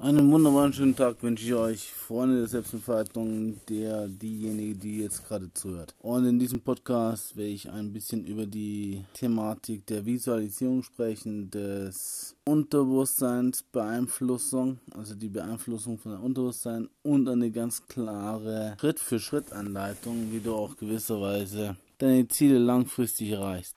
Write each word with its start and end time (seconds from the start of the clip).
Einen 0.00 0.30
wunderbaren 0.30 0.72
schönen 0.72 0.94
Tag 0.94 1.20
wünsche 1.24 1.44
ich 1.44 1.54
euch, 1.54 1.92
Freunde 1.92 2.38
der 2.38 2.46
Selbstentfaltung, 2.46 3.58
der, 3.68 4.06
diejenige, 4.06 4.76
die 4.76 5.00
jetzt 5.00 5.26
gerade 5.26 5.52
zuhört. 5.52 5.92
Und 5.98 6.24
in 6.24 6.38
diesem 6.38 6.60
Podcast 6.60 7.36
werde 7.36 7.50
ich 7.50 7.68
ein 7.68 7.92
bisschen 7.92 8.24
über 8.24 8.46
die 8.46 9.04
Thematik 9.12 9.86
der 9.86 10.06
Visualisierung 10.06 10.84
sprechen, 10.84 11.50
des 11.50 12.36
Unterbewusstseins 12.44 13.64
Beeinflussung, 13.64 14.78
also 14.96 15.16
die 15.16 15.30
Beeinflussung 15.30 15.98
von 15.98 16.12
der 16.12 16.22
Unterbewusstsein 16.22 16.88
und 17.02 17.28
eine 17.28 17.50
ganz 17.50 17.84
klare 17.88 18.76
Schritt-für-Schritt-Anleitung, 18.78 20.28
wie 20.30 20.38
du 20.38 20.54
auch 20.54 20.76
gewisserweise 20.76 21.74
deine 21.98 22.28
Ziele 22.28 22.58
langfristig 22.58 23.30
erreichst. 23.30 23.74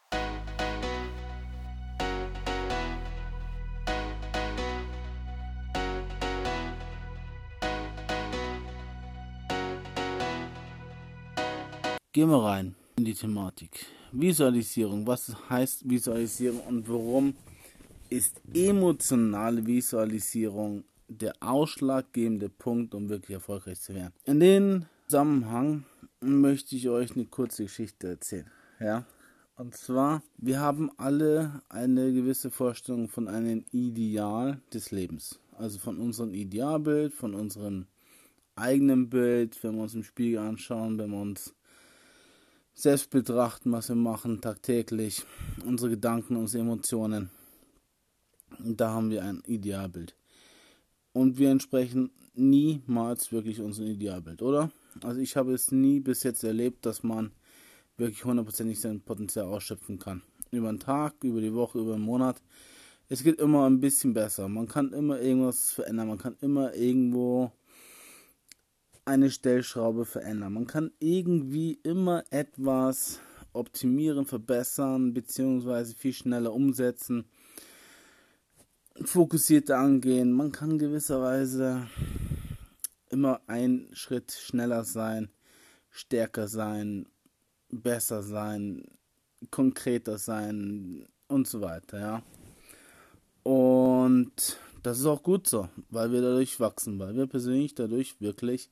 Gehen 12.14 12.29
wir 12.29 12.43
rein 12.43 12.75
in 12.97 13.06
die 13.06 13.14
Thematik. 13.14 13.86
Visualisierung. 14.11 15.07
Was 15.07 15.33
heißt 15.50 15.89
Visualisierung 15.89 16.60
und 16.68 16.89
warum 16.89 17.36
ist 18.10 18.42
emotionale 18.54 19.65
Visualisierung 19.65 20.84
der 21.07 21.34
ausschlaggebende 21.39 22.50
Punkt, 22.50 22.93
um 22.96 23.07
wirklich 23.07 23.36
erfolgreich 23.36 23.79
zu 23.79 23.96
werden? 23.96 24.11
In 24.25 24.42
dem 24.42 24.86
Zusammenhang 25.07 25.86
möchte 26.20 26.75
ich 26.75 26.89
euch 26.89 27.15
eine 27.15 27.28
kurze 27.28 27.64
Geschichte 27.64 28.10
erzählen. 28.10 28.51
Ja, 28.82 29.06
und 29.56 29.78
zwar, 29.78 30.21
wir 30.36 30.59
haben 30.59 30.92
alle 30.98 31.62
eine 31.70 32.12
gewisse 32.12 32.52
Vorstellung 32.52 33.08
von 33.08 33.30
einem 33.30 33.64
Ideal 33.72 34.59
des 34.73 34.92
Lebens. 34.92 35.39
Also 35.58 35.80
von 35.80 35.98
unserem 35.98 36.34
Idealbild, 36.34 37.14
von 37.14 37.34
unserem 37.34 37.86
eigenen 38.58 39.09
Bild, 39.09 39.64
wenn 39.64 39.75
wir 39.75 39.84
uns 39.84 39.94
im 39.94 40.03
Spiegel 40.03 40.39
anschauen, 40.39 40.98
wenn 40.98 41.12
wir 41.12 41.22
uns 41.22 41.54
selbst 42.82 43.10
betrachten, 43.10 43.72
was 43.72 43.90
wir 43.90 43.96
machen 43.96 44.42
tagtäglich, 44.42 45.24
unsere 45.66 45.92
Gedanken, 45.92 46.36
unsere 46.36 46.64
Emotionen. 46.64 47.30
Und 48.60 48.82
da 48.82 48.92
haben 48.92 49.10
wir 49.10 49.23
ein 49.23 49.44
Idealbild. 49.46 50.16
Und 51.14 51.38
wir 51.38 51.52
entsprechen 51.52 52.12
niemals 52.34 53.32
wirklich 53.32 53.62
unserem 53.62 53.90
Idealbild, 53.90 54.42
oder? 54.42 54.72
Also 55.04 55.20
ich 55.20 55.36
habe 55.36 55.54
es 55.54 55.72
nie 55.72 56.00
bis 56.00 56.23
jetzt 56.23 56.44
erlebt, 56.44 56.86
dass 56.86 57.04
man 57.04 57.32
wirklich 57.98 58.26
hundertprozentig 58.26 58.80
sein 58.80 59.02
Potenzial 59.02 59.45
ausschöpfen 59.45 60.00
kann. 60.00 60.22
Über 60.52 60.72
den 60.72 60.80
Tag, 60.80 61.16
über 61.23 61.42
die 61.42 61.54
Woche, 61.54 61.80
über 61.80 61.94
den 61.94 62.02
Monat. 62.02 62.42
Es 63.10 63.23
geht 63.23 63.40
immer 63.40 63.70
ein 63.70 63.80
bisschen 63.80 64.14
besser. 64.14 64.48
Man 64.48 64.68
kann 64.68 64.94
immer 64.94 65.20
irgendwas 65.20 65.72
verändern. 65.72 66.08
Man 66.08 66.18
kann 66.18 66.36
immer 66.42 66.73
irgendwo 66.73 67.52
eine 69.06 69.30
Stellschraube 69.30 70.06
verändern. 70.06 70.54
Man 70.54 70.68
kann 70.68 70.92
irgendwie 71.00 71.80
immer 71.84 72.24
etwas 72.30 73.20
optimieren, 73.54 74.26
verbessern, 74.26 75.14
beziehungsweise 75.14 75.96
viel 75.96 76.14
schneller 76.14 76.54
umsetzen, 76.54 77.26
fokussierter 79.04 79.78
angehen. 79.78 80.32
Man 80.32 80.52
kann 80.52 80.78
gewisserweise 80.78 81.88
immer 83.10 83.42
einen 83.48 83.94
Schritt 83.94 84.32
schneller 84.32 84.84
sein, 84.84 85.30
stärker 85.90 86.48
sein, 86.48 87.08
besser 87.70 88.24
sein, 88.24 88.86
konkreter 89.50 90.18
sein 90.18 91.08
und 91.28 91.48
so 91.48 91.62
weiter, 91.62 92.00
ja. 92.00 92.24
Und 93.44 94.60
das 94.84 95.00
ist 95.00 95.06
auch 95.06 95.24
gut 95.24 95.48
so, 95.48 95.68
weil 95.90 96.12
wir 96.12 96.22
dadurch 96.22 96.60
wachsen, 96.60 97.00
weil 97.00 97.16
wir 97.16 97.28
persönlich 97.28 97.76
dadurch 97.76 98.22
wirklich 98.22 98.70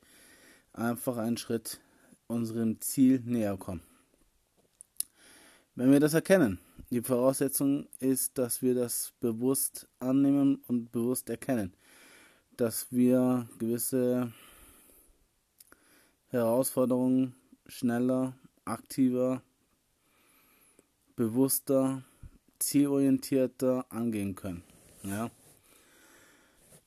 einfach 0.73 1.17
einen 1.17 1.38
Schritt 1.38 1.80
unserem 2.28 2.80
Ziel 2.81 3.22
näher 3.25 3.58
kommen. 3.58 3.81
Wenn 5.76 5.92
wir 5.92 5.99
das 5.99 6.14
erkennen, 6.14 6.60
die 6.89 7.02
Voraussetzung 7.02 7.88
ist, 7.99 8.38
dass 8.38 8.61
wir 8.61 8.76
das 8.76 9.14
bewusst 9.20 9.88
annehmen 9.99 10.61
und 10.67 10.92
bewusst 10.92 11.30
erkennen, 11.30 11.73
dass 12.58 12.92
wir 12.92 13.48
gewisse 13.58 14.33
Herausforderungen 16.27 17.36
schneller, 17.67 18.33
aktiver, 18.65 19.42
bewusster, 21.15 22.04
zielorientierter 22.60 23.86
angehen 23.89 24.36
können. 24.36 24.64
Ja? 25.04 25.30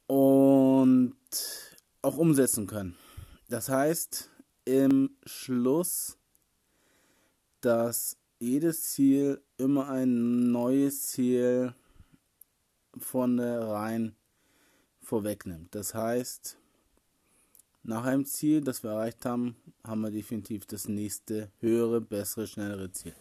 Und 0.06 1.16
auch 2.02 2.18
umsetzen 2.18 2.66
können. 2.66 2.96
Das 3.52 3.68
heißt 3.68 4.30
im 4.64 5.10
Schluss, 5.26 6.16
dass 7.60 8.16
jedes 8.38 8.84
Ziel 8.84 9.42
immer 9.58 9.90
ein 9.90 10.50
neues 10.50 11.08
Ziel 11.08 11.74
von 12.96 13.36
der 13.36 13.60
rein 13.60 14.16
vorwegnimmt. 15.02 15.74
Das 15.74 15.92
heißt, 15.94 16.56
nach 17.82 18.06
einem 18.06 18.24
Ziel, 18.24 18.62
das 18.62 18.82
wir 18.82 18.92
erreicht 18.92 19.26
haben, 19.26 19.56
haben 19.84 20.00
wir 20.00 20.10
definitiv 20.10 20.64
das 20.64 20.88
nächste 20.88 21.52
höhere, 21.60 22.00
bessere, 22.00 22.46
schnellere 22.46 22.90
Ziel. 22.90 23.14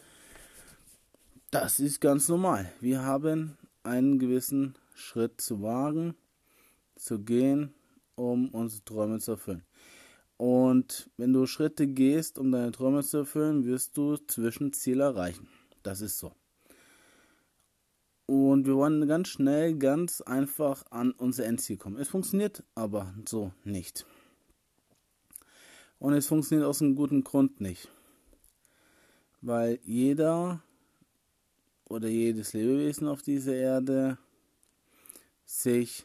Das 1.50 1.82
ist 1.82 2.00
ganz 2.00 2.30
normal. 2.30 2.72
Wir 2.80 3.04
haben 3.04 3.58
einen 3.84 4.18
gewissen 4.18 4.76
Schritt 4.94 5.42
zu 5.42 5.62
wagen, 5.62 6.16
zu 6.96 7.20
gehen, 7.20 7.74
um 8.16 8.48
unsere 8.52 8.86
Träume 8.86 9.20
zu 9.20 9.32
erfüllen. 9.32 9.66
Und 10.42 11.08
wenn 11.18 11.34
du 11.34 11.46
Schritte 11.46 11.86
gehst, 11.86 12.40
um 12.40 12.52
deine 12.52 12.72
Träume 12.72 13.04
zu 13.04 13.18
erfüllen, 13.18 13.64
wirst 13.64 13.96
du 13.96 14.18
Zwischenziele 14.18 15.04
erreichen. 15.04 15.48
Das 15.84 16.02
ist 16.02 16.18
so. 16.18 16.34
Und 18.26 18.66
wir 18.66 18.76
wollen 18.76 19.08
ganz 19.08 19.28
schnell, 19.28 19.78
ganz 19.78 20.20
einfach 20.22 20.84
an 20.90 21.12
unser 21.12 21.46
Endziel 21.46 21.78
kommen. 21.78 21.98
Es 21.98 22.08
funktioniert 22.08 22.64
aber 22.74 23.14
so 23.30 23.54
nicht. 23.64 24.08
Und 26.00 26.14
es 26.14 26.26
funktioniert 26.26 26.68
aus 26.68 26.82
einem 26.82 26.96
guten 26.96 27.24
Grund 27.24 27.62
nicht. 27.62 27.88
Weil 29.42 29.78
jeder 29.84 30.64
oder 31.88 32.08
jedes 32.08 32.54
Lebewesen 32.54 33.08
auf 33.08 33.22
dieser 33.22 33.54
Erde 33.54 34.18
sich 35.46 36.04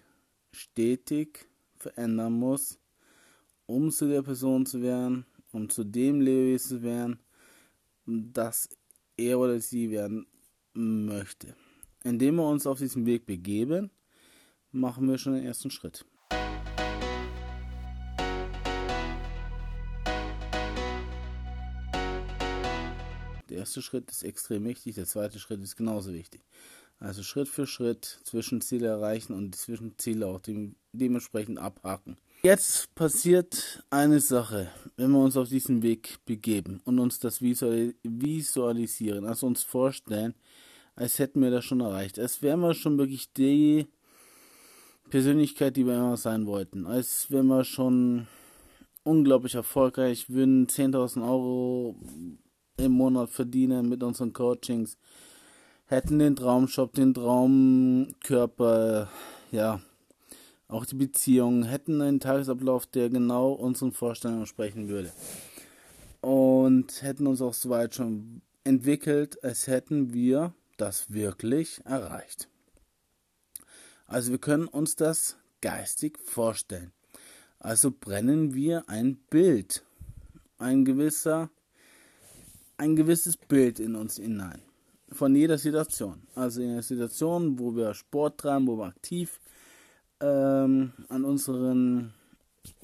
stetig 0.53 1.47
verändern 1.79 2.35
muss 2.35 2.79
um 3.67 3.91
zu 3.91 4.09
der 4.09 4.23
Person 4.23 4.65
zu 4.65 4.81
werden, 4.81 5.27
um 5.53 5.69
zu 5.69 5.85
dem 5.85 6.21
Lebewesen 6.21 6.79
zu 6.79 6.83
werden, 6.83 7.19
das 8.07 8.69
er 9.17 9.39
oder 9.39 9.61
sie 9.61 9.91
werden 9.91 10.27
möchte. 10.73 11.55
Indem 12.05 12.37
wir 12.37 12.49
uns 12.49 12.67
auf 12.67 12.79
diesen 12.79 13.07
Weg 13.07 13.27
begeben, 13.27 13.91
machen 14.71 15.09
wir 15.09 15.19
schon 15.19 15.35
den 15.35 15.45
ersten 15.45 15.71
Schritt. 15.71 16.05
Der 23.49 23.59
erste 23.59 23.81
Schritt 23.83 24.11
ist 24.11 24.23
extrem 24.23 24.65
wichtig, 24.65 24.97
der 24.97 25.07
zweite 25.07 25.39
Schritt 25.39 25.63
ist 25.63 25.77
genauso 25.77 26.13
wichtig. 26.13 26.45
Also 26.99 27.23
Schritt 27.23 27.49
für 27.49 27.67
Schritt 27.67 28.21
Zwischenziele 28.25 28.87
erreichen 28.87 29.33
und 29.33 29.53
die 29.53 29.59
Zwischenziele 29.59 30.27
auch 30.27 30.41
dementsprechend 30.93 31.59
abhaken. 31.59 32.17
Jetzt 32.47 32.95
passiert 32.95 33.83
eine 33.91 34.21
Sache, 34.21 34.71
wenn 34.97 35.11
wir 35.11 35.19
uns 35.19 35.37
auf 35.37 35.49
diesen 35.49 35.83
Weg 35.83 36.19
begeben 36.27 36.81
und 36.85 37.01
uns 37.01 37.19
das 37.19 37.43
visualisieren, 37.43 39.25
also 39.25 39.49
uns 39.49 39.65
vorstellen, 39.65 40.33
als 40.95 41.19
hätten 41.19 41.43
wir 41.43 41.51
das 41.51 41.65
schon 41.65 41.81
erreicht. 41.81 42.21
Als 42.21 42.43
wären 42.43 42.61
wir 42.61 42.73
schon 42.75 42.99
wirklich 42.99 43.33
die 43.33 43.89
Persönlichkeit, 45.11 45.77
die 45.77 45.87
wir 45.87 45.95
immer 45.95 46.17
sein 46.17 46.47
wollten. 46.47 46.87
Als 46.87 47.33
wären 47.33 47.49
wir 47.49 47.65
schon 47.65 48.29
unglaublich 49.03 49.57
erfolgreich, 49.57 50.31
würden 50.31 50.69
10.000 50.69 51.29
Euro 51.29 51.97
im 52.77 52.93
Monat 52.93 53.31
verdienen 53.31 53.89
mit 53.89 54.05
unseren 54.05 54.33
Coachings, 54.33 54.99
hätten 55.87 56.21
den 56.21 56.37
Traumshop, 56.37 56.95
den 56.95 57.13
Traumkörper, 57.13 59.09
ja, 59.51 59.81
auch 60.69 60.85
die 60.85 60.97
Beziehungen 60.97 61.63
hätten 61.65 62.01
einen 62.01 62.21
Tagesablauf, 62.21 62.87
der 62.87 63.09
genau 63.09 63.53
unseren 63.53 63.93
Vorstellungen 63.93 64.41
entsprechen 64.41 64.89
würde. 64.89 65.13
Und 66.21 67.03
hätten 67.03 67.27
uns 67.27 67.41
auch 67.41 67.55
so 67.55 67.71
weit 67.71 67.95
schon 67.95 68.43
entwickelt, 68.65 69.43
als 69.45 69.69
hätten 69.69 70.13
wir 70.13 70.55
das 70.77 71.13
wirklich 71.13 71.81
erreicht. 71.85 72.49
Also 74.07 74.33
wir 74.33 74.39
können 74.39 74.67
uns 74.67 74.97
das 74.97 75.37
geistig 75.61 76.19
vorstellen. 76.19 76.93
Also 77.59 77.91
brennen 77.91 78.55
wir 78.55 78.89
ein 78.89 79.17
Bild, 79.31 79.85
ein 80.59 80.85
gewisser, 80.85 81.51
ein 82.77 82.97
gewisses 82.97 83.37
Bild 83.37 83.81
in 83.81 83.95
uns 83.95 84.17
hinein. 84.17 84.63
Von 85.11 85.35
jeder 85.35 85.59
Situation. 85.59 86.27
Also 86.35 86.61
in 86.61 86.71
einer 86.71 86.83
Situation, 86.83 87.59
wo 87.59 87.75
wir 87.75 87.95
Sport 87.95 88.39
treiben, 88.39 88.67
wo 88.67 88.77
wir 88.77 88.87
aktiv 88.87 89.41
ähm, 90.21 90.93
an 91.09 91.25
unseren 91.25 92.13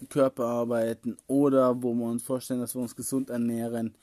Körper 0.09 0.47
arbeiten 0.47 1.17
oder 1.27 1.83
wo 1.83 1.95
wir 1.95 2.07
uns 2.07 2.23
vorstellen, 2.23 2.61
dass 2.61 2.75
wir 2.75 2.83
uns 2.83 2.97
gesund 2.97 3.31
ernähren, 3.31 3.95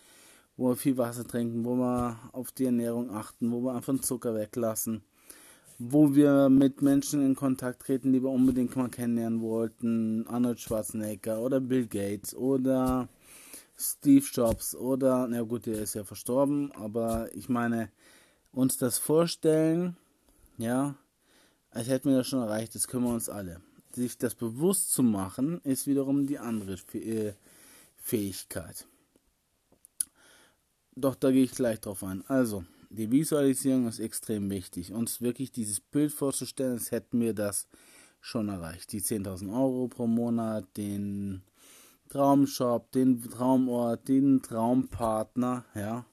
wo 0.57 0.69
wir 0.69 0.75
viel 0.75 0.97
Wasser 0.97 1.25
trinken, 1.25 1.63
wo 1.63 1.75
wir 1.75 2.17
auf 2.33 2.51
die 2.51 2.65
Ernährung 2.65 3.11
achten, 3.11 3.51
wo 3.51 3.61
wir 3.61 3.73
einfach 3.73 3.97
Zucker 4.01 4.35
weglassen, 4.35 5.03
wo 5.77 6.13
wir 6.13 6.49
mit 6.49 6.81
Menschen 6.81 7.25
in 7.25 7.35
Kontakt 7.35 7.83
treten, 7.83 8.11
die 8.11 8.21
wir 8.21 8.29
unbedingt 8.29 8.75
mal 8.75 8.89
kennenlernen 8.89 9.41
wollten, 9.41 10.27
Arnold 10.27 10.59
Schwarzenegger 10.59 11.39
oder 11.39 11.59
Bill 11.59 11.87
Gates 11.87 12.35
oder 12.35 13.07
Steve 13.77 14.25
Jobs 14.33 14.75
oder, 14.75 15.27
na 15.29 15.41
gut, 15.43 15.65
der 15.65 15.81
ist 15.81 15.93
ja 15.93 16.03
verstorben, 16.03 16.73
aber 16.73 17.29
ich 17.33 17.47
meine, 17.47 17.89
uns 18.51 18.77
das 18.77 18.97
vorstellen, 18.97 19.95
ja, 20.57 20.95
als 21.71 21.87
hätten 21.87 22.09
wir 22.09 22.17
das 22.17 22.27
schon 22.27 22.41
erreicht, 22.41 22.75
das 22.75 22.87
können 22.87 23.05
wir 23.05 23.13
uns 23.13 23.29
alle. 23.29 23.61
Sich 23.93 24.17
das 24.17 24.35
bewusst 24.35 24.91
zu 24.91 25.03
machen, 25.03 25.61
ist 25.63 25.87
wiederum 25.87 26.27
die 26.27 26.39
andere 26.39 26.77
äh, 26.93 27.33
Fähigkeit. 27.95 28.87
Doch 30.95 31.15
da 31.15 31.31
gehe 31.31 31.43
ich 31.43 31.51
gleich 31.51 31.79
drauf 31.79 32.03
ein. 32.03 32.23
Also, 32.27 32.65
die 32.89 33.11
Visualisierung 33.11 33.87
ist 33.87 33.99
extrem 33.99 34.49
wichtig. 34.49 34.91
Uns 34.91 35.21
wirklich 35.21 35.51
dieses 35.51 35.79
Bild 35.79 36.11
vorzustellen, 36.11 36.73
als 36.73 36.91
hätten 36.91 37.19
wir 37.19 37.33
das 37.33 37.67
schon 38.19 38.49
erreicht. 38.49 38.91
Die 38.91 39.01
10.000 39.01 39.53
Euro 39.53 39.87
pro 39.87 40.07
Monat, 40.07 40.65
den 40.75 41.43
Traumshop, 42.09 42.91
den 42.91 43.21
Traumort, 43.21 44.07
den 44.07 44.41
Traumpartner, 44.41 45.65
ja. 45.75 46.05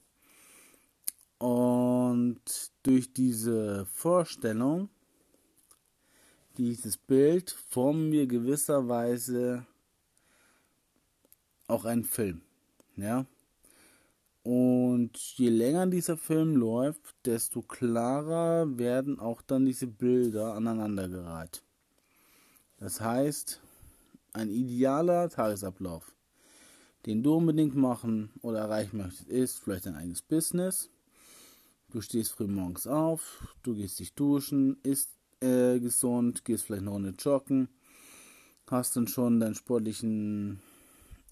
Und 1.38 2.40
durch 2.82 3.12
diese 3.12 3.86
Vorstellung, 3.86 4.88
dieses 6.58 6.96
Bild, 6.96 7.50
formen 7.50 8.12
wir 8.12 8.26
gewisserweise 8.26 9.66
auch 11.68 11.84
einen 11.84 12.04
Film, 12.04 12.42
ja. 12.96 13.26
Und 14.42 15.16
je 15.36 15.48
länger 15.48 15.88
dieser 15.88 16.16
Film 16.16 16.54
läuft, 16.54 17.00
desto 17.24 17.62
klarer 17.62 18.78
werden 18.78 19.18
auch 19.18 19.42
dann 19.42 19.66
diese 19.66 19.88
Bilder 19.88 20.54
aneinandergereiht. 20.54 21.64
Das 22.78 23.00
heißt, 23.00 23.60
ein 24.34 24.50
idealer 24.50 25.28
Tagesablauf, 25.30 26.14
den 27.06 27.24
du 27.24 27.34
unbedingt 27.34 27.74
machen 27.74 28.30
oder 28.42 28.60
erreichen 28.60 28.98
möchtest, 28.98 29.28
ist 29.28 29.58
vielleicht 29.58 29.88
ein 29.88 29.96
eigenes 29.96 30.22
Business. 30.22 30.90
Du 31.90 32.00
stehst 32.00 32.32
früh 32.32 32.46
morgens 32.46 32.86
auf, 32.86 33.42
du 33.62 33.74
gehst 33.74 33.98
dich 33.98 34.14
duschen, 34.14 34.76
isst 34.82 35.15
äh, 35.40 35.78
gesund, 35.80 36.44
gehst 36.44 36.64
vielleicht 36.64 36.84
noch 36.84 36.96
eine 36.96 37.10
joggen, 37.10 37.68
hast 38.70 38.96
dann 38.96 39.06
schon 39.06 39.40
deinen 39.40 39.54
sportlichen 39.54 40.60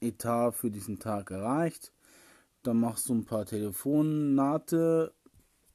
Etat 0.01 0.53
für 0.53 0.71
diesen 0.71 0.99
Tag 0.99 1.31
erreicht. 1.31 1.93
Dann 2.63 2.81
machst 2.81 3.09
du 3.09 3.15
ein 3.15 3.25
paar 3.25 3.45
Telefonate, 3.45 5.13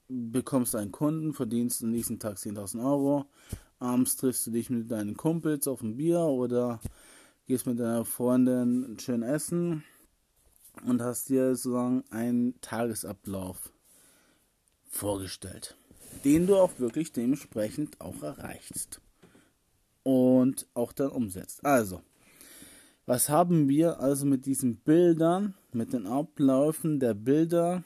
bekommst 0.07 0.75
einen 0.75 0.91
Kunden, 0.91 1.33
verdienst 1.33 1.83
am 1.83 1.91
nächsten 1.91 2.19
Tag 2.19 2.37
10.000 2.37 2.83
Euro. 2.83 3.25
Abends 3.79 4.17
triffst 4.17 4.45
du 4.47 4.51
dich 4.51 4.69
mit 4.69 4.91
deinen 4.91 5.15
Kumpels 5.15 5.67
auf 5.67 5.81
ein 5.81 5.97
Bier 5.97 6.19
oder 6.19 6.79
gehst 7.45 7.65
mit 7.65 7.79
deiner 7.79 8.05
Freundin 8.05 8.97
schön 8.99 9.23
essen 9.23 9.83
und 10.85 11.01
hast 11.01 11.29
dir 11.29 11.55
sozusagen 11.55 12.03
einen 12.09 12.59
Tagesablauf 12.61 13.71
vorgestellt, 14.89 15.75
den 16.23 16.47
du 16.47 16.57
auch 16.57 16.79
wirklich 16.79 17.11
dementsprechend 17.11 17.99
auch 18.01 18.21
erreichst 18.21 19.01
und 20.03 20.67
auch 20.73 20.91
dann 20.91 21.09
umsetzt. 21.09 21.65
Also, 21.65 22.01
was 23.05 23.29
haben 23.29 23.69
wir 23.69 23.99
also 23.99 24.25
mit 24.25 24.45
diesen 24.45 24.77
Bildern, 24.77 25.55
mit 25.71 25.93
den 25.93 26.05
Abläufen 26.07 26.99
der 26.99 27.13
Bilder 27.13 27.83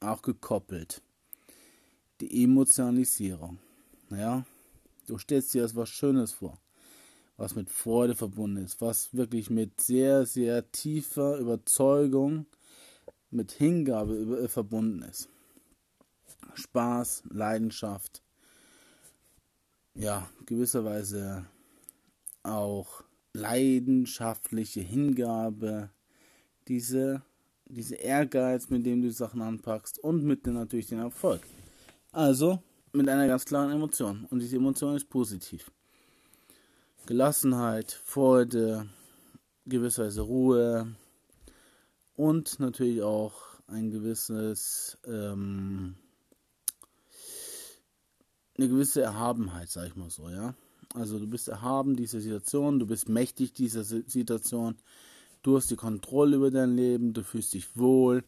auch 0.00 0.22
gekoppelt? 0.22 1.02
Die 2.20 2.44
Emotionalisierung. 2.44 3.58
Ja, 4.10 4.44
du 5.06 5.18
stellst 5.18 5.54
dir 5.54 5.62
das 5.62 5.74
was 5.74 5.88
Schönes 5.88 6.32
vor 6.32 6.58
was 7.36 7.56
mit 7.56 7.70
Freude 7.70 8.14
verbunden 8.14 8.64
ist, 8.64 8.80
was 8.80 9.12
wirklich 9.14 9.50
mit 9.50 9.80
sehr, 9.80 10.26
sehr 10.26 10.70
tiefer 10.70 11.38
Überzeugung, 11.38 12.46
mit 13.30 13.50
Hingabe 13.52 14.44
äh, 14.44 14.48
verbunden 14.48 15.02
ist. 15.02 15.28
Spaß, 16.54 17.24
Leidenschaft, 17.30 18.22
ja, 19.94 20.28
gewisserweise 20.46 21.46
auch 22.42 23.04
leidenschaftliche 23.32 24.80
Hingabe, 24.80 25.90
diese, 26.68 27.22
diese 27.66 27.96
Ehrgeiz, 27.96 28.70
mit 28.70 28.86
dem 28.86 29.02
du 29.02 29.10
Sachen 29.10 29.42
anpackst 29.42 29.98
und 29.98 30.24
mit 30.24 30.46
dem 30.46 30.54
natürlich 30.54 30.86
den 30.86 30.98
Erfolg. 30.98 31.42
Also 32.12 32.62
mit 32.92 33.08
einer 33.08 33.26
ganz 33.26 33.44
klaren 33.44 33.72
Emotion. 33.72 34.26
Und 34.30 34.40
diese 34.40 34.56
Emotion 34.56 34.96
ist 34.96 35.08
positiv. 35.08 35.70
Gelassenheit, 37.06 37.90
Freude, 37.90 38.88
gewisserweise 39.66 40.22
Ruhe 40.22 40.94
und 42.14 42.60
natürlich 42.60 43.02
auch 43.02 43.34
ein 43.66 43.90
gewisses, 43.90 44.98
ähm, 45.06 45.96
eine 48.56 48.68
gewisse 48.68 49.02
Erhabenheit, 49.02 49.70
sag 49.70 49.88
ich 49.88 49.96
mal 49.96 50.10
so, 50.10 50.28
ja. 50.28 50.54
Also 50.94 51.18
du 51.18 51.26
bist 51.26 51.48
erhaben 51.48 51.96
dieser 51.96 52.20
Situation, 52.20 52.78
du 52.78 52.86
bist 52.86 53.08
mächtig 53.08 53.54
dieser 53.54 53.82
Situation, 53.82 54.76
du 55.42 55.56
hast 55.56 55.70
die 55.70 55.76
Kontrolle 55.76 56.36
über 56.36 56.50
dein 56.50 56.76
Leben, 56.76 57.14
du 57.14 57.22
fühlst 57.22 57.54
dich 57.54 57.76
wohl. 57.76 58.24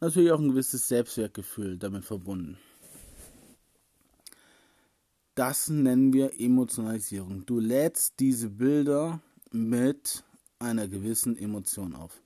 Natürlich 0.00 0.32
auch 0.32 0.40
ein 0.40 0.50
gewisses 0.50 0.88
Selbstwertgefühl 0.88 1.78
damit 1.78 2.04
verbunden. 2.04 2.58
Das 5.34 5.68
nennen 5.70 6.12
wir 6.12 6.38
Emotionalisierung. 6.38 7.46
Du 7.46 7.58
lädst 7.58 8.20
diese 8.20 8.50
Bilder 8.50 9.22
mit 9.50 10.24
einer 10.58 10.88
gewissen 10.88 11.38
Emotion 11.38 11.94
auf. 11.94 12.22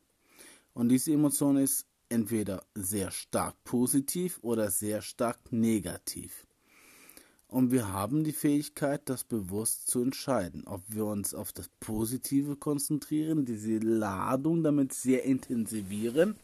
Und 0.74 0.88
diese 0.88 1.12
Emotion 1.12 1.56
ist 1.56 1.86
entweder 2.08 2.64
sehr 2.74 3.10
stark 3.10 3.62
positiv 3.64 4.38
oder 4.42 4.70
sehr 4.70 5.02
stark 5.02 5.52
negativ. 5.52 6.45
Und 7.48 7.70
wir 7.70 7.92
haben 7.92 8.24
die 8.24 8.32
Fähigkeit, 8.32 9.02
das 9.04 9.24
bewusst 9.24 9.88
zu 9.88 10.02
entscheiden, 10.02 10.66
ob 10.66 10.82
wir 10.88 11.06
uns 11.06 11.32
auf 11.32 11.52
das 11.52 11.68
Positive 11.80 12.56
konzentrieren, 12.56 13.44
diese 13.44 13.78
Ladung 13.78 14.62
damit 14.62 14.92
sehr 14.92 15.24
intensivieren 15.24 16.36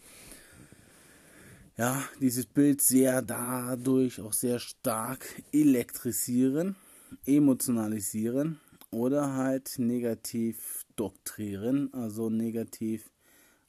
ja, 1.77 2.03
dieses 2.21 2.47
Bild 2.47 2.83
sehr 2.83 3.23
dadurch 3.23 4.21
auch 4.21 4.33
sehr 4.33 4.59
stark 4.59 5.43
elektrisieren, 5.53 6.77
emotionalisieren 7.25 8.61
oder 8.91 9.35
halt 9.35 9.79
negativ 9.79 10.85
doktrieren, 10.97 11.93
also 11.95 12.29
negativ 12.29 13.11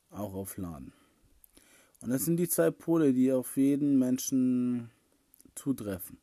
auch 0.10 0.34
aufladen. 0.34 0.94
Und 2.02 2.10
das 2.10 2.26
sind 2.26 2.38
die 2.38 2.50
zwei 2.50 2.72
Pole, 2.72 3.14
die 3.14 3.32
auf 3.32 3.56
jeden 3.56 3.98
Menschen 3.98 4.92
zutreffen. 5.56 6.18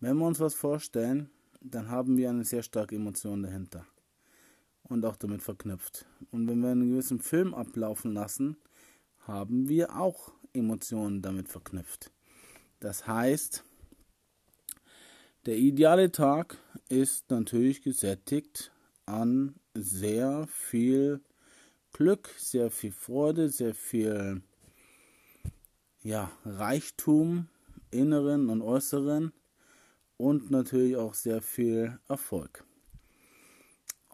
Wenn 0.00 0.16
wir 0.16 0.26
uns 0.26 0.40
was 0.40 0.54
vorstellen, 0.54 1.28
dann 1.60 1.90
haben 1.90 2.16
wir 2.16 2.30
eine 2.30 2.44
sehr 2.44 2.62
starke 2.62 2.96
Emotion 2.96 3.42
dahinter 3.42 3.86
und 4.84 5.04
auch 5.04 5.16
damit 5.16 5.42
verknüpft. 5.42 6.06
Und 6.30 6.48
wenn 6.48 6.60
wir 6.60 6.70
einen 6.70 6.90
gewissen 6.90 7.20
Film 7.20 7.52
ablaufen 7.52 8.14
lassen, 8.14 8.56
haben 9.20 9.68
wir 9.68 9.94
auch 9.96 10.32
Emotionen 10.54 11.20
damit 11.20 11.50
verknüpft. 11.50 12.10
Das 12.80 13.06
heißt, 13.06 13.62
der 15.44 15.58
ideale 15.58 16.10
Tag 16.10 16.56
ist 16.88 17.30
natürlich 17.30 17.82
gesättigt 17.82 18.72
an 19.04 19.54
sehr 19.74 20.46
viel 20.46 21.20
Glück, 21.92 22.30
sehr 22.38 22.70
viel 22.70 22.92
Freude, 22.92 23.50
sehr 23.50 23.74
viel 23.74 24.40
ja, 26.02 26.32
Reichtum, 26.46 27.48
inneren 27.90 28.48
und 28.48 28.62
äußeren 28.62 29.32
und 30.20 30.50
natürlich 30.50 30.96
auch 30.96 31.14
sehr 31.14 31.40
viel 31.40 31.98
Erfolg. 32.06 32.64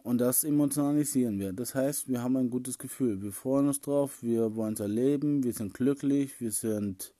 Und 0.03 0.19
das 0.19 0.45
emotionalisieren 0.45 1.37
wir. 1.37 1.51
Das 1.51 1.75
heißt, 1.75 2.07
wir 2.07 2.23
haben 2.23 2.37
ein 2.37 2.49
gutes 2.49 2.77
Gefühl. 2.77 3.21
Wir 3.21 3.33
freuen 3.33 3.67
uns 3.67 3.81
drauf, 3.81 4.23
wir 4.23 4.55
wollen 4.55 4.75
es 4.75 4.79
erleben, 4.79 5.43
wir 5.43 5.51
sind 5.51 5.73
glücklich, 5.73 6.39
wir 6.39 6.53
sind 6.53 7.13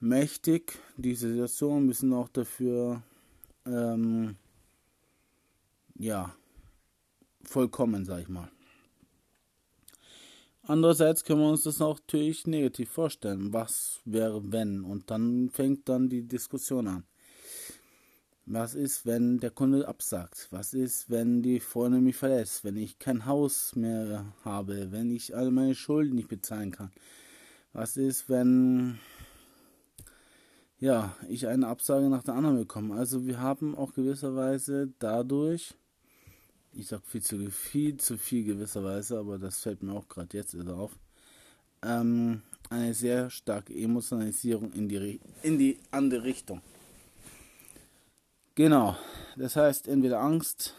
mächtig. 0.00 0.78
Diese 0.96 1.28
Situation, 1.28 1.86
wir 1.88 1.94
sind 1.94 2.14
auch 2.14 2.30
dafür, 2.30 3.02
ähm, 3.66 4.36
ja, 5.98 6.34
vollkommen, 7.42 8.06
sag 8.06 8.22
ich 8.22 8.28
mal. 8.30 8.48
Andererseits 10.62 11.22
können 11.22 11.40
wir 11.40 11.50
uns 11.50 11.64
das 11.64 11.80
natürlich 11.80 12.46
negativ 12.46 12.90
vorstellen. 12.90 13.52
Was 13.52 14.00
wäre, 14.06 14.52
wenn? 14.52 14.84
Und 14.84 15.10
dann 15.10 15.50
fängt 15.50 15.86
dann 15.90 16.08
die 16.08 16.22
Diskussion 16.22 16.88
an. 16.88 17.04
Was 18.50 18.74
ist, 18.74 19.04
wenn 19.04 19.40
der 19.40 19.50
Kunde 19.50 19.86
absagt? 19.86 20.48
Was 20.50 20.72
ist, 20.72 21.10
wenn 21.10 21.42
die 21.42 21.60
Freundin 21.60 22.02
mich 22.02 22.16
verlässt? 22.16 22.64
Wenn 22.64 22.78
ich 22.78 22.98
kein 22.98 23.26
Haus 23.26 23.76
mehr 23.76 24.24
habe? 24.42 24.90
Wenn 24.90 25.10
ich 25.10 25.36
alle 25.36 25.50
meine 25.50 25.74
Schulden 25.74 26.16
nicht 26.16 26.30
bezahlen 26.30 26.70
kann? 26.70 26.90
Was 27.74 27.98
ist, 27.98 28.30
wenn 28.30 28.98
ja, 30.78 31.14
ich 31.28 31.46
eine 31.46 31.66
Absage 31.66 32.08
nach 32.08 32.22
der 32.22 32.36
anderen 32.36 32.56
bekomme? 32.56 32.94
Also 32.94 33.26
wir 33.26 33.38
haben 33.38 33.74
auch 33.74 33.92
gewisserweise 33.92 34.94
dadurch, 34.98 35.74
ich 36.72 36.86
sag 36.86 37.04
viel 37.04 37.22
zu 37.22 37.50
viel, 37.50 37.98
zu 37.98 38.16
viel 38.16 38.44
gewisserweise, 38.44 39.18
aber 39.18 39.38
das 39.38 39.60
fällt 39.60 39.82
mir 39.82 39.92
auch 39.92 40.08
gerade 40.08 40.34
jetzt 40.34 40.56
auf, 40.68 40.98
ähm, 41.82 42.40
eine 42.70 42.94
sehr 42.94 43.28
starke 43.28 43.74
Emotionalisierung 43.74 44.72
in 44.72 44.88
die, 44.88 45.20
in 45.42 45.58
die 45.58 45.78
andere 45.90 46.24
Richtung. 46.24 46.62
Genau, 48.58 48.96
das 49.36 49.54
heißt 49.54 49.86
entweder 49.86 50.18
Angst, 50.18 50.74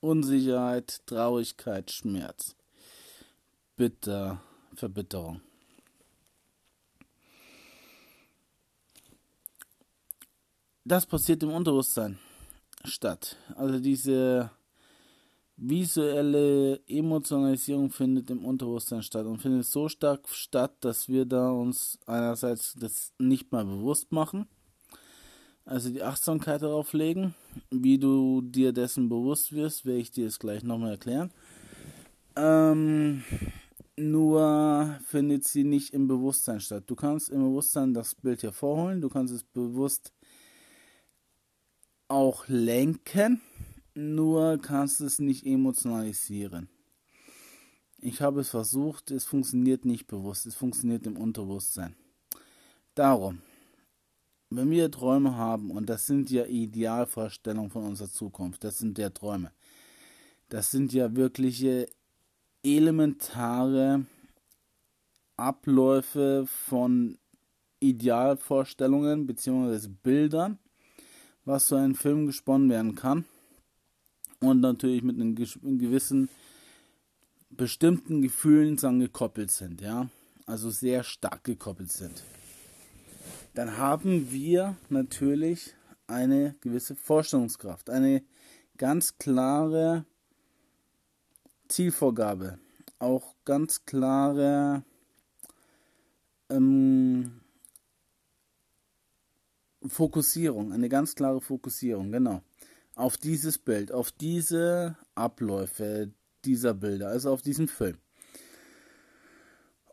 Unsicherheit, 0.00 1.02
Traurigkeit, 1.04 1.90
Schmerz, 1.90 2.56
Bitter, 3.76 4.40
Verbitterung. 4.74 5.42
Das 10.86 11.04
passiert 11.04 11.42
im 11.42 11.50
Unterbewusstsein 11.50 12.18
statt. 12.84 13.36
Also 13.54 13.80
diese 13.80 14.50
visuelle 15.58 16.80
Emotionalisierung 16.86 17.90
findet 17.90 18.30
im 18.30 18.46
Unterbewusstsein 18.46 19.02
statt 19.02 19.26
und 19.26 19.42
findet 19.42 19.66
so 19.66 19.90
stark 19.90 20.26
statt, 20.30 20.76
dass 20.80 21.06
wir 21.10 21.26
da 21.26 21.50
uns 21.50 21.98
einerseits 22.06 22.72
das 22.72 23.12
nicht 23.18 23.52
mal 23.52 23.66
bewusst 23.66 24.10
machen 24.10 24.48
also 25.64 25.90
die 25.90 26.02
Achtsamkeit 26.02 26.62
darauf 26.62 26.92
legen. 26.92 27.34
Wie 27.70 27.98
du 27.98 28.42
dir 28.42 28.72
dessen 28.72 29.08
bewusst 29.08 29.52
wirst, 29.52 29.84
werde 29.84 30.00
ich 30.00 30.10
dir 30.10 30.24
jetzt 30.24 30.40
gleich 30.40 30.62
nochmal 30.62 30.92
erklären. 30.92 31.30
Ähm, 32.36 33.24
nur 33.96 34.98
findet 35.06 35.44
sie 35.44 35.64
nicht 35.64 35.94
im 35.94 36.08
Bewusstsein 36.08 36.60
statt. 36.60 36.84
Du 36.86 36.96
kannst 36.96 37.30
im 37.30 37.40
Bewusstsein 37.40 37.94
das 37.94 38.14
Bild 38.14 38.42
hervorholen, 38.42 39.00
du 39.00 39.08
kannst 39.08 39.32
es 39.32 39.44
bewusst 39.44 40.12
auch 42.08 42.46
lenken, 42.48 43.40
nur 43.94 44.58
kannst 44.58 45.00
es 45.00 45.18
nicht 45.18 45.46
emotionalisieren. 45.46 46.68
Ich 47.98 48.20
habe 48.20 48.40
es 48.40 48.50
versucht, 48.50 49.10
es 49.10 49.24
funktioniert 49.24 49.84
nicht 49.84 50.06
bewusst, 50.06 50.44
es 50.44 50.54
funktioniert 50.54 51.06
im 51.06 51.16
Unterbewusstsein. 51.16 51.94
Darum, 52.94 53.40
wenn 54.56 54.70
wir 54.70 54.90
Träume 54.90 55.36
haben, 55.36 55.70
und 55.70 55.88
das 55.88 56.06
sind 56.06 56.30
ja 56.30 56.44
Idealvorstellungen 56.44 57.70
von 57.70 57.84
unserer 57.84 58.10
Zukunft, 58.10 58.64
das 58.64 58.78
sind 58.78 58.98
ja 58.98 59.10
Träume, 59.10 59.52
das 60.48 60.70
sind 60.70 60.92
ja 60.92 61.14
wirkliche 61.14 61.86
elementare 62.62 64.06
Abläufe 65.36 66.46
von 66.46 67.18
Idealvorstellungen 67.80 69.26
bzw. 69.26 69.88
Bildern, 70.02 70.58
was 71.44 71.68
so 71.68 71.76
ein 71.76 71.94
Film 71.94 72.26
gesponnen 72.26 72.70
werden 72.70 72.94
kann 72.94 73.24
und 74.40 74.60
natürlich 74.60 75.02
mit 75.02 75.16
einem 75.16 75.34
gewissen 75.34 76.28
bestimmten 77.50 78.22
Gefühlen 78.22 78.76
dann 78.76 79.00
gekoppelt 79.00 79.50
sind, 79.50 79.80
ja, 79.80 80.08
also 80.46 80.70
sehr 80.70 81.02
stark 81.04 81.44
gekoppelt 81.44 81.90
sind 81.90 82.22
dann 83.54 83.78
haben 83.78 84.30
wir 84.32 84.76
natürlich 84.88 85.74
eine 86.06 86.54
gewisse 86.60 86.96
Vorstellungskraft, 86.96 87.88
eine 87.88 88.22
ganz 88.76 89.16
klare 89.18 90.04
Zielvorgabe, 91.68 92.58
auch 92.98 93.34
ganz 93.44 93.84
klare 93.86 94.82
ähm, 96.50 97.40
Fokussierung, 99.86 100.72
eine 100.72 100.88
ganz 100.88 101.14
klare 101.14 101.40
Fokussierung, 101.40 102.10
genau, 102.10 102.42
auf 102.96 103.16
dieses 103.16 103.58
Bild, 103.58 103.92
auf 103.92 104.10
diese 104.10 104.96
Abläufe 105.14 106.12
dieser 106.44 106.74
Bilder, 106.74 107.08
also 107.08 107.32
auf 107.32 107.42
diesen 107.42 107.68
Film. 107.68 107.98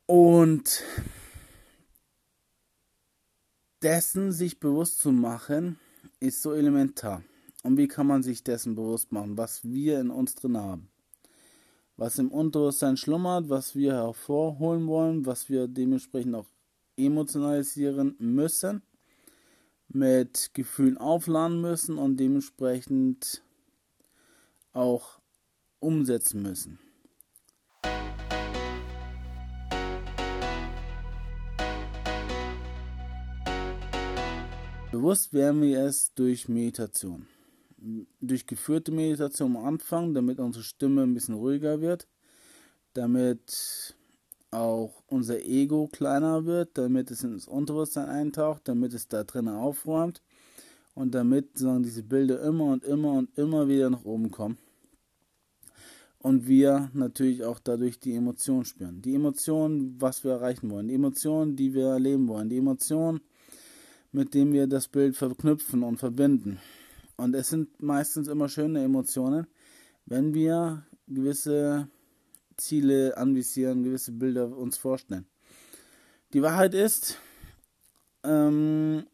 Und 0.05 0.83
dessen 3.81 4.31
sich 4.31 4.59
bewusst 4.59 4.99
zu 4.99 5.11
machen, 5.11 5.79
ist 6.19 6.41
so 6.41 6.53
elementar. 6.53 7.23
Und 7.63 7.77
wie 7.77 7.87
kann 7.87 8.07
man 8.07 8.23
sich 8.23 8.43
dessen 8.43 8.75
bewusst 8.75 9.11
machen, 9.11 9.37
was 9.37 9.63
wir 9.63 9.99
in 9.99 10.09
uns 10.09 10.35
drin 10.35 10.57
haben? 10.57 10.89
Was 11.97 12.17
im 12.17 12.31
Unterbewusstsein 12.31 12.97
schlummert, 12.97 13.49
was 13.49 13.75
wir 13.75 13.93
hervorholen 13.93 14.87
wollen, 14.87 15.25
was 15.25 15.49
wir 15.49 15.67
dementsprechend 15.67 16.35
auch 16.35 16.47
emotionalisieren 16.97 18.15
müssen, 18.17 18.81
mit 19.87 20.51
Gefühlen 20.53 20.97
aufladen 20.97 21.61
müssen 21.61 21.97
und 21.97 22.17
dementsprechend 22.17 23.43
auch 24.73 25.19
umsetzen 25.79 26.41
müssen. 26.41 26.79
Bewusst 34.91 35.31
werden 35.31 35.61
wir 35.61 35.85
es 35.85 36.13
durch 36.15 36.49
Meditation. 36.49 37.25
Durch 38.19 38.45
geführte 38.45 38.91
Meditation 38.91 39.55
am 39.55 39.65
Anfang, 39.65 40.13
damit 40.13 40.37
unsere 40.37 40.65
Stimme 40.65 41.03
ein 41.03 41.13
bisschen 41.13 41.35
ruhiger 41.35 41.79
wird, 41.79 42.09
damit 42.93 43.95
auch 44.51 45.01
unser 45.07 45.45
Ego 45.45 45.87
kleiner 45.87 46.45
wird, 46.45 46.77
damit 46.77 47.09
es 47.09 47.23
ins 47.23 47.47
Unterbewusstsein 47.47 48.09
eintaucht, 48.09 48.67
damit 48.67 48.93
es 48.93 49.07
da 49.07 49.23
drinnen 49.23 49.55
aufräumt 49.55 50.21
und 50.93 51.15
damit 51.15 51.57
sagen 51.57 51.83
diese 51.83 52.03
Bilder 52.03 52.41
immer 52.41 52.65
und 52.65 52.83
immer 52.83 53.13
und 53.13 53.37
immer 53.37 53.69
wieder 53.69 53.89
nach 53.89 54.03
oben 54.03 54.29
kommen. 54.29 54.57
Und 56.19 56.47
wir 56.47 56.91
natürlich 56.93 57.45
auch 57.45 57.59
dadurch 57.59 57.97
die 57.97 58.13
Emotionen 58.13 58.65
spüren. 58.65 59.01
Die 59.01 59.15
Emotionen, 59.15 59.95
was 60.01 60.25
wir 60.25 60.33
erreichen 60.33 60.69
wollen, 60.69 60.89
die 60.89 60.95
Emotionen, 60.95 61.55
die 61.55 61.73
wir 61.73 61.87
erleben 61.87 62.27
wollen, 62.27 62.49
die 62.49 62.57
Emotionen, 62.57 63.21
mit 64.11 64.33
dem 64.33 64.51
wir 64.53 64.67
das 64.67 64.87
Bild 64.87 65.15
verknüpfen 65.15 65.83
und 65.83 65.97
verbinden. 65.97 66.59
Und 67.17 67.35
es 67.35 67.49
sind 67.49 67.81
meistens 67.81 68.27
immer 68.27 68.49
schöne 68.49 68.83
Emotionen, 68.83 69.47
wenn 70.05 70.33
wir 70.33 70.85
gewisse 71.07 71.87
Ziele 72.57 73.17
anvisieren, 73.17 73.83
gewisse 73.83 74.11
Bilder 74.11 74.55
uns 74.57 74.77
vorstellen. 74.77 75.25
Die 76.33 76.41
Wahrheit 76.41 76.73
ist, 76.73 77.19
ähm, 78.23 79.05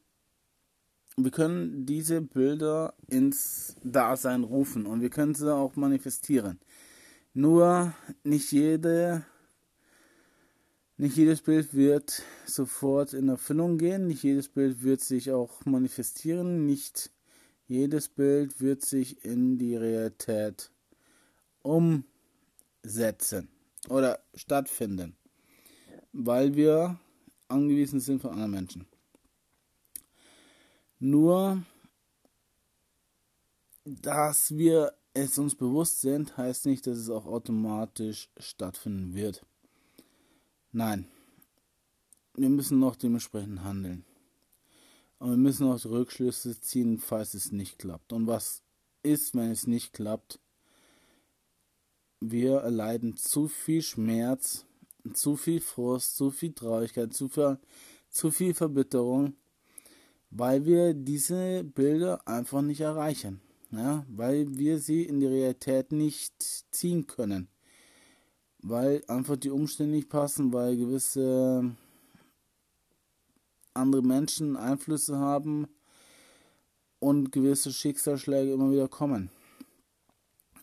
wir 1.16 1.32
können 1.32 1.86
diese 1.86 2.22
Bilder 2.22 2.94
ins 3.08 3.76
Dasein 3.84 4.44
rufen 4.44 4.86
und 4.86 5.02
wir 5.02 5.10
können 5.10 5.34
sie 5.34 5.54
auch 5.54 5.76
manifestieren. 5.76 6.60
Nur 7.34 7.94
nicht 8.24 8.52
jede 8.52 9.26
nicht 10.98 11.16
jedes 11.16 11.42
Bild 11.42 11.74
wird 11.74 12.24
sofort 12.46 13.14
in 13.14 13.30
Erfüllung 13.30 13.78
gehen, 13.78 14.08
nicht 14.08 14.24
jedes 14.24 14.50
Bild 14.50 14.82
wird 14.82 15.02
sich 15.02 15.32
auch 15.32 15.64
manifestieren, 15.66 16.66
nicht 16.66 17.12
jedes 17.68 18.10
Bild 18.10 18.60
wird 18.62 18.84
sich 18.84 19.24
in 19.24 19.58
die 19.60 19.76
Realität 19.76 20.72
umsetzen 21.62 23.50
oder 23.90 24.20
stattfinden, 24.34 25.16
weil 26.14 26.56
wir 26.56 27.00
angewiesen 27.48 28.00
sind 28.00 28.22
von 28.22 28.32
anderen 28.32 28.52
Menschen. 28.52 28.88
Nur, 31.00 31.64
dass 33.86 34.56
wir 34.56 34.94
es 35.14 35.38
uns 35.38 35.54
bewusst 35.56 36.02
sind, 36.02 36.38
heißt 36.38 36.66
nicht, 36.66 36.88
dass 36.88 36.98
es 36.98 37.10
auch 37.10 37.26
automatisch 37.26 38.30
stattfinden 38.38 39.14
wird. 39.14 39.46
Nein, 40.78 41.08
wir 42.36 42.50
müssen 42.50 42.78
noch 42.78 42.96
dementsprechend 42.96 43.64
handeln. 43.64 44.06
Und 45.18 45.32
wir 45.32 45.38
müssen 45.38 45.66
auch 45.66 45.84
Rückschlüsse 45.84 46.62
ziehen, 46.62 47.00
falls 47.00 47.34
es 47.34 47.52
nicht 47.52 47.80
klappt. 47.80 48.14
Und 48.14 48.28
was 48.28 48.62
ist, 49.02 49.34
wenn 49.34 49.50
es 49.50 49.66
nicht 49.66 49.92
klappt? 49.92 50.40
Wir 52.20 52.58
erleiden 52.58 53.18
zu 53.18 53.48
viel 53.48 53.82
Schmerz, 53.82 54.68
zu 55.14 55.36
viel 55.36 55.62
Frust, 55.62 56.16
zu 56.16 56.30
viel 56.30 56.54
Traurigkeit, 56.54 57.12
zu 57.12 57.28
viel, 57.28 57.58
zu 58.12 58.30
viel 58.30 58.54
Verbitterung, 58.54 59.34
weil 60.30 60.64
wir 60.68 60.94
diese 60.94 61.64
Bilder 61.64 62.28
einfach 62.28 62.62
nicht 62.62 62.82
erreichen. 62.82 63.42
Ja, 63.72 64.06
weil 64.10 64.56
wir 64.60 64.78
sie 64.78 65.06
in 65.06 65.22
die 65.22 65.26
Realität 65.26 65.92
nicht 65.92 66.36
ziehen 66.70 67.08
können 67.08 67.50
weil 68.60 69.04
einfach 69.08 69.38
die 69.38 69.50
Umstände 69.50 69.96
nicht 69.96 70.10
passen, 70.10 70.54
weil 70.54 70.78
gewisse 70.78 71.76
andere 73.74 74.02
Menschen 74.02 74.58
Einflüsse 74.58 75.18
haben 75.18 75.68
und 77.00 77.32
gewisse 77.32 77.72
Schicksalsschläge 77.72 78.54
immer 78.54 78.72
wieder 78.72 78.88
kommen. 78.88 79.30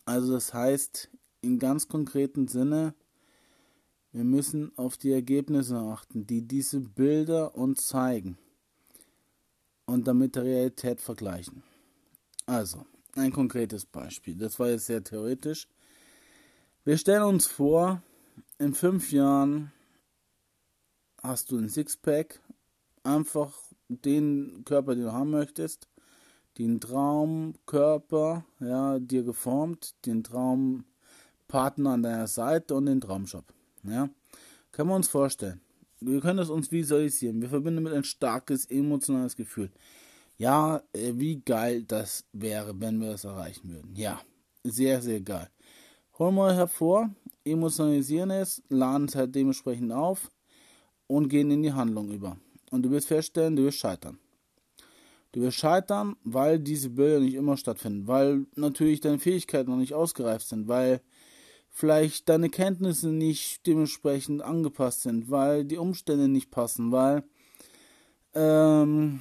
Also 0.04 0.32
das 0.32 0.52
heißt, 0.52 1.10
in 1.40 1.58
ganz 1.58 1.88
konkreten 1.88 2.48
Sinne, 2.48 2.94
wir 4.12 4.24
müssen 4.24 4.76
auf 4.76 4.96
die 4.96 5.12
Ergebnisse 5.12 5.76
achten, 5.76 6.26
die 6.26 6.46
diese 6.46 6.80
Bilder 6.80 7.54
uns 7.54 7.86
zeigen 7.86 8.38
und 9.86 10.06
damit 10.06 10.36
der 10.36 10.44
Realität 10.44 11.00
vergleichen. 11.00 11.62
Also, 12.46 12.86
ein 13.14 13.32
konkretes 13.32 13.86
Beispiel. 13.86 14.36
Das 14.36 14.58
war 14.58 14.70
jetzt 14.70 14.86
sehr 14.86 15.02
theoretisch. 15.02 15.68
Wir 16.86 16.98
stellen 16.98 17.22
uns 17.22 17.46
vor, 17.46 18.02
in 18.58 18.74
fünf 18.74 19.10
Jahren 19.10 19.72
hast 21.22 21.50
du 21.50 21.56
ein 21.56 21.70
Sixpack, 21.70 22.42
einfach 23.02 23.54
den 23.88 24.64
Körper, 24.66 24.94
den 24.94 25.04
du 25.04 25.12
haben 25.12 25.30
möchtest, 25.30 25.88
den 26.58 26.82
Traumkörper, 26.82 28.44
ja, 28.60 28.98
dir 28.98 29.22
geformt, 29.22 29.94
den 30.04 30.22
Traumpartner 30.24 31.90
an 31.92 32.02
deiner 32.02 32.26
Seite 32.26 32.74
und 32.74 32.84
den 32.84 33.00
Traumshop. 33.00 33.46
Ja, 33.84 34.10
können 34.70 34.90
wir 34.90 34.96
uns 34.96 35.08
vorstellen. 35.08 35.62
Wir 36.00 36.20
können 36.20 36.40
es 36.40 36.50
uns 36.50 36.70
visualisieren. 36.70 37.40
Wir 37.40 37.48
verbinden 37.48 37.82
mit 37.82 37.94
ein 37.94 38.04
starkes 38.04 38.66
emotionales 38.66 39.36
Gefühl. 39.36 39.70
Ja, 40.36 40.82
äh, 40.92 41.14
wie 41.14 41.40
geil 41.40 41.84
das 41.84 42.26
wäre, 42.34 42.78
wenn 42.78 43.00
wir 43.00 43.12
das 43.12 43.24
erreichen 43.24 43.72
würden. 43.72 43.96
Ja, 43.96 44.20
sehr, 44.64 45.00
sehr 45.00 45.22
geil. 45.22 45.48
Holen 46.18 46.36
wir 46.36 46.54
hervor, 46.54 47.10
emotionalisieren 47.44 48.30
es, 48.30 48.62
laden 48.68 49.08
es 49.08 49.16
halt 49.16 49.34
dementsprechend 49.34 49.92
auf 49.92 50.30
und 51.08 51.28
gehen 51.28 51.50
in 51.50 51.62
die 51.62 51.72
Handlung 51.72 52.12
über. 52.12 52.36
Und 52.70 52.82
du 52.82 52.90
wirst 52.90 53.08
feststellen, 53.08 53.56
du 53.56 53.64
wirst 53.64 53.78
scheitern. 53.78 54.18
Du 55.32 55.40
wirst 55.40 55.58
scheitern, 55.58 56.14
weil 56.22 56.60
diese 56.60 56.90
Bilder 56.90 57.18
nicht 57.18 57.34
immer 57.34 57.56
stattfinden, 57.56 58.06
weil 58.06 58.46
natürlich 58.54 59.00
deine 59.00 59.18
Fähigkeiten 59.18 59.70
noch 59.70 59.76
nicht 59.76 59.94
ausgereift 59.94 60.46
sind, 60.46 60.68
weil 60.68 61.00
vielleicht 61.68 62.28
deine 62.28 62.48
Kenntnisse 62.48 63.08
nicht 63.08 63.66
dementsprechend 63.66 64.42
angepasst 64.42 65.02
sind, 65.02 65.28
weil 65.28 65.64
die 65.64 65.78
Umstände 65.78 66.28
nicht 66.28 66.52
passen, 66.52 66.92
weil 66.92 67.24
ähm, 68.34 69.20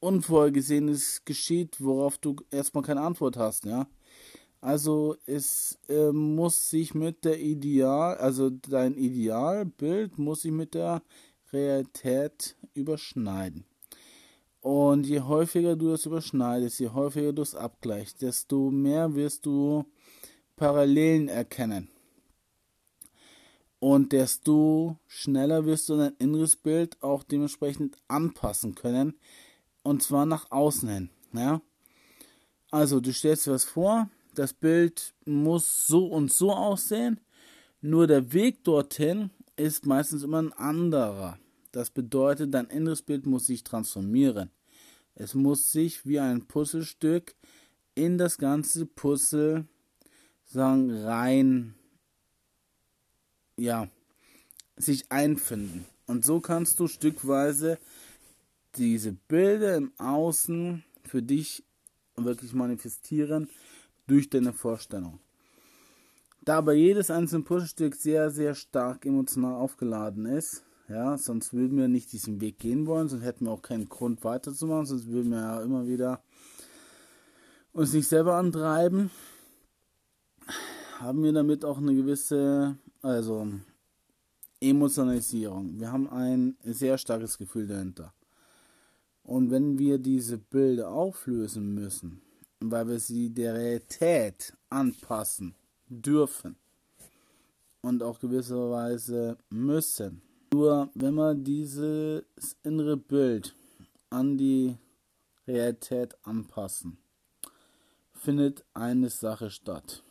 Unvorhergesehenes 0.00 1.24
geschieht, 1.24 1.80
worauf 1.80 2.18
du 2.18 2.34
erstmal 2.50 2.82
keine 2.82 3.02
Antwort 3.02 3.36
hast, 3.36 3.64
ja. 3.64 3.86
Also 4.66 5.14
es 5.26 5.78
äh, 5.88 6.10
muss 6.10 6.70
sich 6.70 6.92
mit 6.92 7.24
der 7.24 7.38
Ideal, 7.40 8.16
also 8.16 8.50
dein 8.50 8.96
Idealbild 8.96 10.18
muss 10.18 10.42
sich 10.42 10.50
mit 10.50 10.74
der 10.74 11.02
Realität 11.52 12.56
überschneiden. 12.74 13.64
Und 14.62 15.06
je 15.06 15.20
häufiger 15.20 15.76
du 15.76 15.92
es 15.92 16.04
überschneidest, 16.04 16.80
je 16.80 16.88
häufiger 16.88 17.32
du 17.32 17.42
es 17.42 17.54
abgleichst, 17.54 18.22
desto 18.22 18.72
mehr 18.72 19.14
wirst 19.14 19.46
du 19.46 19.84
Parallelen 20.56 21.28
erkennen. 21.28 21.88
Und 23.78 24.10
desto 24.10 24.98
schneller 25.06 25.64
wirst 25.64 25.88
du 25.90 25.96
dein 25.96 26.16
inneres 26.18 26.56
Bild 26.56 27.00
auch 27.04 27.22
dementsprechend 27.22 27.98
anpassen 28.08 28.74
können. 28.74 29.14
Und 29.84 30.02
zwar 30.02 30.26
nach 30.26 30.50
außen 30.50 30.88
hin. 30.88 31.10
Ja? 31.34 31.60
Also 32.72 32.98
du 32.98 33.12
stellst 33.12 33.46
dir 33.46 33.52
was 33.52 33.62
vor, 33.62 34.10
das 34.38 34.52
Bild 34.52 35.14
muss 35.24 35.86
so 35.86 36.06
und 36.06 36.32
so 36.32 36.52
aussehen, 36.52 37.20
nur 37.80 38.06
der 38.06 38.32
Weg 38.32 38.64
dorthin 38.64 39.30
ist 39.56 39.86
meistens 39.86 40.22
immer 40.22 40.42
ein 40.42 40.52
anderer. 40.52 41.38
Das 41.72 41.90
bedeutet, 41.90 42.54
dein 42.54 42.66
inneres 42.66 43.02
Bild 43.02 43.26
muss 43.26 43.46
sich 43.46 43.64
transformieren. 43.64 44.50
Es 45.14 45.34
muss 45.34 45.72
sich 45.72 46.06
wie 46.06 46.18
ein 46.20 46.46
Puzzlestück 46.46 47.34
in 47.94 48.18
das 48.18 48.38
ganze 48.38 48.86
Puzzle 48.86 49.66
sagen, 50.44 50.90
rein, 50.90 51.74
ja, 53.56 53.88
sich 54.76 55.10
einfinden. 55.10 55.86
Und 56.06 56.24
so 56.24 56.40
kannst 56.40 56.78
du 56.78 56.88
stückweise 56.88 57.78
diese 58.76 59.12
Bilder 59.12 59.76
im 59.76 59.92
Außen 59.98 60.84
für 61.04 61.22
dich 61.22 61.64
wirklich 62.16 62.52
manifestieren 62.52 63.48
durch 64.06 64.30
deine 64.30 64.52
Vorstellung. 64.52 65.20
Da 66.44 66.58
aber 66.58 66.74
jedes 66.74 67.10
einzelne 67.10 67.44
Puzzlestück 67.44 67.96
sehr, 67.96 68.30
sehr 68.30 68.54
stark 68.54 69.04
emotional 69.04 69.54
aufgeladen 69.54 70.26
ist, 70.26 70.64
ja, 70.88 71.18
sonst 71.18 71.52
würden 71.52 71.76
wir 71.76 71.88
nicht 71.88 72.12
diesen 72.12 72.40
Weg 72.40 72.60
gehen 72.60 72.86
wollen, 72.86 73.08
sonst 73.08 73.24
hätten 73.24 73.46
wir 73.46 73.50
auch 73.50 73.62
keinen 73.62 73.88
Grund 73.88 74.22
weiterzumachen, 74.22 74.86
sonst 74.86 75.08
würden 75.08 75.32
wir 75.32 75.40
ja 75.40 75.62
immer 75.62 75.86
wieder 75.86 76.22
uns 77.72 77.92
nicht 77.92 78.06
selber 78.06 78.36
antreiben. 78.36 79.10
Haben 80.98 81.24
wir 81.24 81.32
damit 81.32 81.64
auch 81.64 81.78
eine 81.78 81.94
gewisse, 81.94 82.78
also 83.02 83.48
Emotionalisierung. 84.60 85.78
Wir 85.78 85.92
haben 85.92 86.08
ein 86.08 86.56
sehr 86.62 86.96
starkes 86.96 87.36
Gefühl 87.36 87.66
dahinter. 87.66 88.14
Und 89.22 89.50
wenn 89.50 89.78
wir 89.78 89.98
diese 89.98 90.38
Bilder 90.38 90.90
auflösen 90.90 91.74
müssen, 91.74 92.22
weil 92.60 92.88
wir 92.88 92.98
sie 92.98 93.30
der 93.30 93.54
Realität 93.54 94.52
anpassen 94.70 95.54
dürfen 95.88 96.56
und 97.82 98.02
auch 98.02 98.18
gewisserweise 98.18 99.36
müssen, 99.50 100.22
nur 100.52 100.90
wenn 100.94 101.14
wir 101.14 101.34
dieses 101.34 102.24
innere 102.62 102.96
Bild 102.96 103.54
an 104.10 104.38
die 104.38 104.76
Realität 105.46 106.16
anpassen, 106.24 106.98
findet 108.14 108.64
eine 108.74 109.10
Sache 109.10 109.50
statt. 109.50 110.02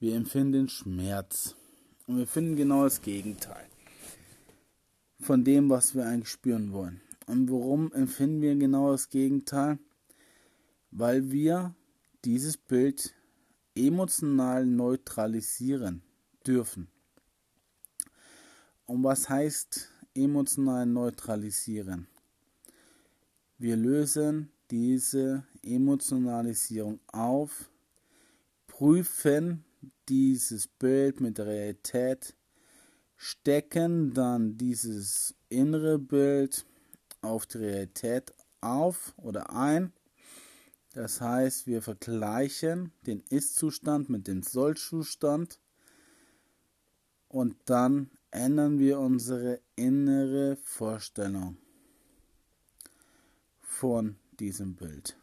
Wir 0.00 0.16
empfinden 0.16 0.68
Schmerz. 0.68 1.54
Und 2.06 2.18
wir 2.18 2.26
finden 2.26 2.56
genau 2.56 2.84
das 2.84 3.00
Gegenteil 3.00 3.66
von 5.24 5.42
dem, 5.42 5.70
was 5.70 5.94
wir 5.94 6.06
eigentlich 6.06 6.28
spüren 6.28 6.72
wollen. 6.72 7.00
Und 7.26 7.50
warum 7.50 7.92
empfinden 7.92 8.42
wir 8.42 8.54
genau 8.56 8.92
das 8.92 9.08
Gegenteil? 9.08 9.78
Weil 10.96 11.30
wir 11.32 11.74
dieses 12.24 12.56
Bild 12.56 13.12
emotional 13.74 14.64
neutralisieren 14.64 16.02
dürfen. 16.46 16.88
Und 18.86 19.02
was 19.02 19.28
heißt 19.28 19.90
emotional 20.14 20.86
neutralisieren? 20.86 22.06
Wir 23.58 23.76
lösen 23.76 24.50
diese 24.70 25.44
Emotionalisierung 25.62 27.00
auf, 27.08 27.70
prüfen 28.68 29.64
dieses 30.08 30.68
Bild 30.68 31.20
mit 31.20 31.38
der 31.38 31.46
Realität, 31.46 32.36
stecken 33.16 34.14
dann 34.14 34.56
dieses 34.56 35.34
innere 35.48 35.98
Bild 35.98 36.64
auf 37.20 37.46
die 37.46 37.58
Realität 37.58 38.32
auf 38.60 39.12
oder 39.16 39.50
ein. 39.50 39.92
Das 40.94 41.20
heißt, 41.20 41.66
wir 41.66 41.82
vergleichen 41.82 42.92
den 43.04 43.20
Ist-Zustand 43.28 44.08
mit 44.08 44.28
dem 44.28 44.44
Soll-Zustand 44.44 45.58
und 47.26 47.56
dann 47.64 48.12
ändern 48.30 48.78
wir 48.78 49.00
unsere 49.00 49.60
innere 49.74 50.54
Vorstellung 50.54 51.56
von 53.60 54.14
diesem 54.38 54.76
Bild, 54.76 55.18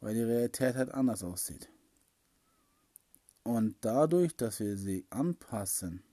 weil 0.00 0.14
die 0.14 0.22
Realität 0.22 0.76
halt 0.76 0.92
anders 0.92 1.24
aussieht. 1.24 1.68
Und 3.42 3.74
dadurch, 3.80 4.36
dass 4.36 4.60
wir 4.60 4.76
sie 4.76 5.04
anpassen, 5.10 6.04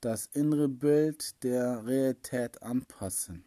das 0.00 0.26
innere 0.26 0.68
Bild 0.68 1.42
der 1.42 1.84
Realität 1.84 2.62
anpassen, 2.62 3.44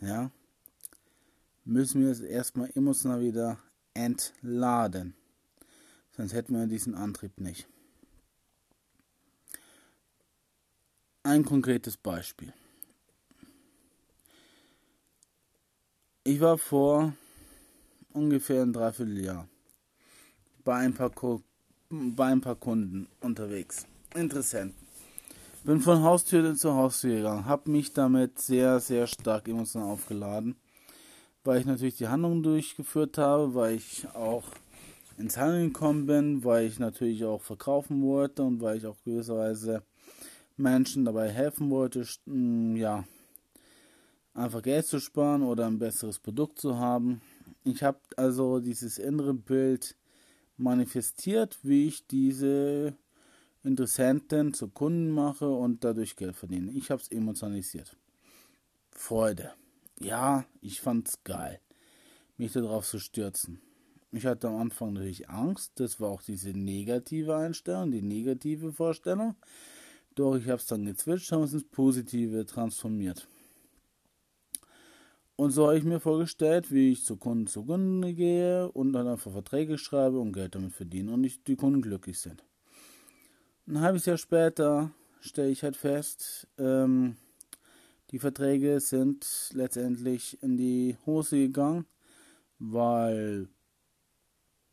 ja, 0.00 0.30
müssen 1.64 2.02
wir 2.02 2.10
es 2.10 2.20
erstmal 2.20 2.70
emotional 2.74 3.20
wieder 3.20 3.58
entladen. 3.94 5.14
Sonst 6.16 6.32
hätten 6.32 6.54
wir 6.54 6.66
diesen 6.66 6.94
Antrieb 6.94 7.40
nicht. 7.40 7.66
Ein 11.22 11.44
konkretes 11.44 11.96
Beispiel. 11.96 12.52
Ich 16.24 16.40
war 16.40 16.58
vor 16.58 17.14
ungefähr 18.12 18.62
ein 18.62 18.72
Dreivierteljahr 18.72 19.48
bei 20.64 20.76
ein 20.76 20.94
paar, 20.94 21.10
bei 21.88 22.26
ein 22.26 22.40
paar 22.40 22.56
Kunden 22.56 23.08
unterwegs. 23.20 23.86
Interessant. 24.14 24.74
Bin 25.64 25.80
von 25.80 26.02
Haustür 26.02 26.54
zu 26.56 26.74
Haustür 26.74 27.16
gegangen, 27.16 27.44
habe 27.44 27.70
mich 27.70 27.92
damit 27.92 28.38
sehr, 28.38 28.80
sehr 28.80 29.06
stark 29.06 29.46
emotional 29.46 29.90
aufgeladen, 29.90 30.56
weil 31.44 31.60
ich 31.60 31.66
natürlich 31.66 31.96
die 31.96 32.08
Handlung 32.08 32.42
durchgeführt 32.42 33.18
habe, 33.18 33.54
weil 33.54 33.76
ich 33.76 34.06
auch 34.14 34.44
ins 35.18 35.36
Handeln 35.36 35.72
gekommen 35.72 36.06
bin, 36.06 36.44
weil 36.44 36.66
ich 36.66 36.78
natürlich 36.78 37.24
auch 37.24 37.42
verkaufen 37.42 38.02
wollte 38.02 38.42
und 38.42 38.60
weil 38.60 38.78
ich 38.78 38.86
auch 38.86 38.96
gewisserweise 39.04 39.82
Menschen 40.56 41.04
dabei 41.04 41.30
helfen 41.30 41.70
wollte, 41.70 42.04
ja, 42.78 43.04
einfach 44.34 44.62
Geld 44.62 44.86
zu 44.86 45.00
sparen 45.00 45.42
oder 45.42 45.66
ein 45.66 45.78
besseres 45.78 46.18
Produkt 46.18 46.58
zu 46.58 46.78
haben. 46.78 47.20
Ich 47.64 47.82
habe 47.82 48.00
also 48.16 48.60
dieses 48.60 48.98
innere 48.98 49.34
Bild 49.34 49.96
manifestiert, 50.56 51.58
wie 51.62 51.88
ich 51.88 52.06
diese 52.06 52.94
Interessenten 53.62 54.54
zu 54.54 54.68
Kunden 54.68 55.10
mache 55.10 55.48
und 55.50 55.84
dadurch 55.84 56.16
Geld 56.16 56.36
verdiene. 56.36 56.70
Ich 56.72 56.90
habe 56.90 57.02
es 57.02 57.08
emotionalisiert. 57.08 57.96
Freude. 58.90 59.52
Ja, 60.02 60.46
ich 60.62 60.80
fand's 60.80 61.22
geil, 61.24 61.60
mich 62.38 62.52
darauf 62.52 62.88
zu 62.88 62.98
stürzen. 62.98 63.60
Ich 64.12 64.24
hatte 64.24 64.48
am 64.48 64.56
Anfang 64.56 64.94
natürlich 64.94 65.28
Angst, 65.28 65.72
das 65.74 66.00
war 66.00 66.08
auch 66.08 66.22
diese 66.22 66.50
negative 66.50 67.36
Einstellung, 67.36 67.90
die 67.90 68.00
negative 68.00 68.72
Vorstellung. 68.72 69.36
Doch 70.14 70.36
ich 70.36 70.46
habe 70.46 70.56
es 70.56 70.66
dann 70.66 70.86
gezwitscht, 70.86 71.30
haben 71.32 71.42
es 71.42 71.52
ins 71.52 71.68
Positive 71.68 72.46
transformiert. 72.46 73.28
Und 75.36 75.50
so 75.50 75.66
habe 75.66 75.78
ich 75.78 75.84
mir 75.84 76.00
vorgestellt, 76.00 76.72
wie 76.72 76.92
ich 76.92 77.04
zu 77.04 77.16
Kunden 77.16 77.46
zu 77.46 77.64
Kunden 77.64 78.14
gehe 78.14 78.72
und 78.72 78.92
dann 78.94 79.06
einfach 79.06 79.32
Verträge 79.32 79.76
schreibe 79.78 80.18
und 80.18 80.32
Geld 80.32 80.54
damit 80.54 80.72
verdiene 80.72 81.12
und 81.12 81.20
nicht 81.20 81.46
die 81.46 81.56
Kunden 81.56 81.82
glücklich 81.82 82.18
sind. 82.18 82.42
Ein 83.66 83.80
halbes 83.80 84.06
Jahr 84.06 84.18
später 84.18 84.92
stelle 85.20 85.50
ich 85.50 85.62
halt 85.62 85.76
fest, 85.76 86.48
ähm, 86.58 87.16
die 88.10 88.18
Verträge 88.18 88.80
sind 88.80 89.50
letztendlich 89.52 90.42
in 90.42 90.56
die 90.56 90.96
Hose 91.06 91.38
gegangen, 91.38 91.86
weil 92.58 93.48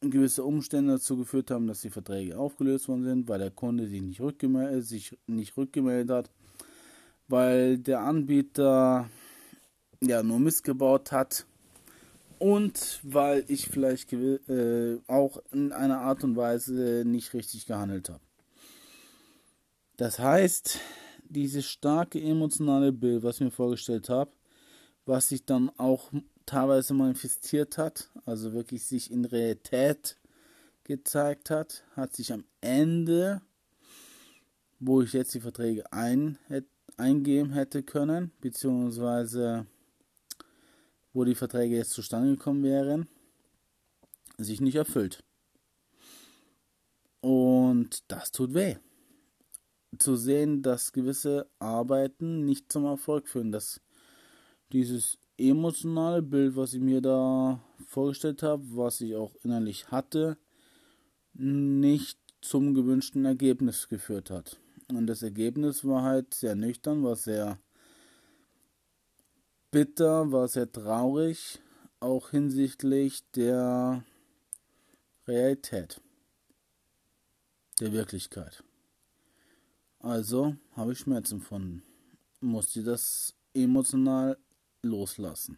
gewisse 0.01 0.43
Umstände 0.43 0.93
dazu 0.93 1.17
geführt 1.17 1.51
haben, 1.51 1.67
dass 1.67 1.81
die 1.81 1.89
Verträge 1.89 2.37
aufgelöst 2.37 2.87
worden 2.87 3.03
sind, 3.03 3.27
weil 3.27 3.39
der 3.39 3.51
Kunde 3.51 3.87
sich 3.87 4.01
nicht, 4.01 4.21
rückgemeldet, 4.21 4.85
sich 4.85 5.17
nicht 5.27 5.55
rückgemeldet 5.57 6.09
hat, 6.09 6.31
weil 7.27 7.77
der 7.77 8.01
Anbieter 8.01 9.09
ja 10.01 10.23
nur 10.23 10.39
missgebaut 10.39 11.11
hat 11.11 11.45
und 12.39 12.99
weil 13.03 13.43
ich 13.47 13.67
vielleicht 13.67 14.13
äh, 14.13 14.99
auch 15.07 15.41
in 15.51 15.71
einer 15.71 16.01
Art 16.01 16.23
und 16.23 16.35
Weise 16.35 17.03
nicht 17.05 17.33
richtig 17.33 17.65
gehandelt 17.65 18.09
habe. 18.09 18.21
Das 19.97 20.19
heißt, 20.19 20.79
dieses 21.29 21.65
starke 21.65 22.21
emotionale 22.21 22.91
Bild, 22.91 23.23
was 23.23 23.35
ich 23.35 23.41
mir 23.41 23.51
vorgestellt 23.51 24.09
habe, 24.09 24.31
was 25.05 25.29
sich 25.29 25.45
dann 25.45 25.69
auch 25.77 26.11
teilweise 26.45 26.93
manifestiert 26.93 27.77
hat, 27.77 28.09
also 28.25 28.53
wirklich 28.53 28.85
sich 28.85 29.11
in 29.11 29.25
Realität 29.25 30.17
gezeigt 30.83 31.49
hat, 31.49 31.83
hat 31.95 32.15
sich 32.15 32.31
am 32.33 32.45
Ende, 32.61 33.41
wo 34.79 35.01
ich 35.01 35.13
jetzt 35.13 35.33
die 35.33 35.41
Verträge 35.41 35.91
ein, 35.91 36.37
eingeben 36.95 37.51
hätte 37.51 37.83
können, 37.83 38.31
beziehungsweise 38.41 39.67
wo 41.13 41.23
die 41.23 41.35
Verträge 41.35 41.75
jetzt 41.75 41.91
zustande 41.91 42.31
gekommen 42.31 42.63
wären, 42.63 43.07
sich 44.37 44.61
nicht 44.61 44.75
erfüllt. 44.75 45.23
Und 47.21 48.03
das 48.11 48.31
tut 48.31 48.53
weh. 48.53 48.77
Zu 49.97 50.15
sehen, 50.15 50.61
dass 50.61 50.93
gewisse 50.93 51.49
Arbeiten 51.59 52.45
nicht 52.45 52.71
zum 52.71 52.85
Erfolg 52.85 53.27
führen, 53.27 53.51
dass 53.51 53.81
dieses 54.71 55.17
emotionale 55.37 56.21
Bild, 56.21 56.55
was 56.55 56.73
ich 56.73 56.81
mir 56.81 57.01
da 57.01 57.61
vorgestellt 57.85 58.43
habe, 58.43 58.63
was 58.75 59.01
ich 59.01 59.15
auch 59.15 59.35
innerlich 59.43 59.91
hatte, 59.91 60.37
nicht 61.33 62.19
zum 62.41 62.73
gewünschten 62.73 63.25
Ergebnis 63.25 63.87
geführt 63.87 64.29
hat. 64.29 64.57
Und 64.89 65.07
das 65.07 65.21
Ergebnis 65.21 65.85
war 65.85 66.03
halt 66.03 66.33
sehr 66.33 66.55
nüchtern, 66.55 67.03
war 67.03 67.15
sehr 67.15 67.59
bitter, 69.71 70.31
war 70.31 70.47
sehr 70.47 70.71
traurig, 70.71 71.59
auch 71.99 72.29
hinsichtlich 72.29 73.29
der 73.31 74.03
Realität, 75.27 76.01
der 77.79 77.91
Wirklichkeit. 77.91 78.63
Also 80.07 80.55
habe 80.77 80.93
ich 80.93 80.99
Schmerzen 80.99 81.33
empfunden, 81.33 81.83
musste 82.39 82.81
das 82.81 83.35
emotional 83.53 84.37
loslassen, 84.81 85.57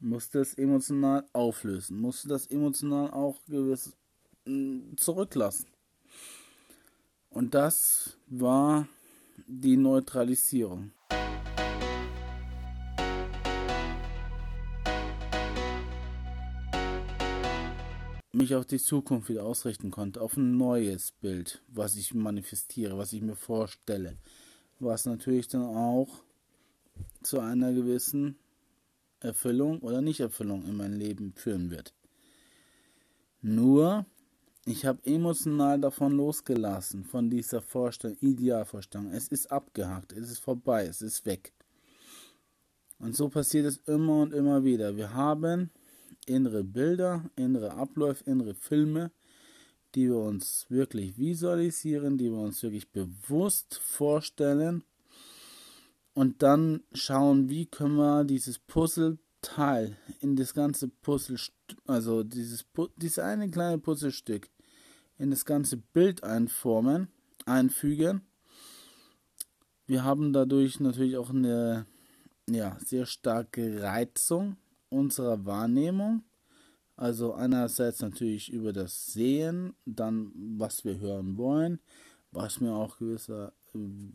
musste 0.00 0.40
es 0.40 0.54
emotional 0.54 1.26
auflösen, 1.34 2.00
musste 2.00 2.28
das 2.28 2.46
emotional 2.46 3.10
auch 3.10 3.36
gewiss 3.44 3.92
mm, 4.46 4.96
zurücklassen. 4.96 5.66
Und 7.28 7.52
das 7.52 8.16
war 8.28 8.88
die 9.46 9.76
Neutralisierung. 9.76 10.92
Mich 18.40 18.54
auf 18.54 18.64
die 18.64 18.78
Zukunft 18.78 19.28
wieder 19.28 19.44
ausrichten 19.44 19.90
konnte, 19.90 20.22
auf 20.22 20.36
ein 20.36 20.56
neues 20.56 21.12
Bild, 21.12 21.62
was 21.68 21.94
ich 21.96 22.14
manifestiere, 22.14 22.96
was 22.96 23.12
ich 23.12 23.20
mir 23.20 23.36
vorstelle, 23.36 24.16
was 24.78 25.04
natürlich 25.04 25.46
dann 25.48 25.64
auch 25.64 26.08
zu 27.22 27.38
einer 27.40 27.72
gewissen 27.74 28.38
Erfüllung 29.20 29.80
oder 29.80 30.00
Nichterfüllung 30.00 30.64
in 30.64 30.74
mein 30.74 30.94
Leben 30.94 31.34
führen 31.34 31.70
wird. 31.70 31.92
Nur, 33.42 34.06
ich 34.64 34.86
habe 34.86 35.04
emotional 35.04 35.78
davon 35.78 36.16
losgelassen, 36.16 37.04
von 37.04 37.28
dieser 37.28 37.60
Vorstellung, 37.60 38.16
Idealvorstellung. 38.20 39.10
Es 39.10 39.28
ist 39.28 39.52
abgehakt, 39.52 40.12
es 40.12 40.30
ist 40.30 40.38
vorbei, 40.38 40.86
es 40.86 41.02
ist 41.02 41.26
weg. 41.26 41.52
Und 42.98 43.14
so 43.14 43.28
passiert 43.28 43.66
es 43.66 43.76
immer 43.86 44.22
und 44.22 44.32
immer 44.32 44.64
wieder. 44.64 44.96
Wir 44.96 45.12
haben 45.12 45.70
innere 46.26 46.64
Bilder, 46.64 47.30
innere 47.36 47.72
Abläufe, 47.74 48.24
innere 48.24 48.54
Filme, 48.54 49.10
die 49.94 50.08
wir 50.08 50.18
uns 50.18 50.66
wirklich 50.68 51.18
visualisieren, 51.18 52.18
die 52.18 52.30
wir 52.30 52.38
uns 52.38 52.62
wirklich 52.62 52.90
bewusst 52.92 53.76
vorstellen 53.78 54.84
und 56.14 56.42
dann 56.42 56.82
schauen, 56.92 57.48
wie 57.48 57.66
können 57.66 57.96
wir 57.96 58.24
dieses 58.24 58.58
Puzzleteil 58.58 59.96
in 60.20 60.36
das 60.36 60.54
ganze 60.54 60.88
Puzzle, 60.88 61.38
also 61.86 62.22
dieses, 62.22 62.66
dieses 62.96 63.18
eine 63.18 63.50
kleine 63.50 63.78
Puzzlestück 63.78 64.50
in 65.18 65.30
das 65.30 65.44
ganze 65.44 65.76
Bild 65.76 66.24
einformen, 66.24 67.08
einfügen. 67.46 68.22
Wir 69.86 70.04
haben 70.04 70.32
dadurch 70.32 70.80
natürlich 70.80 71.16
auch 71.16 71.30
eine 71.30 71.86
ja, 72.48 72.76
sehr 72.80 73.06
starke 73.06 73.82
Reizung 73.82 74.56
unserer 74.90 75.44
Wahrnehmung. 75.46 76.22
Also 76.96 77.32
einerseits 77.32 78.02
natürlich 78.02 78.52
über 78.52 78.74
das 78.74 79.06
Sehen, 79.06 79.72
dann 79.86 80.32
was 80.58 80.84
wir 80.84 80.98
hören 80.98 81.38
wollen, 81.38 81.80
was 82.30 82.60
wir 82.60 82.74
auch 82.74 82.98
gewisser, 82.98 83.54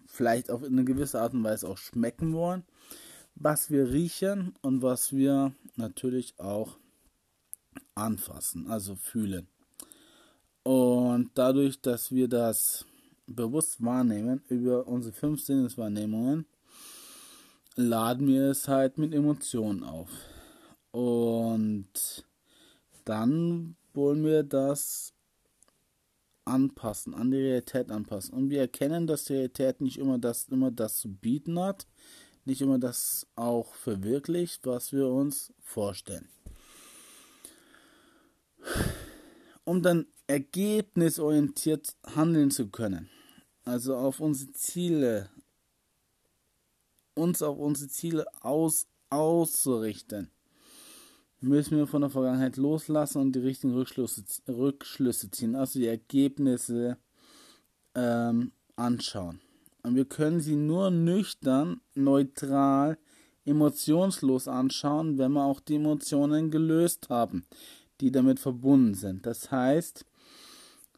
vielleicht 0.05 0.51
auf 0.51 0.63
eine 0.63 0.85
gewisse 0.85 1.19
Art 1.19 1.33
und 1.33 1.43
Weise 1.43 1.67
auch 1.67 1.79
schmecken 1.79 2.33
wollen, 2.33 2.63
was 3.33 3.71
wir 3.71 3.91
riechen 3.91 4.53
und 4.61 4.83
was 4.83 5.13
wir 5.13 5.53
natürlich 5.75 6.39
auch 6.39 6.77
anfassen, 7.95 8.67
also 8.69 8.95
fühlen. 8.95 9.47
Und 10.61 11.31
dadurch, 11.33 11.81
dass 11.81 12.11
wir 12.11 12.27
das 12.27 12.85
bewusst 13.27 13.83
wahrnehmen 13.83 14.43
über 14.47 14.87
unsere 14.87 15.13
fünf 15.13 15.41
Sinneswahrnehmungen, 15.41 16.45
laden 17.75 18.27
wir 18.27 18.51
es 18.51 18.67
halt 18.67 18.97
mit 18.97 19.13
Emotionen 19.13 19.83
auf. 19.83 20.09
Und 20.95 22.23
dann 23.03 23.75
wollen 23.93 24.23
wir 24.23 24.43
das 24.43 25.13
anpassen, 26.45 27.13
an 27.13 27.31
die 27.31 27.37
Realität 27.37 27.91
anpassen. 27.91 28.33
Und 28.33 28.49
wir 28.49 28.61
erkennen, 28.61 29.05
dass 29.05 29.25
die 29.25 29.33
Realität 29.33 29.81
nicht 29.81 29.97
immer 29.97 30.19
das, 30.19 30.47
immer 30.47 30.71
das 30.71 30.99
zu 30.99 31.13
bieten 31.13 31.59
hat, 31.59 31.85
nicht 32.45 32.61
immer 32.61 32.79
das 32.79 33.27
auch 33.35 33.75
verwirklicht, 33.75 34.65
was 34.65 34.93
wir 34.93 35.09
uns 35.09 35.51
vorstellen. 35.59 36.29
Um 39.65 39.81
dann 39.81 40.07
ergebnisorientiert 40.27 41.93
handeln 42.15 42.51
zu 42.51 42.69
können, 42.69 43.09
also 43.65 43.97
auf 43.97 44.21
unsere 44.21 44.53
Ziele, 44.53 45.29
uns 47.15 47.41
auf 47.41 47.57
unsere 47.57 47.89
Ziele 47.89 48.25
aus, 48.41 48.87
auszurichten, 49.09 50.31
müssen 51.41 51.77
wir 51.77 51.87
von 51.87 52.01
der 52.01 52.09
Vergangenheit 52.09 52.57
loslassen 52.57 53.21
und 53.21 53.35
die 53.35 53.39
richtigen 53.39 53.73
Rückschlüsse, 53.73 54.23
Rückschlüsse 54.47 55.31
ziehen, 55.31 55.55
also 55.55 55.79
die 55.79 55.87
Ergebnisse 55.87 56.97
ähm, 57.93 58.51
anschauen. 58.75 59.39
Und 59.83 59.95
wir 59.95 60.05
können 60.05 60.39
sie 60.39 60.55
nur 60.55 60.89
nüchtern, 60.89 61.81
neutral, 61.93 62.97
emotionslos 63.45 64.47
anschauen, 64.47 65.17
wenn 65.17 65.33
wir 65.33 65.45
auch 65.45 65.59
die 65.59 65.75
Emotionen 65.75 66.49
gelöst 66.49 67.09
haben, 67.09 67.45
die 68.01 68.11
damit 68.11 68.39
verbunden 68.39 68.95
sind. 68.95 69.25
Das 69.25 69.51
heißt, 69.51 70.05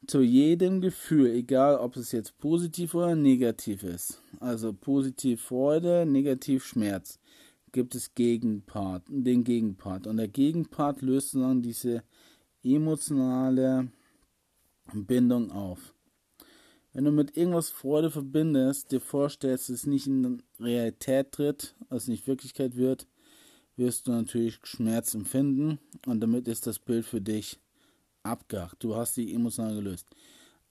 zu 0.08 0.21
jedem 0.21 0.80
Gefühl, 0.80 1.32
egal 1.32 1.76
ob 1.78 1.97
es 1.97 2.13
jetzt 2.13 2.38
positiv 2.38 2.95
oder 2.95 3.15
negativ 3.15 3.84
ist, 3.84 4.21
also 4.39 4.71
positiv 4.71 5.41
Freude, 5.41 6.06
negativ 6.06 6.63
Schmerz, 6.63 7.19
gibt 7.71 7.95
es 7.95 8.15
Gegenpart, 8.15 9.03
den 9.10 9.43
Gegenpart. 9.43 10.08
Und 10.08 10.17
der 10.17 10.27
Gegenpart 10.27 11.01
löst 11.01 11.36
dann 11.36 11.62
diese 11.62 12.03
emotionale 12.63 13.91
Bindung 14.93 15.51
auf. 15.51 15.93
Wenn 16.93 17.06
du 17.06 17.12
mit 17.12 17.38
irgendwas 17.38 17.69
Freude 17.69 18.10
verbindest, 18.10 18.91
dir 18.91 19.01
vorstellst, 19.01 19.69
dass 19.69 19.75
es 19.75 19.86
nicht 19.86 20.08
in 20.08 20.41
Realität 20.60 21.32
tritt, 21.32 21.75
also 21.89 22.10
nicht 22.10 22.25
Wirklichkeit 22.25 22.75
wird, 22.75 23.08
wirst 23.75 24.08
du 24.08 24.12
natürlich 24.12 24.60
Schmerz 24.63 25.13
empfinden 25.13 25.80
und 26.08 26.21
damit 26.21 26.47
ist 26.47 26.65
das 26.65 26.80
Bild 26.80 27.06
für 27.06 27.21
dich 27.21 27.60
abgehakt. 28.23 28.84
Du 28.84 28.95
hast 28.95 29.15
die 29.15 29.34
emotional 29.34 29.75
gelöst. 29.75 30.08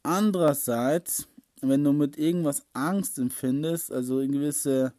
Andererseits, 0.03 1.29
wenn 1.61 1.85
du 1.85 1.93
mit 1.93 2.19
irgendwas 2.19 2.67
Angst 2.73 3.19
empfindest, 3.19 3.93
also 3.93 4.19
eine 4.19 4.29
gewisse 4.29 4.93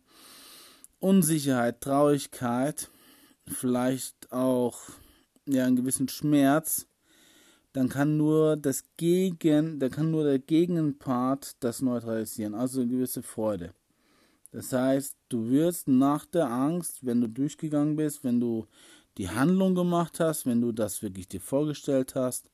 Unsicherheit, 0.99 1.81
Traurigkeit, 1.81 2.89
vielleicht 3.45 4.31
auch 4.31 4.79
ja, 5.47 5.65
einen 5.65 5.75
gewissen 5.75 6.10
Schmerz, 6.10 6.88
dann 7.73 7.89
kann 7.89 8.17
nur 8.17 8.57
das 8.57 8.83
Gegen, 8.97 9.79
dann 9.79 9.91
kann 9.91 10.10
nur 10.12 10.23
der 10.23 10.39
Gegenpart 10.39 11.55
das 11.60 11.81
neutralisieren, 11.81 12.55
also 12.55 12.81
eine 12.81 12.89
gewisse 12.89 13.21
Freude. 13.21 13.73
Das 14.51 14.73
heißt, 14.73 15.15
du 15.29 15.49
wirst 15.49 15.88
nach 15.88 16.25
der 16.25 16.49
Angst, 16.49 17.05
wenn 17.05 17.21
du 17.21 17.27
durchgegangen 17.27 17.95
bist, 17.95 18.23
wenn 18.23 18.39
du 18.39 18.65
die 19.17 19.29
Handlung 19.29 19.75
gemacht 19.75 20.19
hast, 20.19 20.45
wenn 20.45 20.62
du 20.62 20.71
das 20.71 21.01
wirklich 21.01 21.27
dir 21.27 21.41
vorgestellt 21.41 22.15
hast 22.15 22.49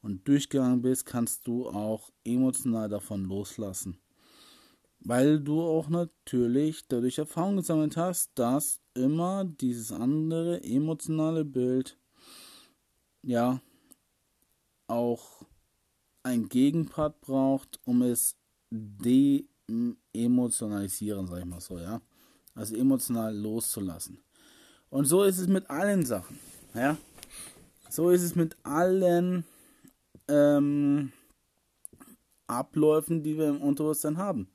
und 0.00 0.26
durchgegangen 0.26 0.82
bist, 0.82 1.04
kannst 1.04 1.46
du 1.46 1.68
auch 1.68 2.10
emotional 2.24 2.88
davon 2.88 3.24
loslassen. 3.24 3.98
Weil 5.04 5.40
du 5.40 5.62
auch 5.62 5.88
natürlich 5.88 6.86
dadurch 6.86 7.18
Erfahrung 7.18 7.56
gesammelt 7.56 7.96
hast, 7.96 8.30
dass 8.36 8.80
immer 8.94 9.44
dieses 9.44 9.90
andere 9.90 10.62
emotionale 10.62 11.44
Bild 11.44 11.98
ja 13.22 13.60
auch 14.86 15.44
ein 16.22 16.48
Gegenpart 16.48 17.20
braucht, 17.20 17.80
um 17.84 18.02
es 18.02 18.36
de-emotionalisieren, 18.70 21.26
sag 21.26 21.40
ich 21.40 21.46
mal 21.46 21.60
so, 21.60 21.78
ja. 21.78 22.00
Also 22.54 22.76
emotional 22.76 23.36
loszulassen. 23.36 24.22
Und 24.88 25.06
so 25.06 25.24
ist 25.24 25.38
es 25.38 25.48
mit 25.48 25.68
allen 25.70 26.04
Sachen, 26.04 26.38
ja. 26.74 26.96
So 27.90 28.10
ist 28.10 28.22
es 28.22 28.36
mit 28.36 28.56
allen 28.62 29.44
ähm, 30.28 31.10
Abläufen, 32.46 33.22
die 33.22 33.36
wir 33.36 33.48
im 33.48 33.62
Unterbewusstsein 33.62 34.18
haben. 34.18 34.51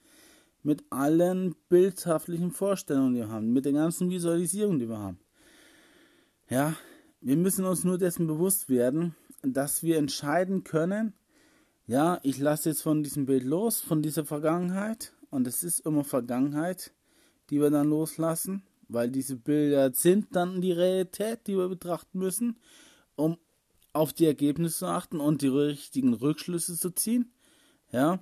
Mit 0.67 0.83
allen 0.89 1.55
bildhaftlichen 1.69 2.51
Vorstellungen, 2.51 3.13
die 3.13 3.21
wir 3.21 3.29
haben. 3.29 3.53
Mit 3.53 3.63
der 3.63 3.71
ganzen 3.71 4.09
Visualisierung, 4.09 4.79
die 4.79 4.89
wir 4.89 4.97
haben. 4.97 5.17
Ja, 6.49 6.75
wir 7.21 7.37
müssen 7.37 7.63
uns 7.63 7.85
nur 7.85 7.97
dessen 7.97 8.27
bewusst 8.27 8.67
werden, 8.67 9.15
dass 9.43 9.81
wir 9.81 9.97
entscheiden 9.97 10.65
können, 10.65 11.13
ja, 11.85 12.19
ich 12.21 12.37
lasse 12.37 12.67
jetzt 12.67 12.81
von 12.81 13.01
diesem 13.01 13.25
Bild 13.25 13.45
los, 13.45 13.79
von 13.79 14.01
dieser 14.01 14.25
Vergangenheit. 14.25 15.13
Und 15.29 15.47
es 15.47 15.63
ist 15.63 15.85
immer 15.85 16.03
Vergangenheit, 16.03 16.91
die 17.49 17.61
wir 17.61 17.69
dann 17.69 17.87
loslassen, 17.87 18.61
weil 18.89 19.09
diese 19.09 19.37
Bilder 19.37 19.93
sind 19.93 20.35
dann 20.35 20.59
die 20.59 20.73
Realität, 20.73 21.47
die 21.47 21.55
wir 21.55 21.69
betrachten 21.69 22.19
müssen, 22.19 22.59
um 23.15 23.37
auf 23.93 24.11
die 24.11 24.25
Ergebnisse 24.25 24.79
zu 24.79 24.87
achten 24.87 25.21
und 25.21 25.41
die 25.41 25.47
richtigen 25.47 26.13
Rückschlüsse 26.13 26.77
zu 26.77 26.89
ziehen. 26.89 27.31
Ja. 27.89 28.21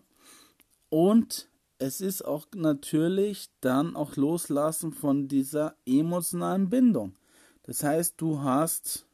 Und 0.89 1.49
es 1.77 2.01
ist 2.01 2.23
auch 2.23 2.45
natürlich 2.55 3.49
dann 3.61 3.95
auch 3.95 4.15
loslassen 4.15 4.93
von 4.93 5.27
dieser 5.27 5.75
emotionalen 5.85 6.69
Bindung. 6.69 7.15
Das 7.63 7.83
heißt, 7.83 8.15
du 8.17 8.41
hast 8.41 9.05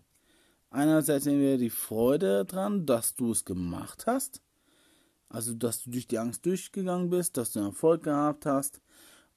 einerseits 0.70 1.26
entweder 1.26 1.58
die 1.58 1.70
Freude 1.70 2.46
daran, 2.46 2.86
dass 2.86 3.16
du 3.16 3.32
es 3.32 3.46
gemacht 3.46 4.06
hast, 4.08 4.42
also 5.30 5.54
dass 5.54 5.84
du 5.84 5.92
durch 5.92 6.08
die 6.08 6.20
Angst 6.20 6.46
durchgegangen 6.46 7.10
bist, 7.10 7.38
dass 7.38 7.54
du 7.54 7.60
Erfolg 7.60 8.04
gehabt 8.04 8.46
hast, 8.46 8.82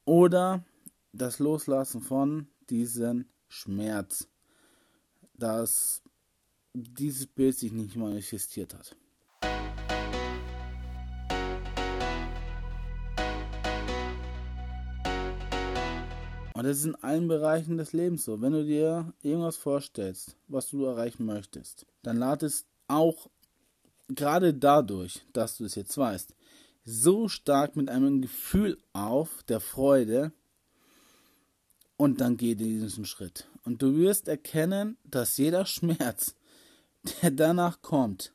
oder 0.05 0.65
das 1.13 1.39
Loslassen 1.39 2.01
von 2.01 2.49
diesem 2.69 3.27
Schmerz, 3.49 4.29
dass 5.35 6.03
dieses 6.75 7.27
Bild 7.27 7.57
sich 7.57 7.73
nicht 7.73 7.97
manifestiert 7.97 8.75
hat. 8.75 8.97
Und 16.55 16.65
das 16.65 16.79
ist 16.79 16.87
in 16.87 16.95
allen 16.95 17.27
Bereichen 17.27 17.79
des 17.79 17.93
Lebens 17.93 18.25
so. 18.25 18.41
Wenn 18.41 18.53
du 18.53 18.65
dir 18.65 19.13
irgendwas 19.23 19.57
vorstellst, 19.57 20.37
was 20.47 20.71
du 20.71 20.85
erreichen 20.85 21.27
möchtest, 21.27 21.85
dann 22.03 22.17
lad 22.17 22.45
es 22.45 22.65
auch 22.87 23.29
gerade 24.09 24.55
dadurch, 24.55 25.23
dass 25.33 25.57
du 25.57 25.65
es 25.65 25.75
jetzt 25.75 25.99
weißt, 25.99 26.33
so 26.85 27.29
stark 27.29 27.75
mit 27.75 27.89
einem 27.89 28.23
Gefühl 28.23 28.79
auf 28.93 29.43
der 29.49 29.59
Freude 29.59 30.33
und 31.97 32.21
dann 32.21 32.37
geh 32.37 32.55
diesen 32.55 33.05
Schritt. 33.05 33.49
Und 33.65 33.83
du 33.83 33.97
wirst 33.97 34.29
erkennen, 34.29 34.97
dass 35.03 35.39
jeder 35.39 35.67
Schmerz, 35.67 36.37
der 37.21 37.33
danach 37.33 37.83
kommt, 37.83 38.33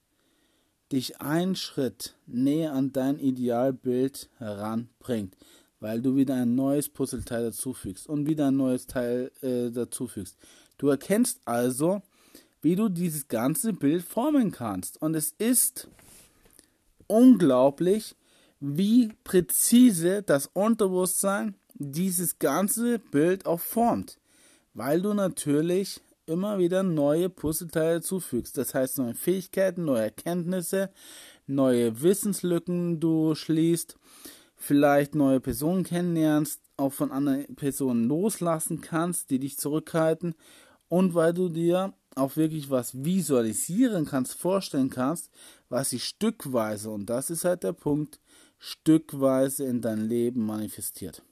dich 0.92 1.22
einen 1.22 1.56
Schritt 1.56 2.16
näher 2.26 2.74
an 2.74 2.92
dein 2.92 3.18
Idealbild 3.18 4.30
heranbringt 4.40 5.38
weil 5.80 6.02
du 6.02 6.16
wieder 6.16 6.36
ein 6.36 6.56
neues 6.56 6.90
Puzzleteil 6.90 7.44
dazufügst 7.46 8.08
und 8.08 8.28
wieder 8.28 8.48
ein 8.48 8.58
neues 8.58 8.88
Teil 8.88 9.32
äh, 9.42 9.70
dazufügst. 9.70 10.38
Du 10.78 10.90
erkennst 10.90 11.42
also, 11.46 12.02
wie 12.62 12.76
du 12.76 12.90
dieses 12.90 13.28
ganze 13.28 13.74
Bild 13.74 14.04
formen 14.04 14.52
kannst. 14.52 15.02
Und 15.02 15.16
es 15.16 15.34
ist 15.38 15.88
unglaublich, 17.08 18.16
wie 18.60 19.14
präzise 19.24 20.22
das 20.22 20.48
Unterbewusstsein 20.54 21.56
dieses 21.76 22.40
ganze 22.40 23.00
Bild 23.00 23.46
auch 23.46 23.62
formt. 23.62 24.20
Weil 24.74 25.02
du 25.02 25.14
natürlich 25.14 26.02
immer 26.26 26.60
wieder 26.60 26.84
neue 26.84 27.30
Puzzleteile 27.30 28.02
zufügst. 28.02 28.58
Das 28.58 28.74
heißt 28.74 29.00
neue 29.00 29.16
Fähigkeiten, 29.16 29.86
neue 29.86 30.04
Erkenntnisse, 30.04 30.92
neue 31.48 32.02
Wissenslücken 32.02 33.00
du 33.00 33.34
schließt 33.34 33.98
vielleicht 34.60 35.16
neue 35.16 35.40
Personen 35.40 35.84
kennenlernst, 35.84 36.62
auch 36.78 36.94
von 36.94 37.12
anderen 37.12 37.56
Personen 37.56 38.08
loslassen 38.08 38.82
kannst, 38.82 39.30
die 39.32 39.40
dich 39.40 39.58
zurückhalten 39.58 40.36
und 40.90 41.16
weil 41.16 41.34
du 41.34 41.50
dir 41.50 41.94
auch 42.16 42.36
wirklich 42.36 42.70
was 42.70 43.04
visualisieren 43.04 44.06
kannst, 44.06 44.34
vorstellen 44.34 44.90
kannst, 44.90 45.32
was 45.70 45.92
sich 45.92 46.04
stückweise, 46.04 46.90
und 46.90 47.06
das 47.06 47.30
ist 47.30 47.46
halt 47.46 47.64
der 47.64 47.74
Punkt, 47.74 48.20
stückweise 48.58 49.64
in 49.64 49.82
dein 49.82 50.08
Leben 50.10 50.46
manifestiert. 50.46 51.24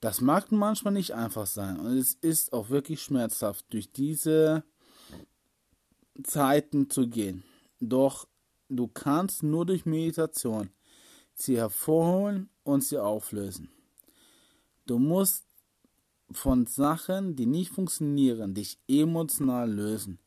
Das 0.00 0.20
mag 0.20 0.50
manchmal 0.50 0.92
nicht 0.92 1.12
einfach 1.12 1.46
sein 1.46 1.78
und 1.78 1.96
es 1.96 2.14
ist 2.14 2.52
auch 2.52 2.68
wirklich 2.68 3.00
schmerzhaft, 3.00 3.64
durch 3.70 3.92
diese 3.92 4.64
Zeiten 6.24 6.90
zu 6.90 7.08
gehen. 7.08 7.44
Doch 7.80 8.26
du 8.68 8.88
kannst 8.88 9.42
nur 9.44 9.64
durch 9.64 9.86
Meditation 9.86 10.70
sie 11.34 11.56
hervorholen 11.56 12.48
und 12.62 12.82
sie 12.82 12.98
auflösen. 12.98 13.70
Du 14.86 14.98
musst 14.98 15.44
von 16.30 16.66
Sachen, 16.66 17.36
die 17.36 17.46
nicht 17.46 17.70
funktionieren, 17.70 18.54
dich 18.54 18.78
emotional 18.88 19.70
lösen, 19.70 20.18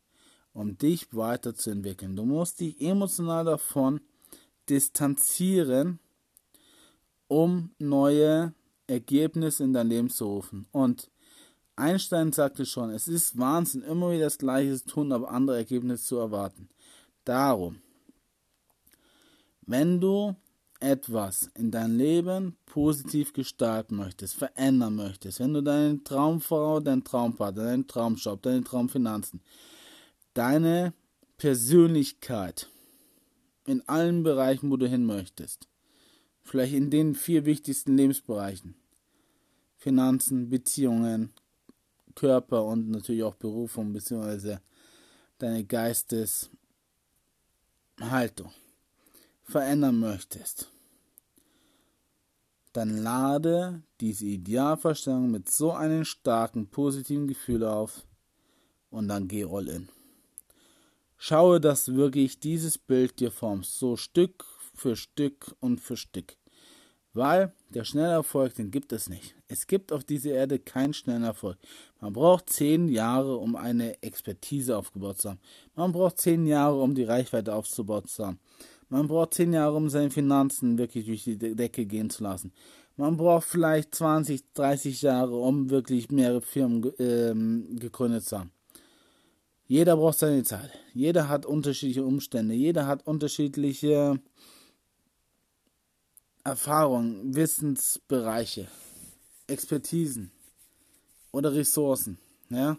um 0.53 0.77
dich 0.77 1.07
weiterzuentwickeln. 1.15 2.15
Du 2.15 2.25
musst 2.25 2.59
dich 2.59 2.79
emotional 2.81 3.45
davon 3.45 4.01
distanzieren, 4.69 5.99
um 7.27 7.71
neue 7.79 8.53
Ergebnisse 8.87 9.63
in 9.63 9.73
dein 9.73 9.87
Leben 9.87 10.09
zu 10.09 10.25
rufen. 10.25 10.67
Und 10.71 11.09
Einstein 11.75 12.31
sagte 12.31 12.65
schon, 12.65 12.89
es 12.89 13.07
ist 13.07 13.37
Wahnsinn, 13.37 13.83
immer 13.83 14.11
wieder 14.11 14.25
das 14.25 14.37
Gleiche 14.37 14.75
zu 14.77 14.85
tun, 14.85 15.11
aber 15.11 15.29
andere 15.29 15.57
Ergebnisse 15.57 16.05
zu 16.05 16.17
erwarten. 16.17 16.69
Darum, 17.23 17.81
wenn 19.61 19.99
du 19.99 20.35
etwas 20.79 21.49
in 21.55 21.71
dein 21.71 21.97
Leben 21.97 22.55
positiv 22.65 23.33
gestalten 23.33 23.95
möchtest, 23.95 24.35
verändern 24.35 24.95
möchtest, 24.95 25.39
wenn 25.39 25.53
du 25.53 25.61
deine 25.61 26.03
Traumfrau, 26.03 26.79
deinen 26.79 27.03
Traumpartner, 27.03 27.63
deinen 27.65 27.87
Traumjob, 27.87 28.41
deine 28.41 28.63
Traumfinanzen, 28.63 29.41
deine 30.33 30.93
Persönlichkeit 31.37 32.69
in 33.65 33.87
allen 33.87 34.23
Bereichen, 34.23 34.71
wo 34.71 34.77
du 34.77 34.87
hin 34.87 35.05
möchtest, 35.05 35.67
vielleicht 36.43 36.73
in 36.73 36.89
den 36.89 37.15
vier 37.15 37.45
wichtigsten 37.45 37.97
Lebensbereichen, 37.97 38.75
Finanzen, 39.77 40.49
Beziehungen, 40.49 41.33
Körper 42.15 42.65
und 42.65 42.89
natürlich 42.89 43.23
auch 43.23 43.35
Berufung 43.35 43.93
bzw. 43.93 44.57
deine 45.37 45.65
Geisteshaltung 45.65 46.49
verändern 49.47 49.99
möchtest, 49.99 50.69
dann 52.73 52.97
lade 52.97 53.81
diese 54.01 54.25
Idealvorstellung 54.25 55.31
mit 55.31 55.49
so 55.49 55.71
einem 55.71 56.05
starken 56.05 56.69
positiven 56.69 57.27
Gefühl 57.27 57.63
auf 57.63 58.05
und 58.89 59.07
dann 59.07 59.27
geh 59.27 59.45
all 59.45 59.67
in. 59.67 59.89
Schaue, 61.17 61.59
dass 61.59 61.95
wirklich 61.95 62.39
dieses 62.39 62.77
Bild 62.77 63.19
dir 63.19 63.31
formst, 63.31 63.79
so 63.79 63.95
Stück 63.95 64.45
für 64.75 64.95
Stück 64.95 65.55
und 65.59 65.81
für 65.81 65.97
Stück. 65.97 66.37
Weil 67.13 67.51
der 67.69 67.83
schnelle 67.83 68.11
Erfolg, 68.11 68.53
den 68.53 68.69
gibt 68.69 68.93
es 68.93 69.09
nicht. 69.09 69.33
Es 69.47 69.65
gibt 69.65 69.91
auf 69.91 70.03
dieser 70.03 70.31
Erde 70.31 70.59
keinen 70.59 70.93
schnellen 70.93 71.23
Erfolg. 71.23 71.57
Man 71.99 72.13
braucht 72.13 72.51
zehn 72.51 72.87
Jahre, 72.89 73.37
um 73.37 73.55
eine 73.55 74.03
Expertise 74.03 74.77
aufgebaut 74.77 75.19
zu 75.19 75.29
haben. 75.31 75.39
Man 75.73 75.93
braucht 75.93 76.19
zehn 76.19 76.45
Jahre, 76.45 76.79
um 76.79 76.93
die 76.93 77.05
Reichweite 77.05 77.55
aufgebaut 77.55 78.07
zu 78.07 78.27
haben. 78.27 78.39
Man 78.89 79.07
braucht 79.07 79.33
zehn 79.33 79.53
Jahre, 79.53 79.75
um 79.75 79.89
seine 79.89 80.09
Finanzen 80.09 80.77
wirklich 80.77 81.05
durch 81.05 81.23
die 81.23 81.37
Decke 81.37 81.85
gehen 81.85 82.09
zu 82.09 82.23
lassen. 82.23 82.53
Man 82.95 83.17
braucht 83.17 83.47
vielleicht 83.47 83.93
20, 83.93 84.53
30 84.53 85.01
Jahre, 85.01 85.35
um 85.35 85.69
wirklich 85.69 86.09
mehrere 86.09 86.41
Firmen 86.41 86.91
ähm, 86.99 87.75
gegründet 87.77 88.25
zu 88.25 88.39
haben. 88.39 88.51
Jeder 89.67 89.97
braucht 89.97 90.17
seine 90.17 90.43
Zeit. 90.43 90.71
Jeder 90.93 91.27
hat 91.27 91.45
unterschiedliche 91.45 92.05
Umstände. 92.05 92.55
Jeder 92.55 92.87
hat 92.87 93.05
unterschiedliche 93.05 94.19
Erfahrungen, 96.45 97.35
Wissensbereiche, 97.35 98.67
Expertisen 99.47 100.31
oder 101.31 101.53
Ressourcen. 101.53 102.17
Ja? 102.49 102.77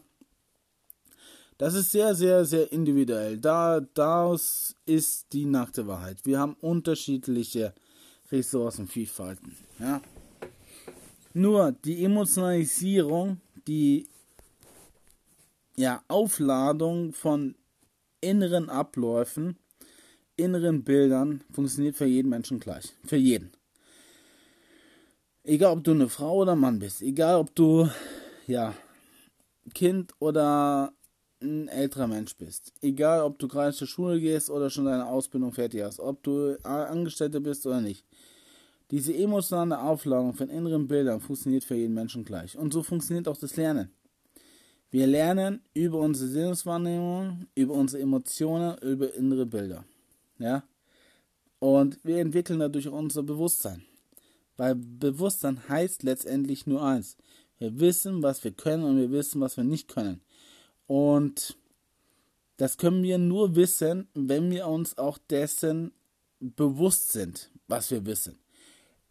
Das 1.59 1.75
ist 1.75 1.91
sehr, 1.91 2.15
sehr, 2.15 2.45
sehr 2.45 2.71
individuell. 2.73 3.37
Da, 3.37 3.81
das 3.81 4.77
ist 4.87 5.33
die 5.33 5.45
nackte 5.45 5.89
Wahrheit. 5.89 6.19
Wir 6.25 6.39
haben 6.39 6.57
unterschiedliche 6.61 7.75
Ressourcenvielfalten. 8.31 9.57
Ja? 9.81 10.01
Nur 11.35 11.73
die 11.73 12.05
Emotionalisierung, 12.05 13.41
die 13.67 14.07
ja, 15.77 16.03
Aufladung 16.07 17.13
von 17.13 17.57
inneren 18.21 18.71
Abläufen, 18.71 19.57
inneren 20.37 20.85
Bildern 20.85 21.43
funktioniert 21.53 21.97
für 21.97 22.07
jeden 22.07 22.29
Menschen 22.29 22.61
gleich. 22.61 22.95
Für 23.05 23.17
jeden. 23.17 23.51
Egal, 25.43 25.73
ob 25.73 25.83
du 25.83 25.91
eine 25.91 26.09
Frau 26.09 26.37
oder 26.37 26.55
Mann 26.55 26.79
bist, 26.79 27.03
egal, 27.03 27.37
ob 27.37 27.53
du 27.57 27.89
ja 28.47 28.75
Kind 29.75 30.13
oder 30.21 30.93
ein 31.41 31.69
älterer 31.69 32.07
Mensch 32.07 32.37
bist. 32.37 32.73
Egal, 32.81 33.23
ob 33.23 33.39
du 33.39 33.49
gerade 33.49 33.73
zur 33.73 33.87
Schule 33.87 34.21
gehst 34.21 34.51
oder 34.51 34.71
schon 34.71 34.87
deine 34.87 35.07
Ausbildung 35.07 35.53
fertig 35.53 35.83
hast, 35.83 36.01
ob 36.01 36.23
du 36.23 36.59
Angestellter 36.65 37.41
bist 37.41 37.67
oder 37.67 37.81
nicht. 37.81 38.05
Diese 38.91 39.15
emotionale 39.15 39.81
Aufladung 39.81 40.33
von 40.35 40.49
inneren 40.49 40.89
Bildern 40.89 41.21
funktioniert 41.21 41.65
für 41.65 41.75
jeden 41.75 41.95
Menschen 41.95 42.25
gleich. 42.25 42.57
Und 42.57 42.73
so 42.73 42.83
funktioniert 42.83 43.29
auch 43.29 43.37
das 43.37 43.57
Lernen. 43.57 43.91
Wir 44.91 45.07
lernen 45.07 45.61
über 45.75 45.99
unsere 45.99 46.31
Sinneswahrnehmung, 46.31 47.47
über 47.55 47.75
unsere 47.75 48.03
Emotionen, 48.03 48.79
über 48.79 49.13
innere 49.15 49.45
Bilder. 49.45 49.85
Ja? 50.39 50.65
Und 51.59 51.99
wir 52.03 52.19
entwickeln 52.19 52.61
dadurch 52.61 52.89
unser 52.89 53.23
Bewusstsein. 53.23 53.85
Weil 54.57 54.75
Bewusstsein 54.75 55.69
heißt 55.69 56.03
letztendlich 56.03 56.67
nur 56.67 56.83
eins. 56.83 57.19
Wir 57.59 57.79
wissen, 57.79 58.23
was 58.23 58.43
wir 58.45 58.53
können 58.53 58.85
und 58.85 58.97
wir 58.97 59.11
wissen, 59.11 59.41
was 59.41 59.57
wir 59.57 59.65
nicht 59.65 59.89
können. 59.89 60.23
Und 60.89 61.57
das 62.57 62.77
können 62.79 63.05
wir 63.05 63.19
nur 63.19 63.55
wissen, 63.55 64.09
wenn 64.15 64.51
wir 64.51 64.67
uns 64.67 64.99
auch 64.99 65.19
dessen 65.19 65.93
bewusst 66.41 67.13
sind, 67.13 67.51
was 67.69 67.91
wir 67.93 68.05
wissen. 68.05 68.39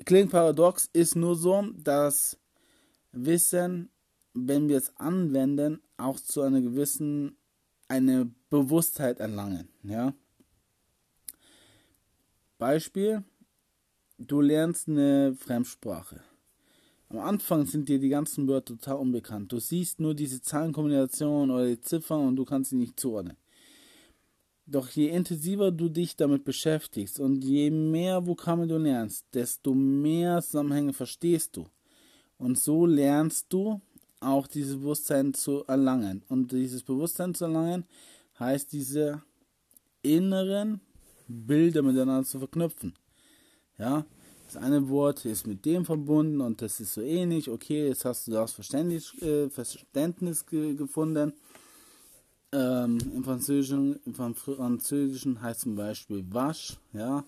Klingt 0.03 0.31
paradox, 0.31 0.89
ist 0.91 1.15
nur 1.15 1.35
so, 1.35 1.61
dass 1.77 2.37
Wissen, 3.11 3.89
wenn 4.33 4.67
wir 4.67 4.77
es 4.77 4.95
anwenden, 4.97 5.81
auch 5.97 6.19
zu 6.19 6.41
einer 6.41 6.61
gewissen 6.61 7.37
eine 7.87 8.29
Bewusstheit 8.49 9.19
erlangen. 9.19 9.69
Ja? 9.83 10.13
Beispiel, 12.57 13.23
du 14.17 14.41
lernst 14.41 14.87
eine 14.87 15.35
Fremdsprache. 15.35 16.21
Am 17.09 17.19
Anfang 17.19 17.65
sind 17.65 17.87
dir 17.87 17.99
die 17.99 18.09
ganzen 18.09 18.47
Wörter 18.47 18.75
total 18.75 18.97
unbekannt. 18.97 19.51
Du 19.51 19.59
siehst 19.59 19.99
nur 19.99 20.13
diese 20.13 20.41
Zahlenkombinationen 20.41 21.51
oder 21.51 21.67
die 21.67 21.79
Ziffern 21.79 22.27
und 22.27 22.35
du 22.35 22.43
kannst 22.43 22.71
sie 22.71 22.75
nicht 22.75 22.99
zuordnen. 22.99 23.37
Doch 24.65 24.89
je 24.89 25.07
intensiver 25.07 25.71
du 25.71 25.87
dich 25.87 26.17
damit 26.17 26.43
beschäftigst 26.43 27.21
und 27.21 27.45
je 27.45 27.71
mehr 27.71 28.27
Vokabeln 28.27 28.67
du 28.67 28.77
lernst, 28.77 29.25
desto 29.33 29.73
mehr 29.73 30.41
Zusammenhänge 30.41 30.91
verstehst 30.91 31.55
du. 31.55 31.67
Und 32.37 32.59
so 32.59 32.85
lernst 32.85 33.45
du 33.49 33.79
auch 34.19 34.45
dieses 34.45 34.75
Bewusstsein 34.75 35.33
zu 35.33 35.63
erlangen. 35.65 36.23
Und 36.27 36.51
dieses 36.51 36.83
Bewusstsein 36.83 37.33
zu 37.33 37.45
erlangen 37.45 37.85
heißt 38.39 38.73
diese 38.73 39.23
inneren 40.01 40.81
Bilder 41.29 41.81
miteinander 41.81 42.27
zu 42.27 42.39
verknüpfen. 42.39 42.93
Ja, 43.77 44.05
das 44.47 44.57
eine 44.57 44.87
Wort 44.89 45.25
ist 45.25 45.45
mit 45.45 45.65
dem 45.65 45.85
verbunden 45.85 46.41
und 46.41 46.61
das 46.61 46.79
ist 46.79 46.93
so 46.93 47.01
ähnlich. 47.01 47.49
Okay, 47.49 47.87
jetzt 47.87 48.05
hast 48.05 48.27
du 48.27 48.31
das 48.31 48.53
Verständnis, 48.53 49.13
äh, 49.21 49.49
Verständnis 49.49 50.45
ge 50.45 50.73
gefunden. 50.73 51.33
Ähm, 52.53 52.97
Im 53.13 53.23
Französischen, 53.25 53.99
Französischen 54.13 55.41
heißt 55.41 55.61
zum 55.61 55.75
Beispiel 55.75 56.23
Wasch, 56.31 56.77
ja, 56.93 57.25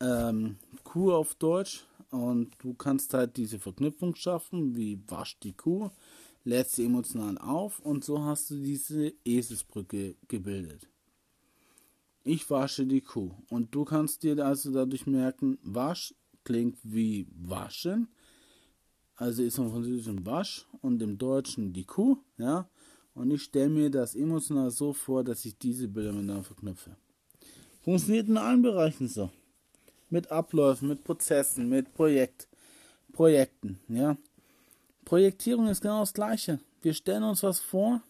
ähm, 0.00 0.56
Kuh 0.84 1.12
auf 1.12 1.34
Deutsch. 1.34 1.84
Und 2.10 2.52
du 2.60 2.72
kannst 2.72 3.12
halt 3.12 3.36
diese 3.36 3.58
Verknüpfung 3.58 4.14
schaffen, 4.14 4.76
wie 4.76 4.98
wasch 5.08 5.38
die 5.40 5.52
Kuh, 5.52 5.90
lädst 6.44 6.76
sie 6.76 6.86
emotional 6.86 7.36
auf 7.36 7.80
und 7.80 8.04
so 8.04 8.22
hast 8.22 8.50
du 8.50 8.54
diese 8.56 9.12
Eselsbrücke 9.24 10.14
gebildet. 10.28 10.88
Ich 12.24 12.48
wasche 12.48 12.86
die 12.86 13.00
Kuh. 13.00 13.32
Und 13.48 13.74
du 13.74 13.84
kannst 13.84 14.22
dir 14.22 14.44
also 14.44 14.72
dadurch 14.72 15.06
merken, 15.06 15.58
wasch 15.62 16.14
klingt 16.48 16.78
wie 16.82 17.26
waschen. 17.36 18.08
Also 19.16 19.42
ist 19.42 19.58
im 19.58 19.70
Französischen 19.70 20.24
wasch 20.24 20.66
und 20.80 21.02
im 21.02 21.18
Deutschen 21.18 21.74
die 21.74 21.84
Kuh, 21.84 22.16
ja. 22.38 22.70
Und 23.12 23.30
ich 23.30 23.42
stelle 23.42 23.68
mir 23.68 23.90
das 23.90 24.14
emotional 24.14 24.70
so 24.70 24.94
vor, 24.94 25.22
dass 25.24 25.44
ich 25.44 25.58
diese 25.58 25.88
Bilder 25.88 26.12
miteinander 26.12 26.44
verknüpfe. 26.44 26.96
Funktioniert 27.82 28.28
in 28.28 28.38
allen 28.38 28.62
Bereichen 28.62 29.08
so. 29.08 29.28
Mit 30.08 30.30
Abläufen, 30.30 30.88
mit 30.88 31.04
Prozessen, 31.04 31.68
mit 31.68 31.92
Projekt, 31.92 32.48
Projekten, 33.12 33.78
ja. 33.88 34.16
Projektierung 35.04 35.68
ist 35.68 35.82
genau 35.82 36.00
das 36.00 36.14
Gleiche. 36.14 36.60
Wir 36.80 36.94
stellen 36.94 37.24
uns 37.24 37.42
was 37.42 37.60
vor, 37.60 38.00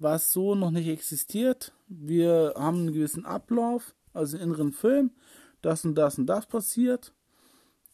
was 0.00 0.32
so 0.32 0.56
noch 0.56 0.72
nicht 0.72 0.88
existiert. 0.88 1.72
Wir 1.86 2.54
haben 2.56 2.78
einen 2.78 2.92
gewissen 2.92 3.24
Ablauf, 3.24 3.94
also 4.12 4.36
inneren 4.36 4.72
Film. 4.72 5.12
Das 5.62 5.84
und 5.84 5.94
das 5.94 6.18
und 6.18 6.26
das 6.26 6.46
passiert 6.46 7.12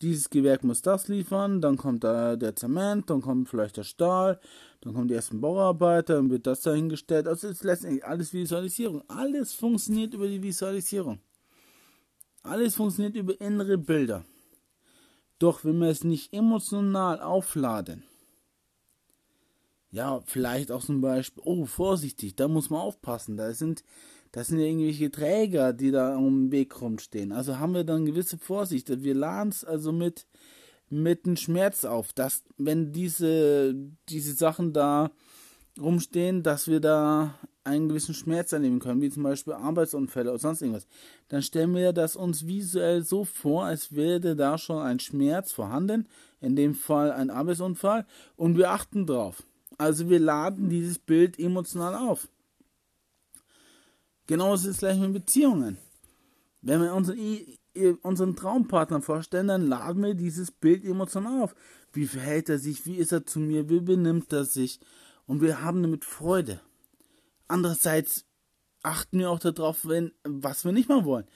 dieses 0.03 0.31
Gewerk 0.31 0.65
muss 0.65 0.83
das 0.83 1.09
liefern, 1.09 1.61
dann 1.61 1.77
kommt 1.77 2.05
da 2.05 2.37
der 2.37 2.57
Zement, 2.57 3.09
dann 3.09 3.23
kommt 3.23 3.49
vielleicht 3.49 3.77
der 3.77 3.85
Stahl, 3.85 4.41
dann 4.81 4.95
kommen 4.95 5.09
die 5.09 5.15
ersten 5.15 5.41
Bauarbeiter, 5.41 6.17
dann 6.17 6.31
wird 6.31 6.47
das 6.47 6.63
dahingestellt. 6.63 7.29
Also 7.29 7.49
ist 7.49 7.65
letztendlich 7.65 8.05
alles 8.05 8.33
Visualisierung. 8.33 9.03
Alles 9.09 9.55
funktioniert 9.55 10.15
über 10.15 10.27
die 10.27 10.43
Visualisierung. 10.43 11.21
Alles 12.43 12.75
funktioniert 12.75 13.15
über 13.15 13.41
innere 13.41 13.79
Bilder. 13.79 14.25
Doch 15.39 15.65
wenn 15.65 15.79
wir 15.79 15.89
es 15.89 16.05
nicht 16.05 16.33
emotional 16.33 17.21
aufladen, 17.21 18.03
ja, 19.93 20.23
vielleicht 20.25 20.73
auch 20.73 20.83
zum 20.83 21.01
Beispiel, 21.01 21.43
oh, 21.45 21.67
vorsichtig, 21.67 22.35
da 22.35 22.49
muss 22.49 22.71
man 22.71 22.81
aufpassen, 22.81 23.37
da 23.37 23.53
sind 23.53 23.85
das 24.33 24.49
sind 24.49 24.59
ja 24.59 24.67
irgendwelche 24.67 25.11
Träger, 25.11 25.73
die 25.73 25.91
da 25.91 26.17
um 26.17 26.47
den 26.47 26.53
Weg 26.53 26.81
rumstehen. 26.81 27.33
Also 27.33 27.59
haben 27.59 27.75
wir 27.75 27.85
dann 27.85 28.07
gewisse 28.07 28.39
Vorsicht. 28.39 28.89
Wir 29.05 29.15
laden 29.15 29.51
es 29.51 29.65
also 29.65 29.93
mit, 29.93 30.27
mit 30.89 31.27
einem 31.27 31.37
Schmerz 31.37 31.85
auf, 31.85 32.13
dass 32.15 32.43
wenn 32.57 32.93
diese, 32.93 33.75
diese 34.09 34.33
Sachen 34.33 34.73
da 34.73 35.11
rumstehen, 35.79 36.43
dass 36.43 36.67
wir 36.67 36.81
da 36.81 37.35
einen 37.65 37.89
gewissen 37.89 38.15
Schmerz 38.15 38.53
erleben 38.53 38.81
können, 38.81 39.03
wie 39.03 39.11
zum 39.11 39.23
Beispiel 39.23 39.53
Arbeitsunfälle 39.53 40.31
oder 40.31 40.39
sonst 40.39 40.63
irgendwas, 40.63 40.87
dann 41.29 41.43
stellen 41.43 41.75
wir 41.75 41.93
das 41.93 42.17
uns 42.17 42.47
visuell 42.47 43.03
so 43.03 43.25
vor, 43.25 43.67
als 43.67 43.95
wäre 43.95 44.35
da 44.35 44.59
schon 44.59 44.83
ein 44.83 44.99
Schmerz 44.99 45.53
vorhanden, 45.53 46.09
in 46.41 46.57
dem 46.57 46.75
Fall 46.75 47.13
ein 47.13 47.31
Arbeitsunfall, 47.31 48.07
und 48.37 48.57
wir 48.57 48.71
achten 48.71 49.07
drauf. 49.07 49.45
Also 49.79 50.09
wir 50.09 50.19
laden 50.19 50.69
dieses 50.69 50.99
Bild 50.99 51.39
emotional 51.39 51.95
auf. 51.95 52.29
Genauso 54.27 54.69
ist 54.69 54.75
es 54.75 54.79
gleich 54.79 54.99
mit 54.99 55.13
Beziehungen. 55.13 55.79
Wenn 56.61 56.81
wir 56.81 56.95
unseren, 56.95 57.19
unseren 58.03 58.37
Traumpartner 58.37 59.03
vorstellen, 59.03 59.49
dann 59.49 59.67
laden 59.67 60.03
wir 60.03 60.15
dieses 60.15 60.51
Bild 60.51 60.85
emotional 60.85 61.43
auf. 61.43 61.55
Wie 61.93 62.07
verhält 62.07 62.49
er 62.49 62.59
sich? 62.59 62.87
Wie 62.87 62.97
ist 62.97 63.13
er 63.13 63.27
zu 63.27 63.41
mir? 63.41 63.69
Wie 63.69 63.81
benimmt 63.81 64.33
er 64.33 64.45
sich? 64.45 64.81
Und 65.27 65.41
wir 65.41 65.63
haben 65.63 65.83
damit 65.83 66.05
Freude. 66.05 66.61
Andererseits 67.49 68.25
achten 68.83 69.19
wir 69.19 69.31
auch 69.31 69.39
darauf, 69.39 69.87
wenn, 69.87 70.13
was 70.25 70.65
wir 70.65 70.73
nicht 70.73 70.89
mal 70.89 71.05
wollen. 71.05 71.27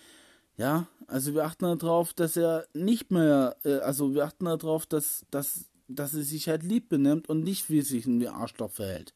Ja, 0.56 0.88
also 1.06 1.34
wir 1.34 1.44
achten 1.44 1.78
darauf, 1.78 2.14
dass 2.14 2.36
er 2.36 2.66
nicht 2.72 3.10
mehr, 3.10 3.56
äh, 3.64 3.78
also 3.78 4.14
wir 4.14 4.24
achten 4.24 4.46
darauf, 4.46 4.86
dass, 4.86 5.26
dass, 5.30 5.66
dass 5.86 6.14
er 6.14 6.22
sich 6.22 6.48
halt 6.48 6.62
lieb 6.62 6.88
benimmt 6.88 7.28
und 7.28 7.42
nicht 7.42 7.68
wie 7.68 7.82
sich 7.82 8.06
ein 8.06 8.26
Arschloch 8.26 8.70
verhält. 8.70 9.14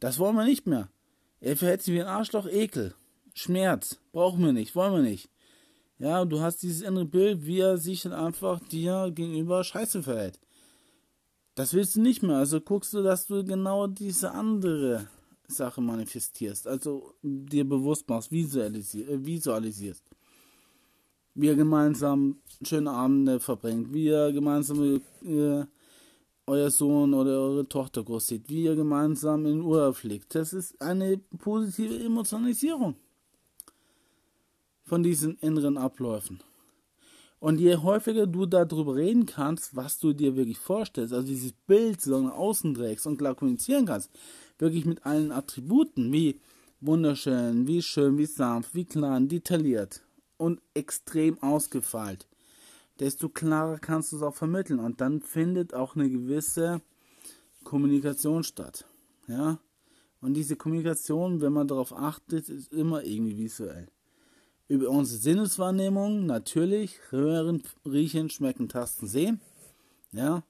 Das 0.00 0.18
wollen 0.18 0.34
wir 0.34 0.44
nicht 0.44 0.66
mehr. 0.66 0.88
Er 1.40 1.56
verhält 1.56 1.82
sich 1.82 1.94
wie 1.94 2.00
ein 2.00 2.06
Arschloch, 2.06 2.46
Ekel, 2.46 2.94
Schmerz, 3.34 3.98
brauchen 4.12 4.44
wir 4.44 4.52
nicht, 4.52 4.74
wollen 4.74 4.92
wir 4.92 5.02
nicht. 5.02 5.30
Ja, 5.98 6.24
du 6.24 6.40
hast 6.40 6.62
dieses 6.62 6.82
innere 6.82 7.04
Bild, 7.04 7.44
wie 7.44 7.60
er 7.60 7.76
sich 7.76 8.02
dann 8.02 8.12
einfach 8.12 8.60
dir 8.68 9.10
gegenüber 9.14 9.62
scheiße 9.62 10.02
verhält. 10.02 10.38
Das 11.54 11.74
willst 11.74 11.96
du 11.96 12.00
nicht 12.00 12.22
mehr. 12.22 12.36
Also 12.36 12.60
guckst 12.60 12.94
du, 12.94 13.02
dass 13.02 13.26
du 13.26 13.44
genau 13.44 13.86
diese 13.86 14.30
andere 14.30 15.08
Sache 15.46 15.82
manifestierst. 15.82 16.66
Also 16.66 17.12
dir 17.22 17.68
bewusst 17.68 18.08
machst, 18.08 18.32
visualisier, 18.32 19.08
äh, 19.08 19.24
visualisierst. 19.26 20.04
Wie 21.34 21.46
ihr 21.46 21.54
gemeinsam 21.54 22.40
schöne 22.62 22.90
Abende 22.90 23.40
verbringt, 23.40 23.92
wie 23.92 24.06
ihr 24.06 24.32
gemeinsam 24.32 25.02
äh, 25.22 25.66
euer 26.46 26.70
Sohn 26.70 27.14
oder 27.14 27.30
eure 27.30 27.68
Tochter 27.68 28.02
groß 28.02 28.26
sieht, 28.26 28.48
wie 28.48 28.64
ihr 28.64 28.74
gemeinsam 28.74 29.46
in 29.46 29.60
Urlaub 29.60 29.96
fliegt. 29.96 30.34
Das 30.34 30.52
ist 30.52 30.80
eine 30.80 31.18
positive 31.38 31.98
Emotionalisierung 32.02 32.96
von 34.84 35.02
diesen 35.02 35.36
inneren 35.38 35.78
Abläufen. 35.78 36.42
Und 37.38 37.58
je 37.58 37.76
häufiger 37.76 38.26
du 38.26 38.44
darüber 38.44 38.96
reden 38.96 39.24
kannst, 39.24 39.74
was 39.74 39.98
du 39.98 40.12
dir 40.12 40.36
wirklich 40.36 40.58
vorstellst, 40.58 41.14
also 41.14 41.26
dieses 41.26 41.52
Bild 41.52 42.00
so 42.00 42.20
nach 42.20 42.34
außen 42.34 42.74
trägst 42.74 43.06
und 43.06 43.16
klar 43.16 43.34
kommunizieren 43.34 43.86
kannst, 43.86 44.10
wirklich 44.58 44.84
mit 44.84 45.06
allen 45.06 45.32
Attributen, 45.32 46.12
wie 46.12 46.38
wunderschön, 46.80 47.66
wie 47.66 47.80
schön, 47.80 48.18
wie 48.18 48.26
sanft, 48.26 48.74
wie 48.74 48.84
klein, 48.84 49.28
detailliert 49.28 50.02
und 50.36 50.60
extrem 50.74 51.42
ausgefeilt, 51.42 52.26
desto 53.00 53.28
klarer 53.28 53.78
kannst 53.78 54.12
du 54.12 54.16
es 54.16 54.22
auch 54.22 54.34
vermitteln. 54.34 54.78
Und 54.78 55.00
dann 55.00 55.20
findet 55.20 55.74
auch 55.74 55.96
eine 55.96 56.08
gewisse 56.08 56.80
Kommunikation 57.64 58.44
statt. 58.44 58.86
Ja? 59.26 59.58
Und 60.20 60.34
diese 60.34 60.56
Kommunikation, 60.56 61.40
wenn 61.40 61.52
man 61.52 61.66
darauf 61.66 61.92
achtet, 61.92 62.48
ist 62.48 62.72
immer 62.72 63.02
irgendwie 63.02 63.38
visuell 63.38 63.88
über 64.70 64.88
unsere 64.88 65.20
Sinneswahrnehmung 65.20 66.26
natürlich 66.26 67.00
hören, 67.10 67.64
riechen, 67.84 68.30
schmecken, 68.30 68.68
tasten, 68.68 69.08
sehen. 69.08 69.40
Ja, 70.12 70.44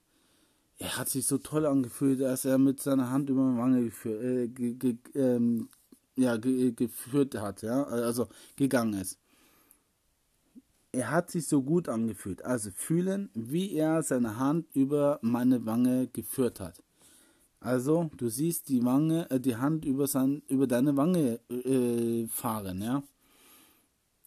er 0.76 0.98
hat 0.98 1.08
sich 1.08 1.26
so 1.26 1.38
toll 1.38 1.64
angefühlt, 1.64 2.20
dass 2.20 2.44
er 2.44 2.58
mit 2.58 2.82
seiner 2.82 3.10
Hand 3.10 3.30
über 3.30 3.42
meine 3.42 3.58
Wange 3.58 3.84
geführt, 3.84 4.22
äh, 4.22 4.48
ge, 4.48 4.74
ge, 4.74 4.96
ähm, 5.14 5.70
ja, 6.16 6.36
ge, 6.36 6.72
geführt 6.72 7.34
hat, 7.34 7.62
ja, 7.62 7.82
also 7.84 8.28
gegangen 8.56 9.00
ist. 9.00 9.18
Er 10.92 11.10
hat 11.10 11.30
sich 11.30 11.46
so 11.46 11.62
gut 11.62 11.88
angefühlt, 11.88 12.44
also 12.44 12.70
fühlen, 12.72 13.30
wie 13.34 13.74
er 13.74 14.02
seine 14.02 14.38
Hand 14.38 14.66
über 14.74 15.18
meine 15.22 15.64
Wange 15.64 16.08
geführt 16.08 16.58
hat. 16.58 16.82
Also, 17.60 18.10
du 18.16 18.28
siehst 18.28 18.68
die 18.70 18.84
Wange, 18.84 19.30
äh, 19.30 19.38
die 19.38 19.56
Hand 19.56 19.84
über, 19.84 20.06
sein, 20.06 20.42
über 20.48 20.66
deine 20.66 20.96
Wange 20.96 21.40
äh, 21.50 22.26
fahren, 22.28 22.82
ja. 22.82 23.02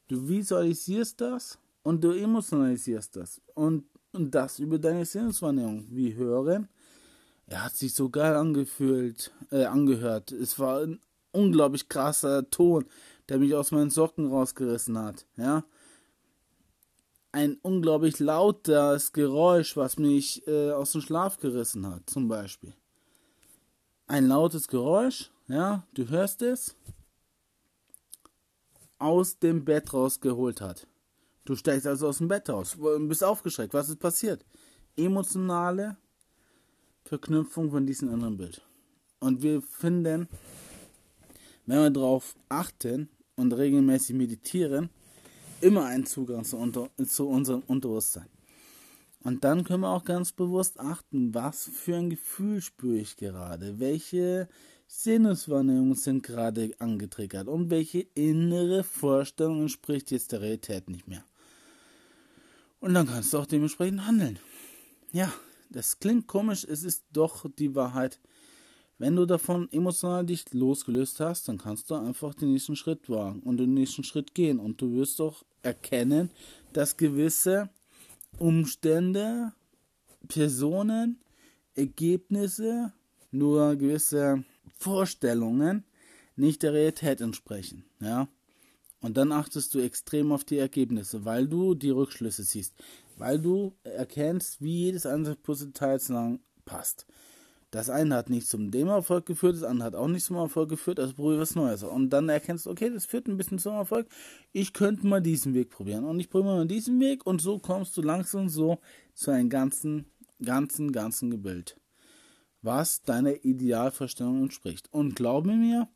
Du 0.07 0.28
visualisierst 0.30 1.20
das 1.20 1.57
und 1.82 2.03
du 2.03 2.11
emotionalisierst 2.11 3.16
das. 3.16 3.41
Und, 3.55 3.86
und 4.11 4.34
das 4.36 4.59
über 4.59 4.78
deine 4.78 5.05
Sinneswahrnehmung. 5.05 5.88
Wie 5.89 6.14
hören. 6.14 6.68
Er 7.47 7.66
hat 7.66 7.76
sich 7.76 7.93
so 7.93 8.09
geil 8.09 8.36
angefühlt, 8.36 9.32
äh, 9.51 9.66
angehört. 9.66 10.32
Es 10.32 10.59
war 10.59 10.82
ein 10.82 10.99
unglaublich 11.32 11.89
krasser 11.89 12.49
Ton, 12.49 12.86
der 13.28 13.39
mich 13.39 13.55
aus 13.55 13.72
meinen 13.72 13.89
Socken 13.89 14.28
rausgerissen 14.28 14.97
hat. 14.97 15.26
Ja. 15.36 15.64
Ein 17.34 17.57
unglaublich 17.63 18.19
lautes 18.19 19.11
Geräusch, 19.11 19.75
was 19.75 19.97
mich 19.97 20.47
äh, 20.47 20.69
aus 20.69 20.91
dem 20.91 21.01
Schlaf 21.01 21.38
gerissen 21.39 21.88
hat, 21.88 22.07
zum 22.07 22.27
Beispiel. 22.27 22.75
Ein 24.05 24.27
lautes 24.27 24.67
Geräusch, 24.67 25.31
ja, 25.47 25.88
du 25.95 26.07
hörst 26.09 26.43
es, 26.43 26.75
aus 28.99 29.39
dem 29.39 29.65
Bett 29.65 29.91
rausgeholt 29.93 30.61
hat. 30.61 30.86
Du 31.43 31.55
steigst 31.55 31.88
also 31.88 32.07
aus 32.07 32.19
dem 32.19 32.27
Bett 32.27 32.49
raus, 32.49 32.77
bist 32.99 33.23
aufgeschreckt. 33.23 33.73
Was 33.73 33.89
ist 33.89 33.99
passiert? 33.99 34.45
Emotionale 34.95 35.97
Verknüpfung 37.03 37.71
von 37.71 37.88
diesem 37.88 38.13
anderen 38.13 38.38
Bild. 38.38 38.61
Und 39.19 39.41
wir 39.41 39.63
finden, 39.63 40.27
wenn 41.65 41.81
wir 41.81 41.89
darauf 41.89 42.36
achten 42.47 43.09
und 43.36 43.53
regelmäßig 43.53 44.15
meditieren, 44.15 44.91
immer 45.64 45.86
einen 45.86 46.05
Zugang 46.05 46.43
zu, 46.43 46.57
unter, 46.57 46.89
zu 47.05 47.28
unserem 47.28 47.64
Unterbewusstsein. 47.66 48.28
Und 49.24 49.45
dann 49.45 49.64
können 49.64 49.82
wir 49.82 49.89
auch 49.89 50.03
ganz 50.03 50.34
bewusst 50.34 50.80
achten, 50.80 51.34
was 51.34 51.70
für 51.74 51.95
ein 51.95 52.09
Gefühl 52.09 52.61
spüre 52.61 52.97
ich 52.97 53.16
gerade, 53.16 53.80
welche 53.80 54.49
Sinneswahrnehmungen 54.88 55.95
sind 55.95 56.24
gerade 56.24 56.72
angetriggert 56.80 57.47
und 57.47 57.70
welche 57.70 58.01
innere 58.16 58.84
Vorstellung 58.84 59.61
entspricht 59.61 60.11
jetzt 60.11 60.34
der 60.34 60.41
Realität 60.41 60.89
nicht 60.89 61.07
mehr. 61.07 61.24
Und 62.82 62.93
dann 62.93 63.07
kannst 63.07 63.34
du 63.34 63.38
auch 63.38 63.45
dementsprechend 63.45 64.05
handeln. 64.05 64.39
Ja, 65.14 65.32
das 65.70 65.99
klingt 65.99 66.28
komisch, 66.28 66.66
es 66.66 66.84
ist 66.84 67.05
doch 67.14 67.49
die 67.57 67.74
Wahrheit. 67.76 68.20
Wenn 69.03 69.17
du 69.17 69.25
davon 69.25 69.69
emotional 69.73 70.25
dich 70.25 70.45
losgelöst 70.53 71.19
hast, 71.19 71.49
dann 71.49 71.57
kannst 71.57 71.91
du 71.91 71.95
einfach 71.95 72.33
den 72.33 72.53
nächsten 72.53 72.77
Schritt 72.77 73.09
wagen 73.09 73.41
und 73.41 73.57
den 73.57 73.73
nächsten 73.73 74.05
Schritt 74.05 74.33
gehen. 74.33 74.61
Und 74.61 74.79
du 74.79 74.93
wirst 74.93 75.19
doch 75.19 75.43
erkennen, 75.61 76.31
dass 76.71 76.95
gewisse 76.95 77.69
Umstände, 78.39 79.51
Personen, 80.29 81.19
Ergebnisse 81.75 82.93
nur 83.29 83.75
gewisse 83.75 84.45
Vorstellungen 84.77 85.83
nicht 86.37 86.63
der 86.63 86.71
Realität 86.71 87.19
entsprechen, 87.19 87.83
ja. 87.99 88.29
Und 89.01 89.17
dann 89.17 89.33
achtest 89.33 89.75
du 89.75 89.79
extrem 89.79 90.31
auf 90.31 90.45
die 90.45 90.59
Ergebnisse, 90.59 91.25
weil 91.25 91.49
du 91.49 91.73
die 91.75 91.89
Rückschlüsse 91.89 92.43
siehst, 92.43 92.73
weil 93.17 93.37
du 93.37 93.73
erkennst, 93.83 94.61
wie 94.61 94.85
jedes 94.85 95.05
einzelne 95.05 95.35
Puzzleteil 95.35 95.99
passt. 96.63 97.05
Das 97.74 97.89
eine 97.89 98.15
hat 98.15 98.30
nicht 98.30 98.47
zum 98.47 98.69
dem 98.69 98.88
Erfolg 98.88 99.26
geführt, 99.26 99.55
das 99.55 99.63
andere 99.63 99.88
hat 99.88 99.95
auch 99.95 100.07
nicht 100.07 100.24
zum 100.24 100.36
Erfolg 100.36 100.69
geführt, 100.69 100.99
also 100.99 101.15
probiere 101.15 101.41
was 101.41 101.55
Neues. 101.55 101.82
Und 101.82 102.11
dann 102.11 102.30
erkennst 102.30 102.67
du, 102.67 102.69
okay, 102.69 102.91
das 102.91 103.05
führt 103.07 103.28
ein 103.28 103.36
bisschen 103.36 103.57
zum 103.57 103.74
Erfolg, 103.74 104.07
ich 104.51 104.74
könnte 104.74 105.07
mal 105.07 105.21
diesen 105.21 105.55
Weg 105.55 105.71
probieren. 105.71 106.05
Und 106.05 106.19
ich 106.19 106.30
probiere 106.30 106.57
mal 106.57 106.67
diesen 106.67 106.99
Weg 106.99 107.26
und 107.26 107.41
so 107.41 107.57
kommst 107.57 107.97
du 107.97 108.03
langsam 108.03 108.47
so 108.47 108.78
zu 109.15 109.32
einem 109.32 109.49
ganzen, 109.49 110.05
ganzen, 110.39 110.91
ganzen 110.91 111.32
Gebild 111.32 111.78
was 112.63 113.01
deiner 113.01 113.43
Idealvorstellung 113.43 114.43
entspricht. 114.43 114.88
Und 114.91 115.15
glaube 115.15 115.51
mir, 115.51 115.89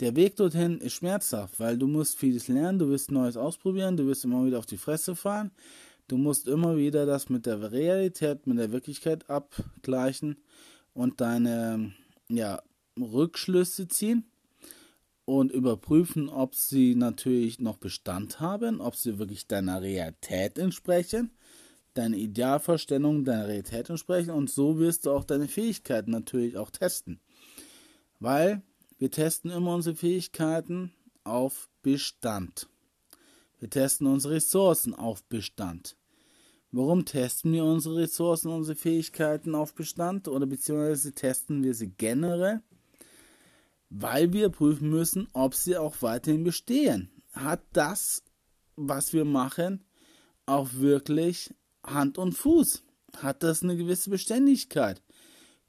der 0.00 0.16
Weg 0.16 0.36
dorthin 0.36 0.78
ist 0.78 0.94
schmerzhaft, 0.94 1.60
weil 1.60 1.76
du 1.76 1.86
musst 1.86 2.18
vieles 2.18 2.48
lernen, 2.48 2.78
du 2.78 2.88
wirst 2.88 3.10
Neues 3.10 3.36
ausprobieren, 3.36 3.96
du 3.96 4.06
wirst 4.06 4.24
immer 4.24 4.44
wieder 4.44 4.58
auf 4.58 4.66
die 4.66 4.78
Fresse 4.78 5.14
fahren, 5.14 5.50
du 6.08 6.16
musst 6.16 6.48
immer 6.48 6.76
wieder 6.76 7.04
das 7.04 7.28
mit 7.28 7.44
der 7.44 7.70
Realität, 7.70 8.46
mit 8.46 8.58
der 8.58 8.72
Wirklichkeit 8.72 9.28
abgleichen 9.28 10.38
und 10.92 11.20
deine 11.20 11.92
ja, 12.28 12.62
Rückschlüsse 12.98 13.88
ziehen 13.88 14.24
und 15.24 15.52
überprüfen, 15.52 16.28
ob 16.28 16.54
sie 16.54 16.94
natürlich 16.94 17.60
noch 17.60 17.78
Bestand 17.78 18.40
haben, 18.40 18.80
ob 18.80 18.96
sie 18.96 19.18
wirklich 19.18 19.46
deiner 19.46 19.82
Realität 19.82 20.58
entsprechen 20.58 21.30
deine 21.94 22.16
Idealvorstellung 22.16 23.24
deiner 23.24 23.48
Realität 23.48 23.90
entsprechen 23.90 24.30
und 24.30 24.50
so 24.50 24.78
wirst 24.78 25.06
du 25.06 25.10
auch 25.10 25.24
deine 25.24 25.48
Fähigkeiten 25.48 26.10
natürlich 26.10 26.56
auch 26.56 26.70
testen. 26.70 27.20
Weil 28.18 28.62
wir 28.98 29.10
testen 29.10 29.50
immer 29.50 29.74
unsere 29.74 29.96
Fähigkeiten 29.96 30.92
auf 31.24 31.68
Bestand. 31.82 32.68
Wir 33.58 33.70
testen 33.70 34.06
unsere 34.06 34.34
Ressourcen 34.34 34.94
auf 34.94 35.24
Bestand. 35.24 35.96
Warum 36.72 37.04
testen 37.04 37.52
wir 37.52 37.64
unsere 37.64 37.96
Ressourcen, 37.96 38.48
unsere 38.48 38.76
Fähigkeiten 38.76 39.56
auf 39.56 39.74
Bestand 39.74 40.28
oder 40.28 40.46
beziehungsweise 40.46 41.12
testen 41.12 41.64
wir 41.64 41.74
sie 41.74 41.88
generell? 41.88 42.62
Weil 43.88 44.32
wir 44.32 44.50
prüfen 44.50 44.88
müssen, 44.88 45.26
ob 45.32 45.54
sie 45.54 45.76
auch 45.76 45.96
weiterhin 46.00 46.44
bestehen. 46.44 47.10
Hat 47.32 47.62
das, 47.72 48.22
was 48.76 49.12
wir 49.12 49.24
machen, 49.24 49.84
auch 50.46 50.68
wirklich 50.74 51.52
Hand 51.82 52.18
und 52.18 52.34
Fuß? 52.34 52.84
Hat 53.16 53.42
das 53.42 53.64
eine 53.64 53.76
gewisse 53.76 54.10
Beständigkeit? 54.10 55.02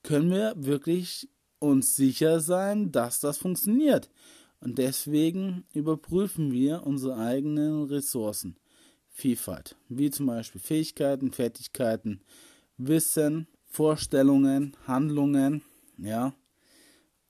Können 0.04 0.30
wir 0.30 0.54
wirklich 0.56 1.30
uns 1.58 1.96
sicher 1.96 2.40
sein, 2.42 2.92
dass 2.92 3.20
das 3.20 3.40
funktioniert? 3.40 4.12
Und 4.60 4.78
deswegen 4.78 5.66
überprüfen 5.74 6.52
wir 6.52 6.86
unsere 6.86 7.18
eigenen 7.18 7.86
Ressourcen. 7.86 8.56
Vielfalt, 9.12 9.76
wie 9.90 10.10
zum 10.10 10.26
Beispiel 10.26 10.62
Fähigkeiten, 10.62 11.32
Fertigkeiten, 11.32 12.22
Wissen, 12.78 13.48
Vorstellungen, 13.66 14.76
Handlungen, 14.88 15.62
ja. 15.98 16.34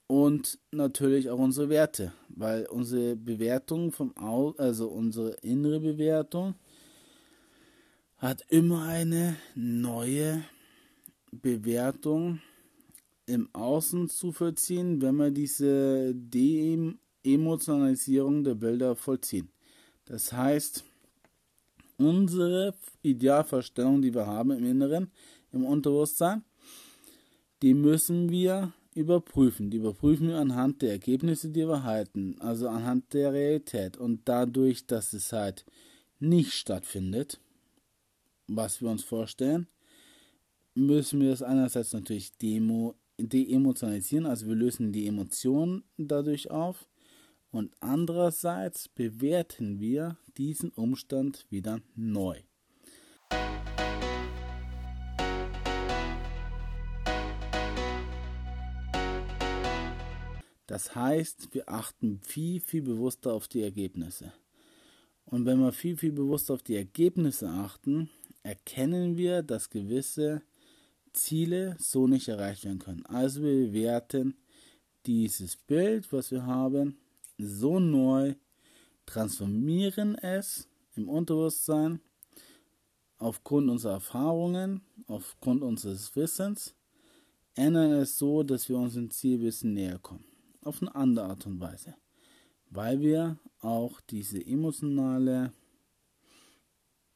und 0.08 0.60
natürlich 0.72 1.30
auch 1.30 1.40
unsere 1.40 1.70
Werte, 1.70 2.14
weil 2.30 2.66
unsere 2.68 3.16
Bewertung 3.16 3.92
vom 3.92 4.16
Au 4.18 4.52
also 4.58 4.88
unsere 4.88 5.32
innere 5.42 5.80
Bewertung 5.80 6.56
hat 8.18 8.44
immer 8.50 8.84
eine 8.84 9.36
neue 9.56 10.44
Bewertung 11.32 12.40
im 13.26 13.50
Außen 13.54 14.10
zu 14.10 14.32
vollziehen, 14.32 15.02
wenn 15.02 15.16
wir 15.16 15.32
diese 15.32 16.14
De-Emotionalisierung 16.14 18.44
der 18.44 18.54
Bilder 18.56 18.96
vollziehen. 18.96 19.50
Das 20.06 20.34
heißt, 20.34 20.84
unsere 21.98 22.74
Idealvorstellung, 23.02 24.02
die 24.02 24.14
wir 24.14 24.26
haben 24.26 24.52
im 24.52 24.66
Inneren, 24.66 25.12
im 25.52 25.66
Unterbewusstsein, 25.66 26.44
die 27.62 27.74
müssen 27.74 28.30
wir 28.30 28.74
überprüfen. 28.96 29.70
Die 29.70 29.78
überprüfen 29.78 30.28
wir 30.28 30.38
anhand 30.38 30.82
der 30.82 30.92
Ergebnisse, 30.92 31.50
die 31.50 31.68
wir 31.68 31.84
halten, 31.84 32.36
also 32.40 32.68
anhand 32.68 33.14
der 33.14 33.34
Realität. 33.34 33.98
Und 33.98 34.22
dadurch, 34.26 34.86
dass 34.86 35.14
es 35.14 35.32
halt 35.32 35.66
nicht 36.20 36.54
stattfindet, 36.54 37.40
was 38.48 38.82
wir 38.82 38.90
uns 38.90 39.04
vorstellen, 39.04 39.68
müssen 40.74 41.22
wir 41.22 41.32
es 41.32 41.42
einerseits 41.42 41.94
natürlich 41.94 42.38
demo, 42.38 42.96
de-emotionalisieren, 43.18 44.26
also 44.26 44.48
wir 44.48 44.56
lösen 44.56 44.92
die 44.92 45.08
Emotionen 45.08 45.84
dadurch 45.98 46.50
auf 46.50 46.88
und 47.52 47.76
andererseits 47.82 48.88
bewerten 48.88 49.80
wir 49.80 50.18
diesen 50.38 50.72
Umstand 50.72 51.46
wieder 51.50 51.82
neu. 51.96 52.42
Das 60.68 60.96
heißt, 60.96 61.54
wir 61.54 61.68
achten 61.68 62.22
viel, 62.24 62.62
viel 62.62 62.82
bewusster 62.82 63.34
auf 63.34 63.50
die 63.50 63.62
Ergebnisse. 63.62 64.32
Und 65.26 65.46
wenn 65.46 65.60
wir 65.60 65.74
viel, 65.74 65.98
viel 65.98 66.14
bewusster 66.14 66.54
auf 66.54 66.64
die 66.64 66.78
Ergebnisse 66.78 67.50
achten, 67.50 68.10
erkennen 68.42 69.18
wir, 69.18 69.44
dass 69.44 69.70
gewisse 69.70 70.44
Ziele 71.12 71.76
so 71.78 72.08
nicht 72.08 72.30
erreicht 72.30 72.64
werden 72.64 72.80
können. 72.80 73.06
Also 73.06 73.44
wir 73.44 73.68
bewerten 73.68 74.38
dieses 75.06 75.58
Bild, 75.58 76.14
was 76.14 76.32
wir 76.32 76.46
haben, 76.46 77.01
so 77.42 77.80
neu, 77.80 78.36
transformieren 79.06 80.16
es 80.16 80.68
im 80.96 81.10
Unterbewusstsein 81.10 82.00
aufgrund 83.18 83.70
unserer 83.70 83.94
Erfahrungen, 83.94 84.82
aufgrund 85.08 85.62
unseres 85.62 86.16
Wissens, 86.16 86.76
ändern 87.56 87.92
es 87.92 88.18
so, 88.18 88.44
dass 88.44 88.68
wir 88.70 88.78
unserem 88.78 89.12
Ziel 89.12 89.38
ein 89.38 89.44
bisschen 89.44 89.74
näher 89.74 90.00
kommen. 90.00 90.26
Auf 90.64 90.82
eine 90.82 90.94
andere 90.96 91.26
Art 91.26 91.46
und 91.46 91.60
Weise. 91.60 91.96
Weil 92.70 93.02
wir 93.02 93.38
auch 93.60 94.00
diese 94.02 94.46
emotionale, 94.46 95.54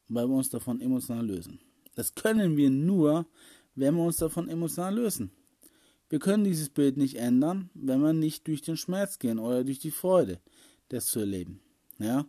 weil 0.07 0.28
wir 0.28 0.36
uns 0.36 0.49
davon 0.49 0.82
emotional 0.82 1.26
lösen. 1.26 1.59
Das 1.95 2.13
können 2.13 2.57
wir 2.57 2.69
nur, 2.69 3.26
wenn 3.73 3.95
wir 3.95 4.03
uns 4.03 4.17
davon 4.17 4.49
emotional 4.49 4.95
lösen. 4.95 5.32
Wir 6.10 6.20
können 6.20 6.43
dieses 6.43 6.70
Bild 6.70 6.97
nicht 6.97 7.16
ändern, 7.16 7.70
wenn 7.74 8.01
wir 8.01 8.14
nicht 8.14 8.47
durch 8.47 8.62
den 8.62 8.78
Schmerz 8.78 9.20
gehen 9.20 9.39
oder 9.39 9.64
durch 9.64 9.80
die 9.80 9.91
Freude, 9.91 10.39
das 10.89 11.08
zu 11.08 11.20
erleben. 11.20 11.62
Ja? 11.97 12.26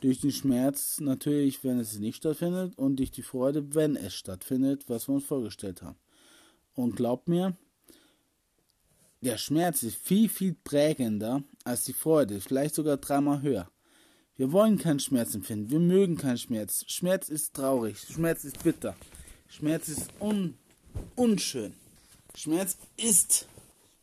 Durch 0.00 0.20
den 0.20 0.32
Schmerz 0.32 1.00
natürlich, 1.00 1.62
wenn 1.62 1.78
es 1.78 1.98
nicht 1.98 2.16
stattfindet, 2.16 2.78
und 2.78 2.96
durch 2.96 3.10
die 3.10 3.22
Freude, 3.22 3.74
wenn 3.74 3.96
es 3.96 4.14
stattfindet, 4.14 4.88
was 4.88 5.08
wir 5.08 5.14
uns 5.14 5.24
vorgestellt 5.24 5.82
haben. 5.82 5.98
Und 6.74 6.96
glaubt 6.96 7.28
mir, 7.28 7.56
der 9.20 9.38
Schmerz 9.38 9.82
ist 9.82 9.96
viel, 9.96 10.28
viel 10.28 10.54
prägender 10.54 11.42
als 11.64 11.84
die 11.84 11.92
Freude, 11.92 12.40
vielleicht 12.40 12.74
sogar 12.74 12.96
dreimal 12.96 13.42
höher. 13.42 13.70
Wir 14.36 14.52
wollen 14.52 14.78
keinen 14.78 15.00
Schmerz 15.00 15.34
empfinden, 15.34 15.70
wir 15.70 15.80
mögen 15.80 16.16
keinen 16.16 16.38
Schmerz. 16.38 16.84
Schmerz 16.88 17.30
ist 17.30 17.54
traurig, 17.54 17.98
Schmerz 17.98 18.44
ist 18.44 18.62
bitter, 18.62 18.94
Schmerz 19.48 19.88
ist 19.88 20.10
un 20.20 20.54
unschön. 21.14 21.74
Schmerz 22.36 22.76
ist 22.98 23.48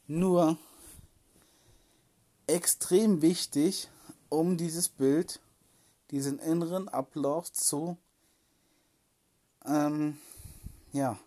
nur 0.07 0.57
extrem 2.47 3.21
wichtig, 3.21 3.89
um 4.27 4.57
dieses 4.57 4.89
Bild, 4.89 5.39
diesen 6.09 6.39
inneren 6.39 6.89
Ablauf 6.89 7.53
zu 7.53 7.95
ähm, 9.65 10.17
ja, 10.93 11.19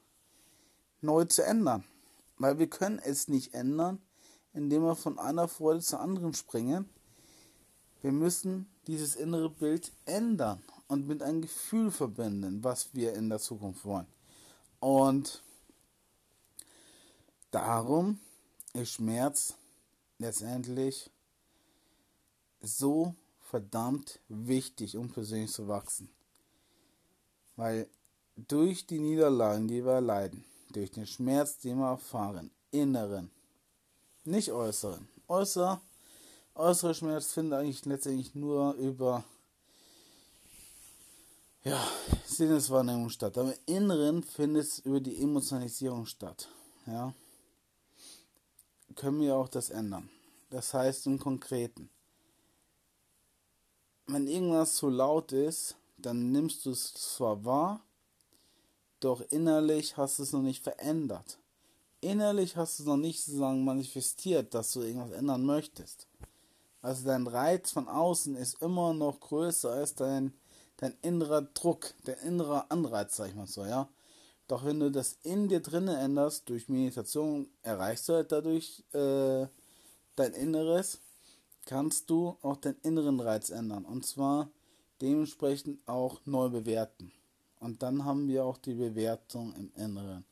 neu 1.00 1.26
zu 1.26 1.44
ändern. 1.44 1.84
Weil 2.38 2.58
wir 2.58 2.68
können 2.68 2.98
es 2.98 3.28
nicht 3.28 3.54
ändern, 3.54 4.00
indem 4.52 4.82
wir 4.82 4.96
von 4.96 5.20
einer 5.20 5.46
Freude 5.46 5.82
zur 5.82 6.00
anderen 6.00 6.34
springen. 6.34 6.90
Wir 8.02 8.10
müssen 8.10 8.68
dieses 8.88 9.14
innere 9.14 9.48
Bild 9.48 9.92
ändern 10.06 10.60
und 10.88 11.06
mit 11.06 11.22
einem 11.22 11.42
Gefühl 11.42 11.92
verbinden, 11.92 12.64
was 12.64 12.94
wir 12.94 13.14
in 13.14 13.28
der 13.28 13.38
Zukunft 13.38 13.84
wollen. 13.84 14.08
Und 14.80 15.44
darum 17.56 18.20
ist 18.74 18.90
Schmerz 18.90 19.54
letztendlich 20.18 21.10
so 22.60 23.14
verdammt 23.40 24.20
wichtig, 24.28 24.96
um 24.98 25.08
persönlich 25.08 25.52
zu 25.52 25.66
wachsen. 25.66 26.10
Weil 27.56 27.88
durch 28.36 28.86
die 28.86 28.98
Niederlagen, 28.98 29.68
die 29.68 29.82
wir 29.82 29.94
erleiden, 29.94 30.44
durch 30.72 30.90
den 30.90 31.06
Schmerz, 31.06 31.56
den 31.56 31.78
wir 31.78 31.88
erfahren, 31.88 32.50
inneren, 32.72 33.30
nicht 34.24 34.52
äußeren. 34.52 35.08
Äußer, 35.26 35.80
äußere 36.54 36.94
Schmerz 36.94 37.32
findet 37.32 37.58
eigentlich 37.58 37.86
letztendlich 37.86 38.34
nur 38.34 38.74
über 38.74 39.24
ja, 41.64 41.82
Sinneswahrnehmung 42.26 43.08
statt. 43.08 43.38
Aber 43.38 43.54
Inneren 43.64 44.22
findet 44.22 44.64
es 44.64 44.78
über 44.80 45.00
die 45.00 45.22
Emotionalisierung 45.22 46.04
statt. 46.04 46.48
Ja. 46.86 47.14
Können 48.96 49.20
wir 49.20 49.36
auch 49.36 49.48
das 49.48 49.70
ändern. 49.70 50.08
Das 50.50 50.74
heißt 50.74 51.06
im 51.06 51.18
Konkreten, 51.18 51.88
wenn 54.06 54.26
irgendwas 54.26 54.76
zu 54.76 54.88
laut 54.88 55.32
ist, 55.32 55.76
dann 55.98 56.32
nimmst 56.32 56.66
du 56.66 56.70
es 56.70 56.94
zwar 56.94 57.44
wahr, 57.44 57.80
doch 59.00 59.20
innerlich 59.30 59.96
hast 59.96 60.18
du 60.18 60.24
es 60.24 60.32
noch 60.32 60.42
nicht 60.42 60.62
verändert. 60.62 61.38
Innerlich 62.00 62.56
hast 62.56 62.78
du 62.78 62.82
es 62.82 62.86
noch 62.86 62.96
nicht 62.96 63.22
sozusagen 63.22 63.64
manifestiert, 63.64 64.54
dass 64.54 64.72
du 64.72 64.82
irgendwas 64.82 65.12
ändern 65.12 65.44
möchtest. 65.44 66.06
Also 66.82 67.06
dein 67.06 67.26
Reiz 67.26 67.72
von 67.72 67.88
außen 67.88 68.36
ist 68.36 68.62
immer 68.62 68.94
noch 68.94 69.20
größer 69.20 69.70
als 69.70 69.94
dein 69.94 70.32
dein 70.76 70.94
innerer 71.02 71.42
Druck, 71.42 71.94
dein 72.04 72.18
innerer 72.18 72.66
Anreiz, 72.70 73.16
sag 73.16 73.28
ich 73.28 73.34
mal 73.34 73.46
so, 73.46 73.64
ja. 73.64 73.88
Doch 74.48 74.64
wenn 74.64 74.80
du 74.80 74.90
das 74.90 75.18
in 75.22 75.48
dir 75.48 75.60
drinnen 75.60 75.96
änderst, 75.96 76.48
durch 76.48 76.68
Meditation 76.68 77.48
erreichst 77.62 78.08
du 78.08 78.14
halt 78.14 78.30
dadurch 78.30 78.84
äh, 78.92 79.46
dein 80.14 80.32
Inneres, 80.34 81.00
kannst 81.64 82.08
du 82.10 82.36
auch 82.42 82.56
deinen 82.56 82.80
inneren 82.82 83.20
Reiz 83.20 83.50
ändern. 83.50 83.84
Und 83.84 84.06
zwar 84.06 84.48
dementsprechend 85.00 85.86
auch 85.88 86.20
neu 86.24 86.48
bewerten. 86.48 87.12
Und 87.58 87.82
dann 87.82 88.04
haben 88.04 88.28
wir 88.28 88.44
auch 88.44 88.58
die 88.58 88.74
Bewertung 88.74 89.52
im 89.54 89.72
Inneren. 89.74 90.24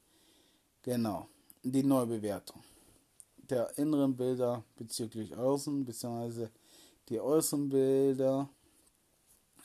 Genau, 0.83 1.29
die 1.63 1.83
Neubewertung 1.83 2.63
der 3.51 3.77
inneren 3.79 4.17
Bilder 4.17 4.65
bezüglich 4.77 5.37
Außen, 5.37 5.85
beziehungsweise 5.85 6.51
die 7.09 7.21
äußeren 7.21 7.69
Bilder 7.69 8.49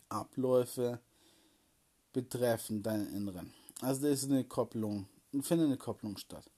Abläufe 0.09 0.99
betreffen 2.11 2.81
deinen 2.81 3.13
Inneren. 3.13 3.53
Also 3.81 4.01
da 4.01 4.09
ist 4.09 4.25
eine 4.25 4.43
Kopplung, 4.43 5.07
findet 5.41 5.67
eine 5.67 5.77
Kopplung 5.77 6.17
statt. 6.17 6.51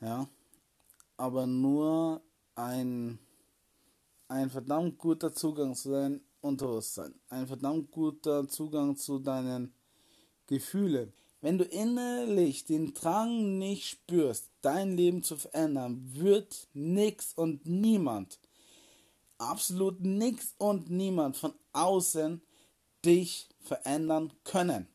Ja, 0.00 0.28
aber 1.16 1.46
nur 1.46 2.22
ein, 2.54 3.18
ein 4.28 4.48
verdammt 4.48 4.98
guter 4.98 5.32
Zugang 5.32 5.74
zu 5.74 5.90
deinem 5.90 6.20
Unterbewusstsein, 6.40 7.14
ein 7.28 7.48
verdammt 7.48 7.90
guter 7.90 8.46
Zugang 8.46 8.96
zu 8.96 9.18
deinen 9.18 9.74
Gefühlen. 10.46 11.12
Wenn 11.40 11.58
du 11.58 11.64
innerlich 11.64 12.64
den 12.64 12.94
Drang 12.94 13.58
nicht 13.58 13.86
spürst, 13.86 14.50
dein 14.60 14.96
Leben 14.96 15.22
zu 15.22 15.36
verändern, 15.36 16.00
wird 16.14 16.68
nichts 16.72 17.32
und 17.34 17.66
niemand, 17.66 18.38
absolut 19.38 20.00
nichts 20.00 20.54
und 20.58 20.90
niemand 20.90 21.36
von 21.36 21.54
außen 21.72 22.42
dich 23.04 23.48
verändern 23.60 24.32
können. 24.44 24.88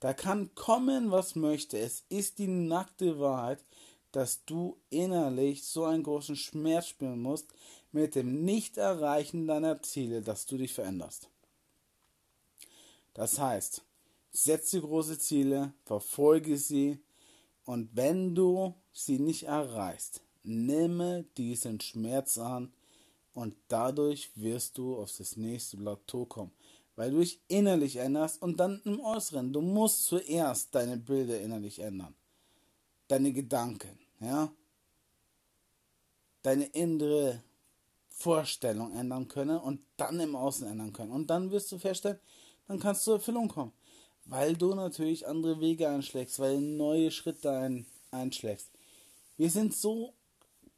Da 0.00 0.14
kann 0.14 0.54
kommen, 0.54 1.10
was 1.10 1.34
möchte. 1.34 1.78
Es 1.78 2.04
ist 2.08 2.38
die 2.38 2.46
nackte 2.46 3.18
Wahrheit, 3.18 3.64
dass 4.12 4.44
du 4.44 4.78
innerlich 4.90 5.64
so 5.64 5.84
einen 5.84 6.02
großen 6.02 6.36
Schmerz 6.36 6.88
spüren 6.88 7.20
musst 7.20 7.48
mit 7.92 8.14
dem 8.14 8.44
Nicht-Erreichen 8.44 9.46
deiner 9.46 9.82
Ziele, 9.82 10.22
dass 10.22 10.46
du 10.46 10.56
dich 10.56 10.72
veränderst. 10.72 11.28
Das 13.14 13.38
heißt, 13.38 13.82
setze 14.30 14.80
große 14.80 15.18
Ziele, 15.18 15.72
verfolge 15.84 16.56
sie 16.56 17.00
und 17.64 17.90
wenn 17.94 18.34
du 18.34 18.74
sie 18.92 19.18
nicht 19.18 19.44
erreichst, 19.44 20.22
Nimme 20.44 21.24
diesen 21.36 21.80
Schmerz 21.80 22.38
an 22.38 22.72
und 23.34 23.54
dadurch 23.68 24.30
wirst 24.36 24.78
du 24.78 24.96
auf 24.96 25.14
das 25.18 25.36
nächste 25.36 25.76
Plateau 25.76 26.24
kommen, 26.24 26.52
weil 26.98 27.12
du 27.12 27.20
dich 27.20 27.40
innerlich 27.46 27.94
änderst 27.98 28.42
und 28.42 28.58
dann 28.58 28.82
im 28.84 28.98
Äußeren. 28.98 29.52
Du 29.52 29.60
musst 29.60 30.06
zuerst 30.06 30.74
deine 30.74 30.96
Bilder 30.96 31.40
innerlich 31.40 31.78
ändern, 31.78 32.12
deine 33.06 33.32
Gedanken, 33.32 33.96
ja, 34.18 34.50
deine 36.42 36.64
innere 36.64 37.40
Vorstellung 38.08 38.92
ändern 38.96 39.28
können 39.28 39.58
und 39.58 39.80
dann 39.96 40.18
im 40.18 40.34
Außen 40.34 40.66
ändern 40.66 40.92
können. 40.92 41.12
Und 41.12 41.30
dann 41.30 41.52
wirst 41.52 41.70
du 41.70 41.78
feststellen, 41.78 42.18
dann 42.66 42.80
kannst 42.80 43.02
du 43.02 43.12
zur 43.12 43.14
Erfüllung 43.18 43.46
kommen, 43.46 43.72
weil 44.24 44.56
du 44.56 44.74
natürlich 44.74 45.24
andere 45.24 45.60
Wege 45.60 45.88
einschlägst, 45.88 46.40
weil 46.40 46.56
du 46.56 46.62
neue 46.62 47.12
Schritte 47.12 47.52
ein, 47.52 47.86
einschlägst. 48.10 48.72
Wir 49.36 49.50
sind 49.50 49.72
so 49.72 50.14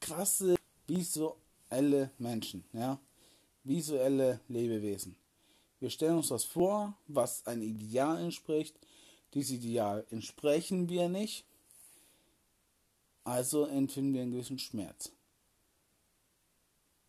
krasse 0.00 0.56
visuelle 0.86 2.10
Menschen, 2.18 2.62
ja, 2.74 3.00
visuelle 3.64 4.40
Lebewesen. 4.48 5.16
Wir 5.80 5.90
stellen 5.90 6.18
uns 6.18 6.30
was 6.30 6.44
vor, 6.44 6.94
was 7.08 7.46
ein 7.46 7.62
Ideal 7.62 8.22
entspricht. 8.22 8.78
Dieses 9.34 9.52
Ideal 9.52 10.06
entsprechen 10.10 10.88
wir 10.88 11.08
nicht. 11.08 11.44
Also 13.24 13.66
empfinden 13.66 14.14
wir 14.14 14.22
einen 14.22 14.32
gewissen 14.32 14.58
Schmerz. 14.58 15.12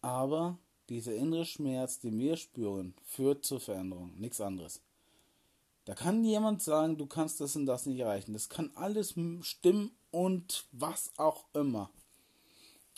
Aber 0.02 0.58
dieser 0.90 1.16
innere 1.16 1.46
Schmerz, 1.46 2.00
den 2.00 2.18
wir 2.18 2.38
spüren, 2.38 2.94
führt 3.06 3.46
zur 3.46 3.60
Veränderung, 3.60 4.14
nichts 4.18 4.42
anderes. 4.42 4.82
Da 5.86 5.96
kann 5.96 6.24
jemand 6.24 6.62
sagen, 6.62 6.98
du 6.98 7.06
kannst 7.06 7.42
das 7.42 7.56
und 7.56 7.66
das 7.66 7.86
nicht 7.86 8.00
erreichen. 8.00 8.34
Das 8.34 8.50
kann 8.50 8.72
alles 8.76 9.16
stimmen 9.42 9.92
und 10.12 10.66
was 10.72 11.12
auch 11.18 11.46
immer 11.54 11.92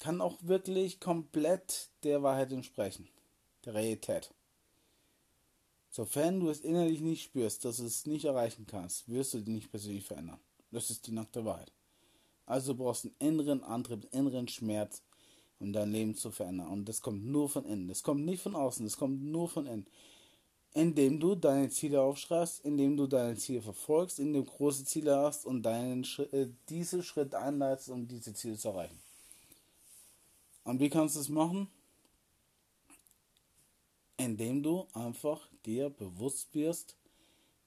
kann 0.03 0.19
auch 0.19 0.37
wirklich 0.41 0.99
komplett 0.99 1.87
der 2.03 2.23
Wahrheit 2.23 2.51
entsprechen, 2.51 3.07
der 3.63 3.73
Realität. 3.75 4.33
Sofern 5.95 6.39
du 6.39 6.49
es 6.49 6.61
innerlich 6.61 7.01
nicht 7.01 7.21
spürst, 7.21 7.65
dass 7.65 7.77
du 7.77 7.85
es 7.85 8.07
nicht 8.07 8.25
erreichen 8.25 8.65
kannst, 8.65 9.07
wirst 9.09 9.35
du 9.35 9.37
dich 9.37 9.53
nicht 9.53 9.69
persönlich 9.69 10.07
verändern. 10.07 10.39
Das 10.71 10.89
ist 10.89 11.05
die 11.05 11.11
nackte 11.11 11.45
Wahrheit. 11.45 11.71
Also 12.47 12.73
brauchst 12.73 13.03
du 13.03 13.09
einen 13.19 13.37
inneren 13.37 13.63
Antrieb, 13.63 14.07
einen 14.11 14.25
inneren 14.25 14.47
Schmerz, 14.47 15.03
um 15.59 15.71
dein 15.71 15.91
Leben 15.91 16.15
zu 16.15 16.31
verändern. 16.31 16.69
Und 16.69 16.89
das 16.89 16.99
kommt 16.99 17.23
nur 17.27 17.47
von 17.47 17.63
innen. 17.65 17.87
Das 17.89 18.01
kommt 18.01 18.25
nicht 18.25 18.41
von 18.41 18.55
außen, 18.55 18.83
das 18.83 18.97
kommt 18.97 19.21
nur 19.23 19.47
von 19.47 19.67
innen. 19.67 19.85
Indem 20.73 21.19
du 21.19 21.35
deine 21.35 21.69
Ziele 21.69 22.01
aufschreibst, 22.01 22.65
indem 22.65 22.97
du 22.97 23.05
deine 23.05 23.37
Ziele 23.37 23.61
verfolgst, 23.61 24.17
indem 24.17 24.45
du 24.45 24.51
große 24.51 24.85
Ziele 24.85 25.15
hast 25.15 25.45
und 25.45 25.61
deinen, 25.61 26.07
äh, 26.31 26.47
diese 26.69 27.03
Schritt 27.03 27.35
einleitest, 27.35 27.89
um 27.89 28.07
diese 28.07 28.33
Ziele 28.33 28.57
zu 28.57 28.69
erreichen. 28.69 28.97
Und 30.63 30.79
wie 30.79 30.89
kannst 30.89 31.17
du 31.17 31.19
es 31.19 31.29
machen? 31.29 31.67
Indem 34.23 34.63
du 34.63 34.87
einfach 34.93 35.49
dir 35.65 35.89
bewusst 35.89 36.55
wirst, 36.55 36.95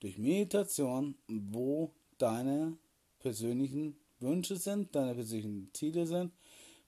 durch 0.01 0.17
Meditation, 0.17 1.15
wo 1.29 1.93
deine 2.17 2.79
persönlichen 3.19 3.95
Wünsche 4.21 4.57
sind, 4.57 4.97
deine 4.97 5.15
persönlichen 5.15 5.69
Ziele 5.75 6.07
sind, 6.07 6.33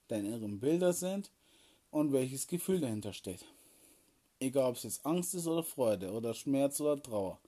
deine 0.07 0.29
inneren 0.29 0.59
Bilder 0.59 0.91
sind 0.91 1.29
und 1.91 2.11
welches 2.13 2.47
Gefühl 2.47 2.79
dahinter 2.79 3.13
steht. 3.13 3.45
Egal 4.39 4.71
ob 4.71 4.77
es 4.77 4.83
jetzt 4.83 5.05
Angst 5.05 5.35
ist 5.35 5.45
oder 5.45 5.61
Freude 5.61 6.13
oder 6.13 6.33
Schmerz 6.33 6.81
oder 6.81 6.99
Trauer 6.99 7.39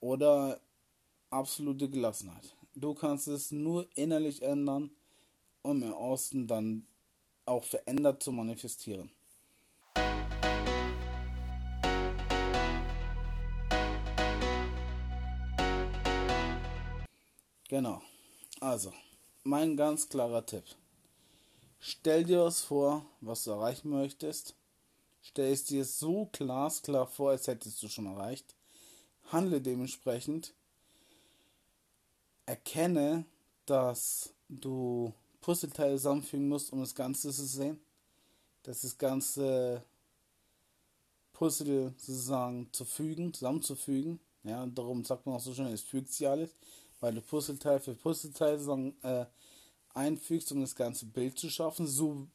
oder 0.00 0.58
absolute 1.28 1.90
Gelassenheit. 1.90 2.56
Du 2.74 2.94
kannst 2.94 3.28
es 3.28 3.50
nur 3.52 3.86
innerlich 3.94 4.40
ändern, 4.40 4.90
um 5.60 5.82
im 5.82 5.92
Außen 5.92 6.46
dann 6.46 6.86
auch 7.44 7.64
verändert 7.64 8.22
zu 8.22 8.32
manifestieren. 8.32 9.10
Genau. 17.72 18.02
Also, 18.60 18.92
mein 19.44 19.78
ganz 19.78 20.06
klarer 20.06 20.44
Tipp. 20.44 20.64
Stell 21.80 22.22
dir 22.22 22.44
was 22.44 22.60
vor, 22.60 23.06
was 23.22 23.44
du 23.44 23.52
erreichen 23.52 23.88
möchtest. 23.88 24.54
Stell 25.22 25.50
es 25.50 25.64
dir 25.64 25.86
so 25.86 26.28
glasklar 26.32 27.06
vor, 27.06 27.30
als 27.30 27.46
hättest 27.46 27.82
du 27.82 27.88
schon 27.88 28.04
erreicht. 28.04 28.54
Handle 29.28 29.62
dementsprechend. 29.62 30.52
Erkenne, 32.44 33.24
dass 33.64 34.34
du 34.50 35.14
Puzzleteile 35.40 35.96
zusammenfügen 35.96 36.50
musst, 36.50 36.74
um 36.74 36.80
das 36.80 36.94
Ganze 36.94 37.32
zu 37.32 37.46
sehen. 37.46 37.80
Dass 38.64 38.82
das 38.82 38.98
ganze 38.98 39.82
Puzzle 41.32 41.94
sozusagen 41.96 42.68
zu 42.70 42.84
fügen, 42.84 43.32
zusammenzufügen. 43.32 44.20
Ja, 44.44 44.66
darum 44.66 45.06
sagt 45.06 45.24
man 45.24 45.36
auch 45.36 45.40
so 45.40 45.54
schön, 45.54 45.68
es 45.68 45.80
fügt 45.80 46.12
sich 46.12 46.28
alles, 46.28 46.50
weil 47.02 47.14
du 47.14 47.20
Puzzleteil 47.20 47.80
für 47.80 47.94
Puzzleteil 47.94 48.58
sozusagen 48.58 48.96
äh, 49.02 49.26
einfügst, 49.92 50.52
um 50.52 50.60
das 50.60 50.76
ganze 50.76 51.04
Bild 51.04 51.36
zu 51.36 51.50
schaffen, 51.50 51.86
so 51.86 52.28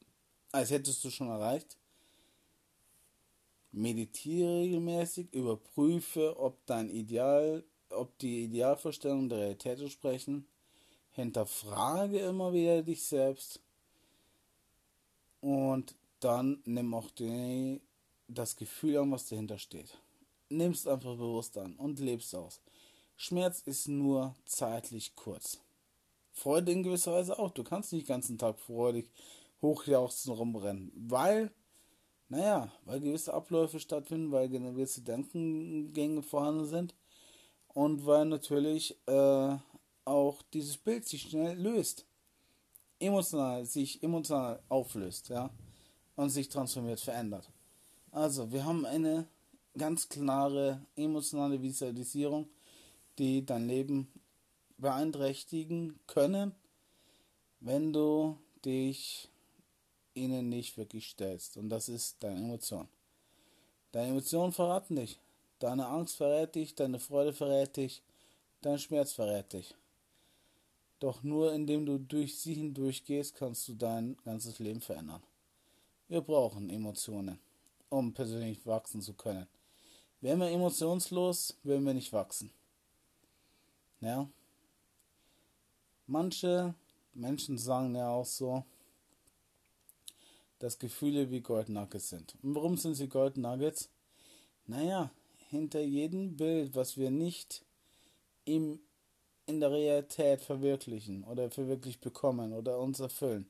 als 0.51 0.71
hättest 0.71 1.03
du 1.03 1.09
schon 1.09 1.29
erreicht. 1.29 1.77
Meditiere 3.71 4.59
regelmäßig, 4.59 5.33
überprüfe, 5.33 6.37
ob 6.37 6.65
dein 6.65 6.89
Ideal, 6.89 7.63
ob 7.89 8.17
die 8.19 8.43
Idealvorstellungen 8.43 9.29
der 9.29 9.39
Realität 9.39 9.79
entsprechen 9.79 10.45
hinterfrage 11.17 12.19
immer 12.19 12.53
wieder 12.53 12.83
dich 12.83 13.03
selbst 13.03 13.59
und 15.41 15.95
dann 16.19 16.61
nimm 16.65 16.93
auch 16.93 17.09
die, 17.09 17.81
das 18.27 18.55
Gefühl 18.55 18.97
an, 18.97 19.11
was 19.11 19.27
dahinter 19.27 19.57
steht. 19.57 19.97
Nimm 20.49 20.73
es 20.73 20.85
einfach 20.85 21.15
bewusst 21.15 21.57
an 21.57 21.75
und 21.77 21.99
lebst 21.99 22.35
aus. 22.35 22.61
Schmerz 23.19 23.61
ist 23.61 23.87
nur 23.87 24.35
zeitlich 24.45 25.15
kurz. 25.15 25.59
Freude 26.31 26.71
in 26.71 26.83
gewisser 26.83 27.13
Weise 27.13 27.39
auch. 27.39 27.49
Du 27.49 27.63
kannst 27.63 27.91
nicht 27.91 28.07
den 28.07 28.13
ganzen 28.13 28.37
Tag 28.37 28.59
freudig 28.59 29.09
hochjauchzen 29.59 30.31
rumrennen, 30.31 30.91
weil, 30.95 31.51
naja, 32.29 32.71
weil 32.85 32.99
gewisse 32.99 33.33
Abläufe 33.33 33.79
stattfinden, 33.79 34.31
weil 34.31 34.49
gewisse 34.49 35.01
Denkengänge 35.01 36.21
vorhanden 36.21 36.67
sind 36.67 36.93
und 37.69 38.05
weil 38.05 38.25
natürlich 38.25 38.95
äh, 39.07 39.57
auch 40.05 40.43
dieses 40.53 40.77
Bild 40.77 41.07
sich 41.07 41.23
schnell 41.23 41.57
löst. 41.59 42.05
Emotional, 42.99 43.65
sich 43.65 44.03
emotional 44.03 44.61
auflöst, 44.69 45.29
ja, 45.29 45.49
und 46.15 46.29
sich 46.29 46.49
transformiert, 46.49 46.99
verändert. 46.99 47.49
Also, 48.11 48.51
wir 48.51 48.63
haben 48.63 48.85
eine 48.85 49.27
ganz 49.75 50.07
klare 50.07 50.81
emotionale 50.95 51.61
Visualisierung, 51.61 52.47
die 53.17 53.45
dein 53.45 53.67
Leben 53.67 54.07
beeinträchtigen 54.77 55.99
können, 56.07 56.53
wenn 57.59 57.93
du 57.93 58.37
dich 58.63 59.29
ihnen 60.13 60.49
nicht 60.49 60.77
wirklich 60.77 61.09
stellst. 61.09 61.57
Und 61.57 61.69
das 61.69 61.89
ist 61.89 62.23
deine 62.23 62.39
Emotion. 62.39 62.87
Deine 63.91 64.09
Emotionen 64.09 64.51
verraten 64.51 64.95
dich. 64.95 65.19
Deine 65.59 65.87
Angst 65.87 66.17
verrät 66.17 66.53
dich, 66.53 66.75
deine 66.75 66.99
Freude 66.99 67.33
verrät 67.33 67.77
dich, 67.77 68.03
dein 68.61 68.77
Schmerz 68.77 69.13
verrät 69.13 69.53
dich. 69.53 69.73
Doch 70.99 71.23
nur 71.23 71.53
indem 71.53 71.85
du 71.85 71.97
durch 71.97 72.37
sie 72.39 72.53
hindurchgehst, 72.53 73.35
kannst 73.35 73.67
du 73.67 73.73
dein 73.73 74.17
ganzes 74.23 74.59
Leben 74.59 74.81
verändern. 74.81 75.23
Wir 76.07 76.21
brauchen 76.21 76.69
Emotionen, 76.69 77.39
um 77.89 78.13
persönlich 78.13 78.65
wachsen 78.65 79.01
zu 79.01 79.13
können. 79.13 79.47
Wären 80.21 80.39
wir 80.39 80.49
emotionslos, 80.49 81.57
würden 81.63 81.85
wir 81.85 81.93
nicht 81.93 82.13
wachsen. 82.13 82.51
Ja. 84.01 84.29
Manche 86.05 86.73
Menschen 87.13 87.57
sagen 87.57 87.95
ja 87.95 88.09
auch 88.09 88.25
so, 88.25 88.63
dass 90.59 90.79
Gefühle 90.79 91.29
wie 91.29 91.41
Gold 91.41 91.69
Nuggets 91.69 92.09
sind. 92.09 92.35
Und 92.41 92.55
warum 92.55 92.77
sind 92.77 92.95
sie 92.95 93.07
Gold 93.07 93.37
Nuggets? 93.37 93.89
Naja, 94.65 95.11
hinter 95.49 95.81
jedem 95.81 96.35
Bild, 96.35 96.75
was 96.75 96.97
wir 96.97 97.11
nicht 97.11 97.63
im 98.45 98.79
in 99.47 99.61
der 99.61 99.71
Realität 99.71 100.41
verwirklichen 100.41 101.23
oder 101.23 101.49
verwirklicht 101.49 102.01
bekommen 102.01 102.53
oder 102.53 102.79
uns 102.79 102.99
erfüllen, 102.99 103.49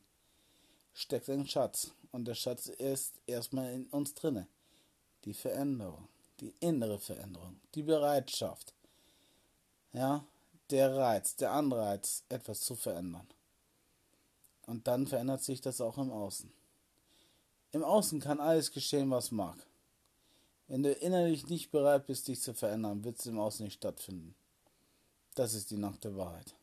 steckt 0.93 1.27
ein 1.29 1.47
Schatz. 1.47 1.91
Und 2.11 2.25
der 2.25 2.35
Schatz 2.35 2.67
ist 2.67 3.19
erstmal 3.25 3.73
in 3.73 3.87
uns 3.87 4.13
drinne. 4.13 4.47
Die 5.25 5.33
Veränderung, 5.33 6.07
die 6.39 6.53
innere 6.59 6.99
Veränderung, 6.99 7.59
die 7.73 7.81
Bereitschaft, 7.81 8.73
ja, 9.91 10.23
der 10.69 10.95
Reiz, 10.95 11.35
der 11.35 11.51
Anreiz, 11.51 12.23
etwas 12.29 12.61
zu 12.61 12.75
verändern. 12.75 13.27
Und 14.65 14.87
dann 14.87 15.07
verändert 15.07 15.43
sich 15.43 15.61
das 15.61 15.81
auch 15.81 15.97
im 15.97 16.11
Außen. 16.11 16.51
Im 17.71 17.83
Außen 17.83 18.19
kann 18.19 18.39
alles 18.39 18.71
geschehen, 18.71 19.09
was 19.11 19.31
mag. 19.31 19.57
Wenn 20.67 20.83
du 20.83 20.91
innerlich 20.91 21.47
nicht 21.47 21.71
bereit 21.71 22.07
bist, 22.07 22.27
dich 22.27 22.41
zu 22.41 22.53
verändern, 22.53 23.03
wird 23.03 23.19
es 23.19 23.25
im 23.25 23.39
Außen 23.39 23.63
nicht 23.63 23.75
stattfinden. 23.75 24.35
Das 25.35 25.53
ist 25.53 25.71
die 25.71 25.77
nackte 25.77 26.15
Wahrheit. 26.17 26.55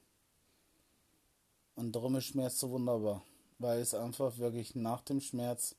Und 1.77 1.93
darum 1.93 2.17
ist 2.17 2.27
Schmerz 2.27 2.59
so 2.61 2.71
wunderbar. 2.71 3.23
weil 3.59 3.81
es 3.81 3.95
einfach 3.95 4.37
wirklich 4.39 4.75
nach 4.75 5.01
dem 5.03 5.21
Schmerz 5.21 5.77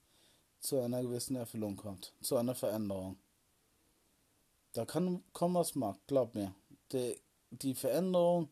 zu 0.60 0.80
einer 0.80 1.02
gewissen 1.02 1.36
Erfüllung 1.36 1.76
kommt, 1.76 2.14
zu 2.22 2.38
einer 2.38 2.56
Veränderung. 2.56 3.18
Da 4.74 4.86
kann 4.86 5.24
kommen, 5.34 5.56
was 5.56 5.76
mag, 5.76 5.98
glaub 6.08 6.34
mir. 6.36 6.56
Die, 6.92 7.16
die 7.52 7.74
Veränderung 7.74 8.50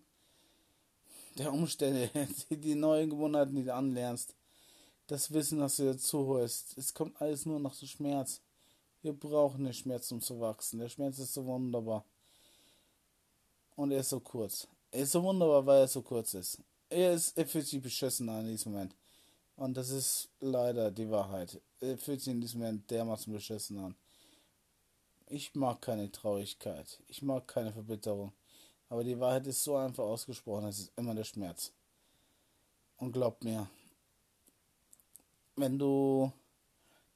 der 1.38 1.52
Umstände, 1.52 2.10
die, 2.50 2.58
die 2.58 2.76
neuen 2.76 3.10
Gewohnheiten, 3.10 3.56
die 3.56 3.64
du 3.64 3.74
anlernst, 3.74 4.36
das 5.08 5.32
Wissen, 5.34 5.60
das 5.60 5.78
du 5.78 5.86
dazu 5.86 6.28
holst, 6.28 6.78
es 6.78 6.94
kommt 6.94 7.20
alles 7.22 7.46
nur 7.46 7.60
nach 7.60 7.76
dem 7.76 7.88
Schmerz. 7.88 8.42
Wir 9.02 9.14
brauchen 9.14 9.66
den 9.66 9.74
Schmerz, 9.74 10.12
um 10.12 10.22
zu 10.22 10.40
wachsen. 10.40 10.80
Der 10.80 10.88
Schmerz 10.88 11.20
ist 11.20 11.34
so 11.34 11.46
wunderbar. 11.46 12.06
Und 13.76 13.92
er 13.92 14.00
ist 14.00 14.10
so 14.10 14.20
kurz. 14.22 14.68
Er 14.92 15.02
ist 15.02 15.12
so 15.12 15.22
wunderbar, 15.24 15.66
weil 15.66 15.82
er 15.82 15.88
so 15.88 16.02
kurz 16.02 16.34
ist. 16.34 16.60
Er, 16.90 17.14
ist, 17.14 17.38
er 17.38 17.46
fühlt 17.46 17.68
sich 17.68 17.82
beschissen 17.82 18.30
an 18.30 18.46
in 18.46 18.52
diesem 18.52 18.72
Moment. 18.72 18.96
Und 19.56 19.76
das 19.76 19.90
ist 19.90 20.30
leider 20.40 20.90
die 20.90 21.10
Wahrheit. 21.10 21.60
Er 21.80 21.98
fühlt 21.98 22.22
sich 22.22 22.32
in 22.32 22.42
diesem 22.42 22.62
Moment 22.62 22.90
dermaßen 22.90 23.32
beschissen 23.34 23.78
an. 23.78 23.96
Ich 25.28 25.54
mag 25.56 25.82
keine 25.82 26.12
Traurigkeit. 26.12 27.02
Ich 27.08 27.22
mag 27.22 27.48
keine 27.48 27.74
Verbitterung. 27.74 28.32
Aber 28.94 29.04
die 29.04 29.20
Wahrheit 29.20 29.48
ist 29.48 29.64
so 29.64 29.76
einfach 29.76 30.04
ausgesprochen, 30.04 30.66
es 30.66 30.78
ist 30.78 30.92
immer 30.96 31.16
der 31.16 31.24
Schmerz. 31.24 31.72
Und 32.98 33.12
glaub 33.12 33.44
mir, 33.44 33.68
wenn 35.56 35.80
du 35.80 36.32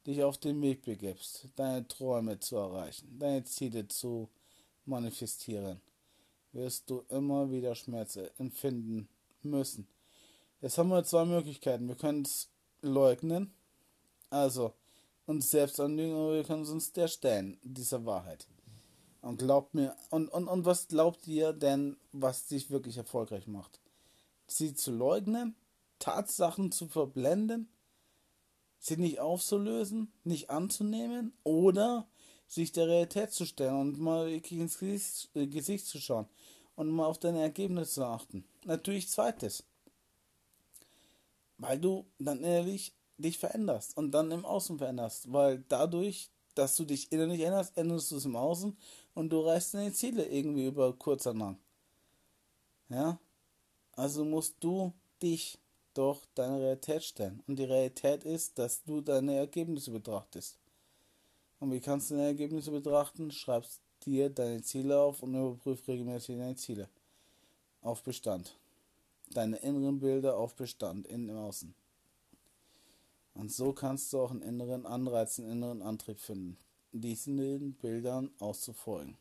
dich 0.07 0.23
auf 0.23 0.39
den 0.39 0.59
Weg 0.63 0.81
begibst, 0.81 1.47
deine 1.55 1.87
Träume 1.87 2.39
zu 2.39 2.55
erreichen, 2.55 3.19
deine 3.19 3.43
Ziele 3.43 3.87
zu 3.87 4.27
manifestieren, 4.85 5.79
wirst 6.51 6.89
du 6.89 7.05
immer 7.09 7.51
wieder 7.51 7.75
Schmerzen 7.75 8.27
empfinden 8.39 9.07
müssen. 9.43 9.87
Jetzt 10.61 10.79
haben 10.79 10.89
wir 10.89 11.03
zwei 11.03 11.25
Möglichkeiten. 11.25 11.87
Wir 11.87 11.95
können 11.95 12.23
es 12.23 12.49
leugnen, 12.81 13.53
also 14.31 14.73
uns 15.27 15.51
selbst 15.51 15.79
anlügen, 15.79 16.15
oder 16.15 16.37
wir 16.37 16.43
können 16.43 16.65
uns 16.65 16.91
der 16.91 17.07
stellen, 17.07 17.59
dieser 17.61 18.03
Wahrheit. 18.03 18.47
Und 19.21 19.39
glaubt 19.39 19.73
mir, 19.73 19.95
und, 20.09 20.29
und, 20.29 20.47
und 20.47 20.65
was 20.65 20.87
glaubt 20.87 21.27
ihr 21.27 21.53
denn, 21.53 21.97
was 22.11 22.47
dich 22.47 22.69
wirklich 22.69 22.97
erfolgreich 22.97 23.47
macht? 23.47 23.79
Sie 24.47 24.73
zu 24.73 24.91
leugnen, 24.91 25.55
Tatsachen 25.99 26.71
zu 26.71 26.87
verblenden, 26.87 27.67
sie 28.79 28.97
nicht 28.97 29.19
aufzulösen, 29.19 30.11
nicht 30.23 30.49
anzunehmen 30.49 31.33
oder 31.43 32.07
sich 32.47 32.71
der 32.71 32.87
Realität 32.87 33.31
zu 33.33 33.45
stellen 33.45 33.75
und 33.75 33.99
mal 33.99 34.29
ins 34.29 34.79
Gesicht, 34.79 35.29
äh, 35.35 35.47
Gesicht 35.47 35.85
zu 35.85 35.99
schauen 35.99 36.27
und 36.75 36.89
mal 36.89 37.05
auf 37.05 37.17
deine 37.17 37.41
Ergebnisse 37.41 37.93
zu 37.93 38.05
achten. 38.05 38.45
Natürlich 38.65 39.09
zweites. 39.09 39.63
Weil 41.57 41.79
du 41.79 42.05
dann 42.19 42.39
innerlich 42.39 42.93
dich 43.17 43.39
veränderst 43.39 43.97
und 43.97 44.11
dann 44.11 44.31
im 44.31 44.45
Außen 44.45 44.77
veränderst. 44.77 45.31
Weil 45.33 45.63
dadurch, 45.67 46.29
dass 46.57 46.75
du 46.75 46.85
dich 46.85 47.11
innerlich 47.11 47.41
änderst, 47.41 47.77
änderst 47.77 48.11
du 48.11 48.17
es 48.17 48.25
im 48.25 48.35
Außen 48.35 48.75
und 49.13 49.29
du 49.29 49.41
reißt 49.41 49.75
deine 49.75 49.93
Ziele 49.93 50.25
irgendwie 50.25 50.65
über 50.65 50.93
kurz 50.93 51.27
oder 51.27 51.37
lang. 51.37 51.57
Ja? 52.89 53.19
Also 53.93 54.25
musst 54.25 54.55
du 54.59 54.93
dich 55.21 55.59
doch 55.93 56.25
deine 56.35 56.59
Realität 56.59 57.03
stellen. 57.03 57.43
Und 57.47 57.57
die 57.57 57.63
Realität 57.63 58.23
ist, 58.23 58.57
dass 58.59 58.83
du 58.83 59.01
deine 59.01 59.35
Ergebnisse 59.35 59.91
betrachtest. 59.91 60.57
Und 61.59 61.71
wie 61.71 61.79
kannst 61.79 62.11
du 62.11 62.15
deine 62.15 62.27
Ergebnisse 62.27 62.71
betrachten? 62.71 63.31
Schreibst 63.31 63.81
dir 64.05 64.29
deine 64.29 64.61
Ziele 64.61 64.99
auf 64.99 65.23
und 65.23 65.33
überprüf 65.33 65.87
regelmäßig 65.87 66.37
deine 66.37 66.55
Ziele. 66.55 66.87
Auf 67.81 68.03
Bestand. 68.03 68.55
Deine 69.31 69.57
inneren 69.57 69.99
Bilder 69.99 70.37
auf 70.37 70.55
Bestand, 70.55 71.07
innen 71.07 71.29
im 71.29 71.37
Außen. 71.37 71.73
Und 73.37 73.51
so 73.51 73.71
kannst 73.71 74.11
du 74.11 74.19
auch 74.19 74.31
einen 74.31 74.41
inneren 74.41 74.87
Anreiz, 74.87 75.37
einen 75.37 75.51
inneren 75.51 75.81
Antrieb 75.83 76.19
finden, 76.19 76.57
diesen 76.91 77.75
Bildern 77.75 78.31
auszufolgen. 78.39 79.15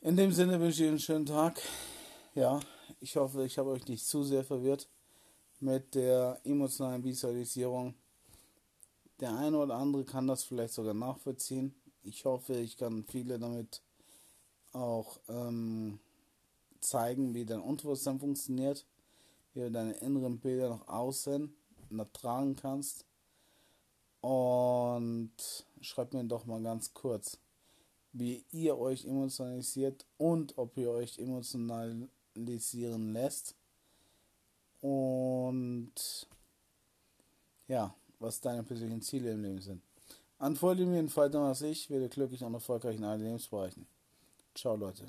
In 0.00 0.16
dem 0.16 0.32
Sinne 0.32 0.60
wünsche 0.60 0.82
ich 0.82 0.88
einen 0.88 0.98
schönen 0.98 1.26
Tag. 1.26 1.62
Ja, 2.34 2.58
ich 2.98 3.14
hoffe, 3.16 3.44
ich 3.44 3.58
habe 3.58 3.70
euch 3.70 3.86
nicht 3.86 4.04
zu 4.04 4.24
sehr 4.24 4.42
verwirrt 4.42 4.88
mit 5.60 5.94
der 5.94 6.40
emotionalen 6.42 7.04
Visualisierung. 7.04 7.94
Der 9.20 9.36
eine 9.36 9.58
oder 9.58 9.76
andere 9.76 10.04
kann 10.04 10.26
das 10.26 10.42
vielleicht 10.42 10.74
sogar 10.74 10.94
nachvollziehen. 10.94 11.76
Ich 12.02 12.24
hoffe, 12.24 12.54
ich 12.54 12.76
kann 12.76 13.04
viele 13.04 13.38
damit 13.38 13.82
auch 14.72 15.20
ähm, 15.28 16.00
zeigen, 16.80 17.34
wie 17.34 17.46
dein 17.46 17.60
Unterbewusstsein 17.60 18.18
funktioniert, 18.18 18.84
wie 19.54 19.70
deine 19.70 19.92
inneren 19.92 20.40
Bilder 20.40 20.70
nach 20.70 20.88
außen 20.88 21.54
tragen 22.12 22.56
kannst. 22.56 23.04
Und 24.20 25.30
schreibt 25.80 26.14
mir 26.14 26.24
doch 26.24 26.46
mal 26.46 26.62
ganz 26.62 26.92
kurz, 26.94 27.38
wie 28.12 28.44
ihr 28.50 28.78
euch 28.78 29.04
emotionalisiert 29.04 30.04
und 30.18 30.56
ob 30.58 30.76
ihr 30.76 30.90
euch 30.90 31.18
emotionalisieren 31.18 33.12
lässt. 33.12 33.54
Und 34.80 35.92
ja, 37.68 37.94
was 38.18 38.40
deine 38.40 38.62
persönlichen 38.62 39.02
Ziele 39.02 39.32
im 39.32 39.42
Leben 39.42 39.60
sind. 39.60 39.82
Antworte 40.38 40.84
mir 40.84 41.00
in 41.00 41.08
Fall 41.08 41.34
als 41.36 41.62
ich, 41.62 41.88
werde 41.90 42.08
glücklich 42.08 42.42
und 42.42 42.54
erfolgreich 42.54 42.96
in 42.96 43.04
allen 43.04 43.22
Lebensbereichen. 43.22 43.86
Ciao 44.54 44.76
Leute. 44.76 45.06